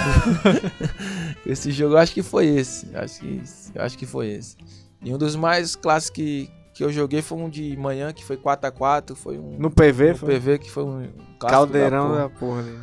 esse 1.47 1.71
jogo 1.71 1.95
eu 1.95 1.99
acho 1.99 2.12
que 2.12 2.23
foi 2.23 2.47
esse. 2.47 2.89
Acho 2.97 3.21
que, 3.21 3.43
eu 3.75 3.83
acho 3.83 3.99
que 3.99 4.07
foi 4.07 4.29
esse. 4.29 4.57
E 5.03 5.14
um 5.14 5.19
dos 5.19 5.37
mais 5.37 5.77
clássicos 5.77 6.17
que, 6.17 6.51
que 6.77 6.85
eu 6.85 6.93
joguei 6.93 7.22
foi 7.22 7.39
um 7.39 7.49
de 7.49 7.74
manhã, 7.74 8.12
que 8.12 8.22
foi 8.22 8.37
4x4. 8.37 9.16
Foi 9.16 9.39
um. 9.39 9.57
No 9.59 9.70
PV, 9.70 10.11
no 10.11 10.16
foi 10.18 10.35
PV, 10.35 10.59
que 10.59 10.70
foi 10.70 10.85
um. 10.85 11.09
caldeirão 11.41 12.11
da 12.11 12.24
da 12.24 12.29
porra. 12.29 12.39
porra. 12.39 12.62
né? 12.62 12.79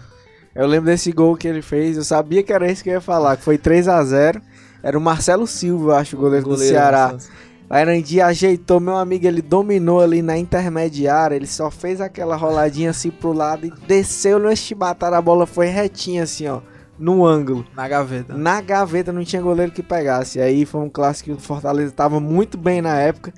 Eu 0.55 0.65
lembro 0.65 0.87
desse 0.87 1.11
gol 1.11 1.37
que 1.37 1.47
ele 1.47 1.61
fez, 1.61 1.97
eu 1.97 2.03
sabia 2.03 2.41
que 2.41 2.51
era 2.51 2.71
isso 2.71 2.83
que 2.83 2.89
eu 2.89 2.93
ia 2.93 3.01
falar, 3.01 3.37
que 3.37 3.43
foi 3.43 3.57
3x0. 3.57 4.41
Era 4.81 4.97
o 4.97 5.01
Marcelo 5.01 5.45
Silva, 5.45 5.91
eu 5.91 5.95
acho, 5.95 6.15
o 6.15 6.19
goleiro, 6.19 6.43
do 6.43 6.49
Goleiro, 6.49 6.73
Ceará. 6.73 7.13
nossa. 7.13 7.29
A 7.69 7.77
Arandi 7.77 8.19
ajeitou, 8.19 8.79
meu 8.79 8.97
amigo, 8.97 9.25
ele 9.25 9.41
dominou 9.41 10.01
ali 10.01 10.21
na 10.21 10.37
intermediária, 10.37 11.35
ele 11.35 11.47
só 11.47 11.71
fez 11.71 12.01
aquela 12.01 12.35
roladinha 12.35 12.89
assim 12.89 13.09
pro 13.09 13.31
lado 13.31 13.65
e 13.65 13.71
desceu 13.87 14.37
no 14.37 14.55
chibatada, 14.55 15.17
a 15.17 15.21
bola 15.21 15.47
foi 15.47 15.67
retinha 15.67 16.23
assim, 16.23 16.47
ó, 16.47 16.61
no 16.99 17.25
ângulo. 17.25 17.65
Na 17.75 17.87
gaveta. 17.87 18.35
Na 18.35 18.59
gaveta 18.59 19.13
não 19.13 19.23
tinha 19.23 19.41
goleiro 19.41 19.71
que 19.71 19.81
pegasse. 19.81 20.39
Aí 20.39 20.65
foi 20.65 20.81
um 20.81 20.89
clássico 20.89 21.31
que 21.31 21.35
o 21.35 21.39
Fortaleza 21.39 21.91
tava 21.91 22.19
muito 22.19 22.57
bem 22.57 22.81
na 22.81 22.99
época 22.99 23.33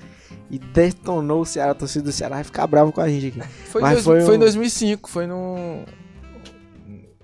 e 0.50 0.60
detonou 0.60 1.42
o 1.42 1.46
Ceará, 1.46 1.72
a 1.72 1.76
torcida 1.76 2.04
do 2.06 2.12
Ceará 2.12 2.36
vai 2.36 2.44
ficar 2.44 2.68
bravo 2.68 2.92
com 2.92 3.02
a 3.02 3.08
gente 3.10 3.28
aqui. 3.28 3.42
Foi, 3.70 3.82
Mas 3.82 4.04
dois- 4.04 4.06
foi 4.06 4.22
foi 4.22 4.34
um- 4.34 4.38
em 4.38 4.40
2005, 4.40 5.10
foi 5.10 5.28
no 5.28 5.84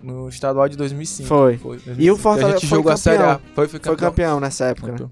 no 0.02 0.28
estadual 0.30 0.68
de 0.68 0.76
2005. 0.76 1.28
Foi. 1.30 1.58
2005. 1.58 2.02
E 2.02 2.10
o 2.12 2.18
Fortaleza 2.18 2.60
foi 2.60 2.70
jogou 2.70 2.92
a 2.92 2.98
Série 2.98 3.18
A. 3.22 3.36
campeão. 3.36 3.42
Foi, 3.54 3.68
foi 3.68 3.80
Foi 3.80 3.80
campeão. 3.96 4.10
campeão 4.10 4.40
nessa 4.40 4.66
época, 4.66 4.88
né? 4.92 4.98
Campeão. 4.98 5.12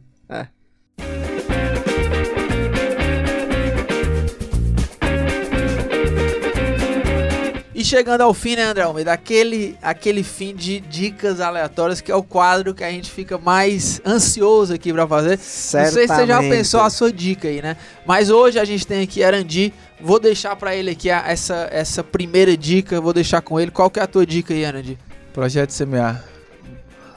E 7.79 7.85
chegando 7.85 8.19
ao 8.19 8.33
fim, 8.33 8.57
né, 8.57 8.63
André 8.63 8.83
Almeida? 8.83 9.13
Aquele, 9.13 9.77
aquele 9.81 10.21
fim 10.21 10.53
de 10.53 10.81
dicas 10.81 11.39
aleatórias 11.39 12.01
que 12.01 12.11
é 12.11 12.15
o 12.15 12.21
quadro 12.21 12.73
que 12.73 12.83
a 12.83 12.91
gente 12.91 13.09
fica 13.09 13.37
mais 13.37 14.01
ansioso 14.05 14.73
aqui 14.73 14.91
pra 14.91 15.07
fazer. 15.07 15.37
Não 15.37 15.43
sei 15.45 15.85
se 15.85 15.91
você 15.93 16.07
já 16.07 16.15
Certamente. 16.17 16.49
pensou 16.57 16.81
a 16.81 16.89
sua 16.89 17.09
dica 17.09 17.47
aí, 17.47 17.61
né? 17.61 17.77
Mas 18.05 18.29
hoje 18.29 18.59
a 18.59 18.65
gente 18.65 18.85
tem 18.85 19.01
aqui 19.01 19.23
Arandi. 19.23 19.73
Vou 20.01 20.19
deixar 20.19 20.57
pra 20.57 20.75
ele 20.75 20.91
aqui 20.91 21.09
a- 21.09 21.23
essa, 21.25 21.69
essa 21.71 22.03
primeira 22.03 22.57
dica. 22.57 22.99
Vou 22.99 23.13
deixar 23.13 23.41
com 23.41 23.57
ele. 23.57 23.71
Qual 23.71 23.89
que 23.89 23.97
é 24.01 24.03
a 24.03 24.07
tua 24.07 24.25
dica 24.25 24.53
aí, 24.53 24.65
Arandi? 24.65 24.97
Projeto 25.31 25.71
CMA. 25.71 26.21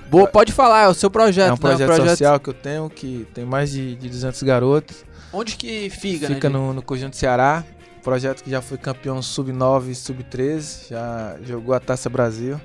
Boa, 0.08 0.28
pode 0.28 0.52
falar, 0.52 0.84
é 0.84 0.88
o 0.88 0.94
seu 0.94 1.10
projeto, 1.10 1.48
é 1.48 1.52
um 1.54 1.54
né? 1.54 1.54
O 1.54 1.58
projeto, 1.86 2.08
social 2.08 2.38
que 2.38 2.50
eu 2.50 2.54
tenho, 2.54 2.88
que 2.88 3.26
tem 3.34 3.44
mais 3.44 3.72
de, 3.72 3.96
de 3.96 4.08
200 4.08 4.40
garotos. 4.44 4.98
Onde 5.32 5.56
que 5.56 5.90
fica, 5.90 6.28
Fica 6.28 6.48
né? 6.48 6.56
no, 6.56 6.72
no 6.72 6.82
Conjunto 6.82 7.16
Ceará. 7.16 7.64
Projeto 8.03 8.42
que 8.42 8.50
já 8.50 8.61
foi 8.61 8.78
campeão 8.78 9.22
sub-9 9.22 9.88
e 9.88 9.94
sub-13. 9.94 10.88
Já 10.90 11.36
jogou 11.44 11.74
a 11.74 11.80
Taça 11.80 12.09
Brasil. 12.11 12.61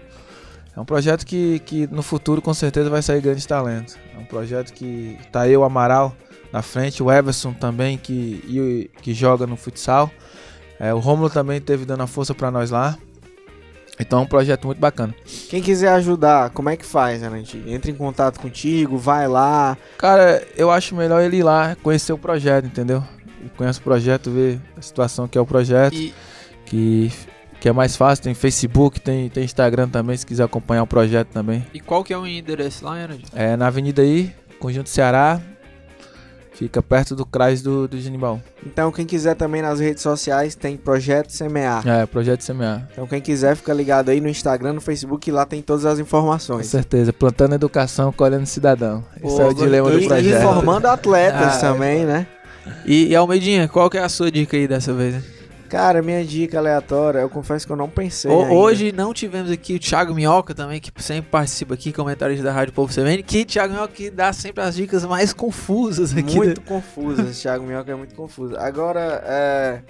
É 0.76 0.80
um 0.80 0.86
projeto 0.86 1.26
que, 1.26 1.60
que 1.60 1.88
no 1.88 2.02
futuro 2.04 2.42
com 2.42 2.54
certeza 2.54 2.90
vai 2.90 3.02
sair 3.02 3.22
grandes 3.22 3.46
talentos. 3.46 3.98
É 4.16 4.20
um 4.20 4.26
projeto 4.26 4.72
que 4.74 5.18
tá 5.32 5.48
eu, 5.48 5.62
o 5.62 5.64
Amaral, 5.64 6.16
na 6.54 6.62
frente, 6.62 7.02
o 7.02 7.12
Everson 7.12 7.52
também, 7.54 7.98
que, 7.98 8.14
e- 8.48 8.92
que 9.02 9.14
joga 9.14 9.46
no 9.48 9.56
futsal. 9.58 10.10
É, 10.80 10.94
o 10.94 11.00
Rômulo 11.00 11.30
também 11.30 11.60
teve 11.60 11.86
dando 11.86 12.04
a 12.04 12.08
força 12.08 12.34
pra 12.36 12.52
nós 12.52 12.70
lá. 12.70 12.96
Então 14.00 14.20
é 14.20 14.22
um 14.22 14.28
projeto 14.28 14.66
muito 14.68 14.78
bacana. 14.80 15.14
Quem 15.50 15.60
quiser 15.62 15.90
ajudar, 15.94 16.52
como 16.52 16.70
é 16.70 16.78
que 16.78 16.86
faz, 16.86 17.24
Arandi? 17.24 17.64
Entra 17.66 17.90
em 17.90 17.96
contato 17.96 18.40
contigo, 18.40 18.96
vai 18.98 19.28
lá. 19.28 19.76
Cara, 19.98 20.46
eu 20.56 20.70
acho 20.70 20.96
melhor 20.96 21.22
ele 21.24 21.38
ir 21.38 21.44
lá 21.44 21.76
conhecer 21.82 22.14
o 22.14 22.18
projeto, 22.20 22.66
entendeu? 22.66 23.04
Conhece 23.56 23.80
o 23.80 23.84
projeto, 23.84 24.30
ver 24.32 24.60
a 24.78 24.82
situação 24.82 25.28
que 25.28 25.38
é 25.38 25.42
o 25.42 25.46
projeto. 25.46 25.94
E, 25.96 26.14
que, 26.66 27.12
que 27.60 27.70
é 27.70 27.72
mais 27.72 27.96
fácil. 27.96 28.24
Tem 28.24 28.34
Facebook, 28.34 29.00
tem, 29.00 29.30
tem 29.30 29.44
Instagram 29.44 29.88
também, 29.88 30.18
se 30.18 30.26
quiser 30.26 30.44
acompanhar 30.44 30.84
o 30.84 30.88
projeto 30.88 31.30
também. 31.30 31.66
e 31.74 31.80
qual 31.80 32.04
que 32.04 32.14
é 32.14 32.18
o 32.18 32.26
endereço 32.28 32.84
lá, 32.86 32.96
Arandi? 32.96 33.24
É 33.34 33.56
na 33.56 33.68
Avenida 33.68 34.02
aí, 34.02 34.34
Conjunto 34.60 34.90
Ceará. 34.90 35.40
Fica 36.54 36.82
perto 36.82 37.16
do 37.16 37.24
CRAS 37.24 37.62
do, 37.62 37.88
do. 37.88 37.96
Então, 38.66 38.92
quem 38.92 39.06
quiser 39.06 39.36
também 39.36 39.62
nas 39.62 39.80
redes 39.80 40.02
sociais, 40.02 40.56
tem 40.56 40.76
Projeto 40.76 41.30
CMA. 41.32 41.84
É, 41.86 42.04
projeto 42.08 42.44
CMA. 42.44 42.88
Então, 42.92 43.06
quem 43.06 43.22
quiser, 43.22 43.56
fica 43.56 43.72
ligado 43.72 44.10
aí 44.10 44.20
no 44.20 44.28
Instagram, 44.28 44.74
no 44.74 44.82
Facebook, 44.82 45.30
e 45.30 45.32
lá 45.32 45.46
tem 45.46 45.62
todas 45.62 45.86
as 45.86 45.98
Com 45.98 46.02
informações. 46.02 46.66
certeza. 46.66 47.14
Plantando 47.14 47.54
educação, 47.54 48.12
colhendo 48.12 48.48
cidadão. 48.48 49.06
Esse 49.24 49.36
Pô, 49.36 49.40
é 49.44 49.46
o 49.46 49.54
dilema 49.54 49.92
do 49.92 50.00
E, 50.00 50.06
e 50.06 50.08
projeto. 50.08 50.36
informando 50.36 50.88
atletas 50.88 51.58
Ah, 51.64 51.74
também, 51.74 52.06
né? 52.06 52.26
E, 52.86 53.08
e 53.08 53.16
Almeidinha, 53.16 53.68
qual 53.68 53.90
que 53.90 53.98
é 53.98 54.04
a 54.04 54.10
sua 54.10 54.32
dica 54.32 54.56
aí 54.56 54.68
dessa 54.68 54.94
vez? 54.94 55.16
hein? 55.16 55.24
Cara, 55.70 56.02
minha 56.02 56.24
dica 56.24 56.58
aleatória, 56.58 57.20
eu 57.20 57.30
confesso 57.30 57.66
que 57.66 57.72
eu 57.72 57.76
não 57.76 57.90
pensei. 57.90 58.32
Ainda. 58.32 58.54
Hoje 58.54 58.94
não 58.94 59.14
tivemos 59.14 59.52
aqui 59.52 59.76
o 59.76 59.80
Thiago 59.80 60.14
Minhoca 60.14 60.56
também, 60.56 60.80
que 60.80 60.92
sempre 61.04 61.30
participa 61.30 61.74
aqui, 61.74 61.92
comentarista 61.92 62.44
da 62.44 62.54
Rádio 62.54 62.74
Povo 62.74 62.94
CBN, 62.94 63.22
que 63.22 63.44
Thiago 63.44 63.74
Minhoca 63.74 63.94
que 63.94 64.10
dá 64.10 64.32
sempre 64.32 64.64
as 64.64 64.76
dicas 64.76 65.04
mais 65.04 65.34
confusas 65.34 66.16
aqui. 66.16 66.36
Muito 66.36 66.62
né? 66.62 66.68
confusa, 66.68 67.24
esse 67.24 67.42
Thiago 67.42 67.66
Minhoca 67.66 67.92
é 67.92 67.96
muito 67.96 68.16
confuso. 68.16 68.56
Agora, 68.58 69.22
é. 69.26 69.82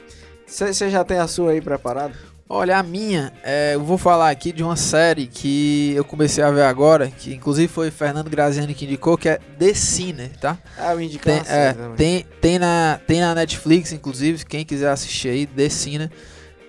Você 0.48 0.90
já 0.90 1.04
tem 1.04 1.20
a 1.20 1.28
sua 1.28 1.52
aí 1.52 1.62
preparada? 1.62 2.14
Olha, 2.50 2.78
a 2.78 2.84
minha, 2.84 3.34
é, 3.44 3.76
eu 3.76 3.84
vou 3.84 3.98
falar 3.98 4.30
aqui 4.30 4.54
de 4.54 4.64
uma 4.64 4.78
série 4.78 5.28
que 5.28 5.92
eu 5.94 6.06
comecei 6.06 6.42
a 6.42 6.50
ver 6.50 6.62
agora, 6.62 7.10
que 7.10 7.34
inclusive 7.34 7.68
foi 7.68 7.92
Fernando 7.92 8.30
Graziani 8.30 8.74
que 8.74 8.86
indicou, 8.86 9.18
que 9.18 9.28
é 9.28 9.38
The 9.60 9.74
Cine, 9.74 10.30
tá? 10.40 10.58
Ah, 10.78 10.94
eu 10.94 11.02
indicar 11.02 11.44
Tem, 11.44 11.54
é, 11.54 11.76
tem, 11.98 12.26
tem, 12.40 12.58
na, 12.58 13.02
tem 13.06 13.20
na 13.20 13.36
Netflix, 13.36 13.92
inclusive, 13.92 14.46
quem 14.46 14.64
quiser 14.64 14.90
assistir 14.90 15.28
aí, 15.28 15.46
The 15.46 15.68
Cine. 15.68 16.10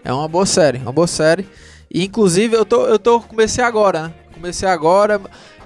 É 0.05 0.13
uma 0.13 0.27
boa 0.27 0.47
série, 0.47 0.79
uma 0.79 0.93
boa 0.93 1.07
série. 1.07 1.49
E, 1.89 2.05
inclusive, 2.05 2.57
eu 2.57 2.65
tô, 2.65 2.85
eu 2.85 2.99
tô, 2.99 3.21
comecei 3.21 3.63
agora, 3.63 4.09
né? 4.09 4.15
Comecei 4.35 4.69
agora, 4.69 5.21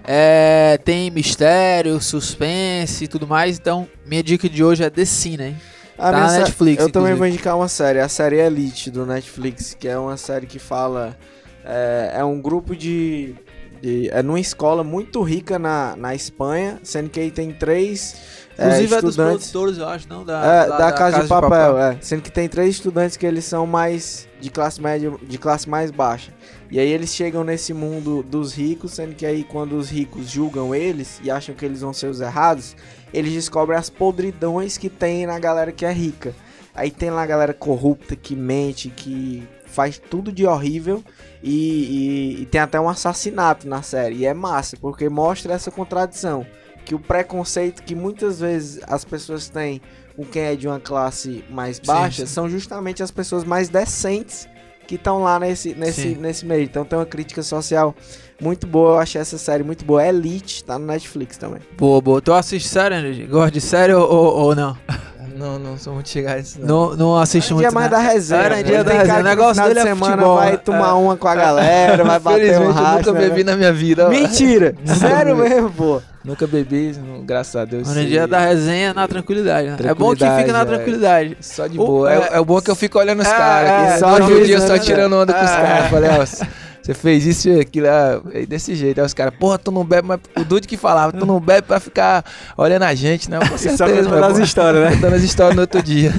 é, 0.05 0.79
tem 0.85 1.11
mistério, 1.11 1.99
suspense 2.03 3.05
e 3.05 3.09
tudo 3.09 3.27
mais, 3.27 3.59
então 3.59 3.89
minha 4.05 4.23
dica 4.23 4.47
de 4.47 4.63
hoje 4.63 4.85
é 4.85 4.91
The 4.91 5.07
Cine, 5.07 5.45
hein? 5.45 5.57
A 6.03 6.11
tá 6.13 6.21
na 6.21 6.33
Netflix, 6.39 6.83
Eu 6.83 6.91
também 6.91 7.13
inclusive. 7.13 7.19
vou 7.19 7.27
indicar 7.27 7.57
uma 7.57 7.69
série, 7.69 8.01
a 8.01 8.09
série 8.09 8.37
Elite 8.41 8.91
do 8.91 9.07
Netflix, 9.07 9.75
que 9.79 9.87
é 9.89 9.97
uma 9.99 10.17
série 10.17 10.47
que 10.47 10.59
fala. 10.59 11.17
É, 11.65 12.15
é 12.17 12.25
um 12.25 12.41
grupo 12.41 12.75
de, 12.75 13.35
de- 13.81 14.09
É 14.11 14.23
numa 14.23 14.41
escola 14.41 14.83
muito 14.83 15.23
rica 15.23 15.59
na, 15.59 15.95
na 15.97 16.15
Espanha, 16.15 16.81
sendo 16.83 17.09
que 17.09 17.21
aí 17.21 17.31
tem 17.31 17.53
três 17.53 18.17
é, 18.59 18.65
Inclusive 18.67 18.95
é 18.95 19.01
dos 19.01 19.11
estudantes. 19.11 19.51
produtores, 19.51 19.79
eu 19.79 19.89
acho, 19.89 20.09
não? 20.09 20.25
Da, 20.25 20.45
É, 20.45 20.67
lá 20.67 20.77
da, 20.77 20.93
casa, 20.93 21.23
de 21.23 21.29
papel, 21.29 21.79
é. 21.79 21.97
Sendo 22.01 22.21
que 22.21 22.31
tem 22.31 22.49
três 22.49 22.71
estudantes 22.75 23.17
que 23.17 23.25
eles 23.25 23.45
são 23.47 23.67
mais 23.67 24.29
de 24.41 24.51
classe 24.51 24.81
média, 24.83 25.11
de 25.23 25.39
classe 25.39 25.69
mais 25.69 25.91
baixa. 25.91 26.33
E 26.73 26.81
aí 26.81 26.89
eles 26.89 27.15
chegam 27.15 27.45
nesse 27.45 27.75
mundo 27.75 28.23
dos 28.23 28.55
ricos, 28.55 28.93
sendo 28.93 29.15
que 29.15 29.27
aí 29.27 29.45
quando 29.45 29.77
os 29.77 29.91
ricos 29.91 30.31
julgam 30.31 30.75
eles 30.75 31.21
e 31.23 31.31
acham 31.31 31.55
que 31.55 31.67
eles 31.67 31.83
vão 31.83 31.93
ser 31.93 32.07
os 32.07 32.19
errados, 32.23 32.75
eles 33.13 33.31
descobrem 33.35 33.79
as 33.79 33.91
podridões 33.91 34.79
que 34.79 34.89
tem 34.89 35.27
na 35.27 35.39
galera 35.39 35.71
que 35.71 35.85
é 35.85 35.93
rica. 35.93 36.35
Aí 36.75 36.91
tem 36.91 37.11
lá 37.11 37.23
a 37.23 37.27
galera 37.27 37.53
corrupta 37.53 38.17
que 38.17 38.35
mente, 38.35 38.89
que 38.89 39.47
faz 39.67 39.99
tudo 39.99 40.33
de 40.33 40.47
horrível 40.47 41.05
e, 41.43 42.37
e- 42.39 42.43
e 42.43 42.47
tem 42.47 42.61
até 42.63 42.81
um 42.81 42.89
assassinato 42.89 43.69
na 43.69 43.83
série. 43.83 44.17
E 44.17 44.25
é 44.27 44.33
massa, 44.33 44.75
porque 44.81 45.07
mostra 45.11 45.53
essa 45.53 45.71
contradição. 45.71 46.47
Que 46.87 46.95
o 46.95 46.99
preconceito 46.99 47.83
que 47.83 47.95
muitas 47.95 48.41
vezes 48.41 48.81
as 48.89 49.05
pessoas 49.05 49.49
têm 49.51 49.81
com 50.17 50.25
quem 50.25 50.43
é 50.43 50.57
de 50.57 50.67
uma 50.67 50.81
classe 50.81 51.45
mais 51.51 51.79
baixa 51.79 52.27
sim. 52.27 52.33
são 52.33 52.49
justamente 52.49 53.03
as 53.03 53.11
pessoas 53.11 53.45
mais 53.45 53.69
decentes 53.69 54.49
que 54.93 54.97
estão 54.97 55.23
lá 55.23 55.41
nesse, 55.41 55.75
nesse, 55.75 56.03
Sim. 56.03 56.15
nesse 56.17 56.45
meio. 56.45 56.65
Então 56.65 56.85
tem 56.85 56.99
uma 56.99 57.07
crítica 57.07 57.43
social 57.43 57.95
muito 58.39 58.67
boa. 58.67 58.97
Eu 58.97 58.99
achei 58.99 59.19
essa 59.19 59.39
série 59.39 59.65
muito 59.65 59.87
boa. 59.87 60.07
Elite, 60.07 60.63
tá 60.63 60.79
no 60.79 60.85
Netflix 60.85 61.39
também. 61.39 61.61
Boa, 61.79 61.99
boa. 62.03 62.21
Tu 62.21 62.31
assiste 62.31 62.69
série? 62.69 63.25
Gosta 63.25 63.51
de 63.51 63.61
série 63.63 63.95
ou, 63.95 64.07
ou, 64.07 64.37
ou 64.49 64.55
não? 64.55 64.77
Não, 65.43 65.59
não 65.59 65.77
sou 65.77 65.95
muito 65.95 66.09
chegado 66.09 66.37
nisso, 66.37 66.59
não. 66.61 66.91
Não, 66.91 66.97
não 66.97 67.17
assiste 67.19 67.51
É 67.51 67.55
muito, 67.55 67.69
dia 67.69 67.75
mais 67.75 67.91
né? 67.91 67.97
da 67.97 68.03
resenha. 68.03 68.43
Era 68.43 68.57
né? 68.57 68.63
dia 68.63 68.85
da 68.85 68.93
resenha. 68.93 69.19
O 69.19 69.23
negócio 69.25 69.63
dele 69.63 69.75
de 69.75 69.81
é 69.81 69.83
semana 69.83 70.13
futebol, 70.13 70.37
vai 70.37 70.51
né? 70.53 70.57
tomar 70.59 70.89
É. 70.89 70.93
uma 70.93 71.17
com 71.17 71.27
a 71.29 71.35
galera, 71.35 72.05
vai 72.05 72.19
bater 72.21 72.37
um 72.41 72.45
Infelizmente, 72.45 72.67
eu 72.79 72.83
racha. 72.85 72.97
nunca 72.99 73.13
né? 73.13 73.21
bebi 73.21 73.45
na 73.45 73.57
minha 73.57 73.73
vida. 73.73 74.09
Mentira! 74.09 74.75
Sério 74.87 75.35
mesmo, 75.37 75.71
pô. 75.71 76.01
Nunca 76.25 76.47
bebi, 76.47 76.95
graças 77.25 77.57
a 77.57 77.65
Deus. 77.65 77.89
No 77.93 78.05
dia 78.05 78.29
da 78.29 78.39
resenha 78.39 78.95
na 78.95 79.09
tranquilidade, 79.09 79.71
né? 79.71 79.77
É 79.81 79.93
bom 79.93 80.13
que 80.13 80.19
Tranquilidade, 80.21 80.41
fica 80.43 80.53
na 80.53 80.61
é. 80.61 80.65
tranquilidade. 80.65 81.37
Só 81.41 81.67
de 81.67 81.81
O- 81.81 81.85
boa. 81.85 82.13
é- 82.13 82.17
É, 82.17 82.29
é 82.37 82.41
o 82.41 82.45
bom 82.45 82.61
que 82.61 82.71
eu 82.71 82.77
fico 82.77 82.97
olhando 83.01 83.23
os 83.23 83.27
É, 83.27 83.31
caras. 83.37 83.93
é, 83.95 83.99
só 83.99 84.17
Só 84.19 84.23
juiz, 84.29 84.47
dia 84.47 84.61
né, 84.61 84.67
só 84.69 84.73
né? 84.75 84.79
tirando 84.79 85.17
onda 85.17 85.33
com 85.33 85.45
os 85.45 85.51
É. 85.51 85.57
caras. 85.57 85.91
Falei, 85.91 86.11
ó, 86.11 86.47
você 86.83 86.95
fez 86.95 87.25
isso 87.25 87.49
e 87.49 87.61
aquilo, 87.61 87.87
é, 87.87 88.45
desse 88.47 88.75
jeito. 88.75 88.99
Aí 89.01 89.07
os 89.07 89.15
caras, 89.15 89.33
porra, 89.39 89.57
tu 89.59 89.71
não 89.71 89.85
bebe, 89.85 90.09
mas 90.09 90.21
o 90.37 90.45
Dude 90.45 90.67
que 90.67 90.77
falava, 90.77 91.13
tu 91.13 91.25
não 91.25 91.39
bebe 91.39 91.67
pra 91.67 91.79
ficar 91.79 92.25
olhando 92.57 92.83
a 92.83 92.95
gente, 92.95 93.31
né? 93.31 93.39
Com 93.39 93.55
E 93.55 93.59
só 93.59 93.87
certeza, 93.87 94.09
contando 94.09 94.25
as 94.33 94.39
histórias, 94.39 94.83
né? 94.85 94.91
Contando 94.97 95.15
as 95.15 95.23
histórias 95.23 95.55
no 95.55 95.61
outro 95.63 95.83
dia. 95.83 96.13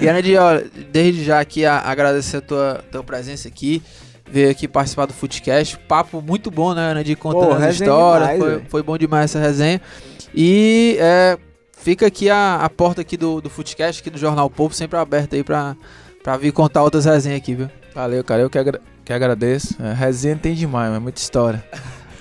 E 0.00 0.06
Energy, 0.08 0.36
ó, 0.36 0.60
desde 0.90 1.22
já 1.24 1.38
aqui 1.38 1.64
a- 1.64 1.78
agradecer 1.78 2.38
a 2.38 2.40
tua, 2.40 2.84
tua 2.90 3.04
presença 3.04 3.46
aqui. 3.46 3.82
Veio 4.32 4.50
aqui 4.50 4.66
participar 4.68 5.06
do 5.06 5.12
Footcast. 5.12 5.78
Papo 5.88 6.20
muito 6.20 6.50
bom, 6.50 6.72
né, 6.74 6.90
Energy? 6.92 7.14
Contando 7.16 7.56
Pô, 7.56 7.64
as 7.64 7.74
histórias. 7.74 8.30
demais, 8.30 8.38
foi, 8.38 8.62
foi 8.68 8.82
bom 8.82 8.96
demais 8.98 9.24
essa 9.24 9.38
resenha. 9.38 9.80
E 10.34 10.96
é, 11.00 11.36
fica 11.76 12.06
aqui 12.06 12.30
a, 12.30 12.56
a 12.56 12.68
porta 12.70 13.00
aqui 13.00 13.16
do, 13.16 13.40
do 13.40 13.50
Footcast, 13.50 14.00
aqui 14.00 14.10
do 14.10 14.18
Jornal 14.18 14.48
Povo, 14.48 14.74
sempre 14.74 14.98
aberta 14.98 15.34
aí 15.36 15.42
pra, 15.42 15.76
pra 16.22 16.36
vir 16.36 16.52
contar 16.52 16.82
outras 16.82 17.04
resenhas 17.06 17.38
aqui, 17.38 17.54
viu? 17.54 17.68
Valeu, 17.94 18.22
cara. 18.22 18.42
Eu 18.42 18.48
que, 18.50 18.58
agra 18.58 18.80
que 19.10 19.14
agradeço. 19.14 19.74
É, 19.82 19.92
resenha 19.92 20.36
tem 20.36 20.54
demais, 20.54 20.88
mas 20.92 21.02
muita 21.02 21.20
história. 21.20 21.64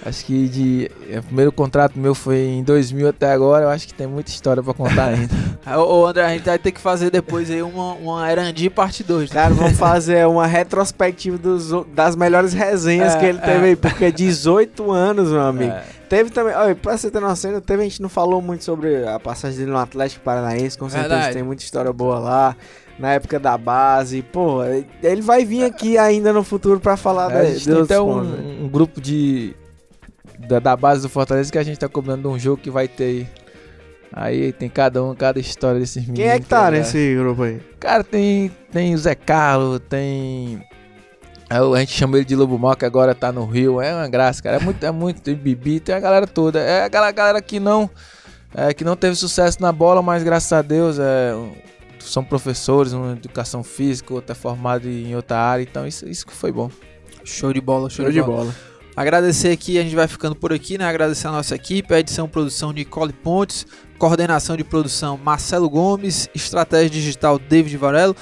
Acho 0.04 0.26
que 0.26 0.48
de. 0.48 0.92
é, 1.12 1.20
O 1.20 1.24
primeiro 1.24 1.52
contrato 1.52 2.00
meu 2.00 2.16
foi 2.16 2.38
em 2.40 2.64
2000 2.64 3.10
até 3.10 3.32
agora. 3.32 3.66
Eu 3.66 3.70
acho 3.70 3.86
que 3.86 3.94
tem 3.94 4.08
muita 4.08 4.32
história 4.32 4.64
pra 4.64 4.74
contar 4.74 5.10
ainda. 5.14 5.78
Ô, 5.78 6.08
André, 6.08 6.26
a 6.26 6.30
gente 6.30 6.46
vai 6.46 6.58
ter 6.58 6.72
que 6.72 6.80
fazer 6.82 7.12
depois 7.12 7.52
aí 7.52 7.62
uma, 7.62 7.94
uma 7.94 8.32
Erandi 8.32 8.70
parte 8.72 9.04
2. 9.04 9.30
Cara, 9.30 9.54
vamos 9.54 9.78
fazer 9.78 10.26
uma 10.26 10.48
retrospectiva 10.48 11.38
dos, 11.38 11.70
das 11.94 12.16
melhores 12.16 12.54
resenhas 12.54 13.14
É, 13.14 13.20
que 13.20 13.26
ele 13.26 13.40
teve 13.40 13.66
é. 13.66 13.70
aí, 13.70 13.76
porque 13.76 14.12
18 14.12 14.92
anos, 14.92 15.30
meu 15.32 15.42
amigo. 15.42 15.72
É. 15.74 15.84
Teve 16.08 16.32
também, 16.32 16.56
olha, 16.56 16.74
pra 16.74 16.98
você 16.98 17.12
ter 17.12 17.20
noção, 17.20 17.62
teve, 17.62 17.82
a 17.82 17.84
gente 17.84 18.02
não 18.02 18.10
falou 18.10 18.42
muito 18.42 18.64
sobre 18.64 19.06
a 19.08 19.20
passagem 19.20 19.60
dele 19.60 19.70
no 19.72 19.78
Atlético 19.78 20.24
Paranaense, 20.24 20.76
com 20.76 20.90
certeza 20.90 21.14
Verdade. 21.14 21.34
tem 21.36 21.44
muita 21.44 21.62
história 21.62 21.94
boa 21.94 22.18
lá, 22.18 22.56
na 23.00 23.14
época 23.14 23.40
da 23.40 23.58
base, 23.58 24.22
pô, 24.22 24.60
ele 25.02 25.22
vai 25.22 25.46
vir 25.46 25.64
aqui 25.64 25.98
ainda 25.98 26.34
no 26.34 26.44
futuro 26.44 26.80
pra 26.80 26.98
falar 26.98 27.32
É, 27.32 27.34
da, 27.34 27.40
a 27.40 27.46
gente 27.46 27.66
tem 27.66 27.82
até 27.82 28.00
um, 28.02 28.64
um 28.66 28.68
grupo 28.70 29.00
de. 29.02 29.56
Da, 30.38 30.60
da 30.60 30.76
base 30.76 31.02
do 31.02 31.10
Fortaleza 31.10 31.52
que 31.52 31.58
a 31.58 31.64
gente 31.64 31.80
tá 31.80 31.88
cobrando 31.90 32.30
um 32.30 32.38
jogo 32.40 32.62
que 32.62 32.70
vai 32.70 32.88
ter 32.88 33.04
aí. 33.04 33.28
Aí 34.12 34.52
tem 34.54 34.68
cada 34.70 35.04
um, 35.04 35.14
cada 35.14 35.40
história 35.40 35.80
desses 35.80 35.98
meninos. 35.98 36.18
Quem 36.20 36.28
é 36.28 36.40
que 36.40 36.46
tá 36.46 36.68
é- 36.68 36.72
nesse 36.72 37.16
grupo 37.16 37.44
aí? 37.44 37.60
Cara, 37.80 38.04
tem, 38.04 38.52
tem 38.72 38.94
o 38.96 38.98
Zé 38.98 39.14
Carlos, 39.16 39.80
tem. 39.88 40.62
é, 41.50 41.58
A 41.58 41.80
gente 41.80 41.94
chama 41.94 42.18
ele 42.18 42.26
de 42.26 42.36
Lobo 42.36 42.58
Mal, 42.58 42.76
que 42.76 42.86
agora 42.86 43.14
tá 43.14 43.32
no 43.32 43.46
Rio. 43.46 43.80
É 43.82 43.94
uma 43.94 44.08
graça, 44.08 44.42
cara. 44.42 44.58
É 44.58 44.60
muito, 44.60 44.84
é 44.86 44.92
muito. 44.92 45.22
Tem 45.22 45.36
Bibi, 45.36 45.80
tem 45.80 45.94
a 45.94 46.00
galera 46.00 46.26
toda. 46.26 46.60
É 46.60 46.86
aquela 46.86 47.12
galera 47.12 47.42
que 47.42 47.60
não. 47.60 47.90
é, 48.56 48.74
que 48.74 48.84
não 48.84 48.96
teve 48.96 49.16
sucesso 49.16 49.62
na 49.62 49.72
bola, 49.72 50.02
mas 50.02 50.24
graças 50.24 50.52
a 50.54 50.62
Deus 50.64 50.98
é, 51.00 51.34
são 52.00 52.24
professores, 52.24 52.94
uma 52.94 53.14
educação 53.14 53.64
física, 53.64 54.14
outro 54.14 54.32
é 54.32 54.36
formado 54.36 54.88
em 54.88 55.16
outra 55.16 55.38
área. 55.38 55.64
Então 55.64 55.88
isso, 55.88 56.08
isso 56.08 56.26
que 56.26 56.34
foi 56.34 56.52
bom. 56.52 56.70
Show 57.24 57.54
de 57.54 57.62
bola, 57.62 57.90
show, 57.90 58.06
Show 58.06 58.12
de, 58.12 58.22
bola. 58.22 58.44
bola. 58.44 58.56
Agradecer 58.96 59.50
aqui, 59.50 59.78
a 59.80 59.84
gente 59.84 59.96
vai 59.96 60.08
ficando 60.08 60.36
por 60.36 60.52
aqui, 60.52 60.78
né? 60.78 60.86
Agradecer 60.86 61.28
a 61.28 61.32
nossa 61.32 61.56
equipe, 61.56 61.94
a 61.94 62.00
edição 62.00 62.26
e 62.26 62.30
produção 62.30 62.72
Nicole 62.72 63.14
Pontes, 63.14 63.66
coordenação 63.98 64.58
de 64.58 64.64
produção 64.64 65.18
Marcelo 65.18 65.70
Gomes, 65.70 66.30
estratégia 66.36 66.90
digital 66.90 67.40
David 67.40 67.78
Varelo, 67.78 68.16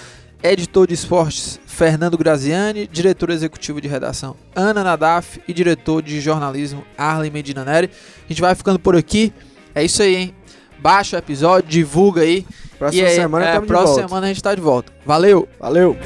editor 0.43 0.88
de 0.88 0.93
esportes 0.93 1.59
Fernando 1.65 2.17
Graziani, 2.17 2.88
diretor 2.88 3.30
executivo 3.30 3.82
de 3.82 3.88
redação 3.88 4.36
Ana 4.55 4.84
Nadaf 4.84 5.41
e 5.47 5.53
diretor 5.53 6.01
de 6.01 6.19
jornalismo 6.21 6.84
Arlen 6.97 7.32
Medina 7.32 7.65
Neri. 7.65 7.89
A 8.25 8.28
gente 8.28 8.41
vai 8.41 8.53
ficando 8.53 8.78
por 8.78 8.95
aqui. 8.95 9.34
É 9.73 9.84
isso 9.84 10.01
aí, 10.03 10.15
hein? 10.15 10.36
Baixa 10.80 11.15
o 11.15 11.19
episódio, 11.19 11.69
divulga 11.69 12.21
aí. 12.21 12.45
Próxima 12.78 13.03
e 13.03 13.05
aí, 13.05 13.15
semana 13.15 13.45
é, 13.45 13.47
estamos 13.47 13.67
de 13.67 13.73
próxima 13.73 13.93
volta. 13.95 14.07
semana 14.07 14.25
a 14.25 14.30
gente 14.30 14.43
tá 14.43 14.55
de 14.55 14.61
volta. 14.61 14.91
Valeu! 15.05 15.47
Valeu! 15.59 15.97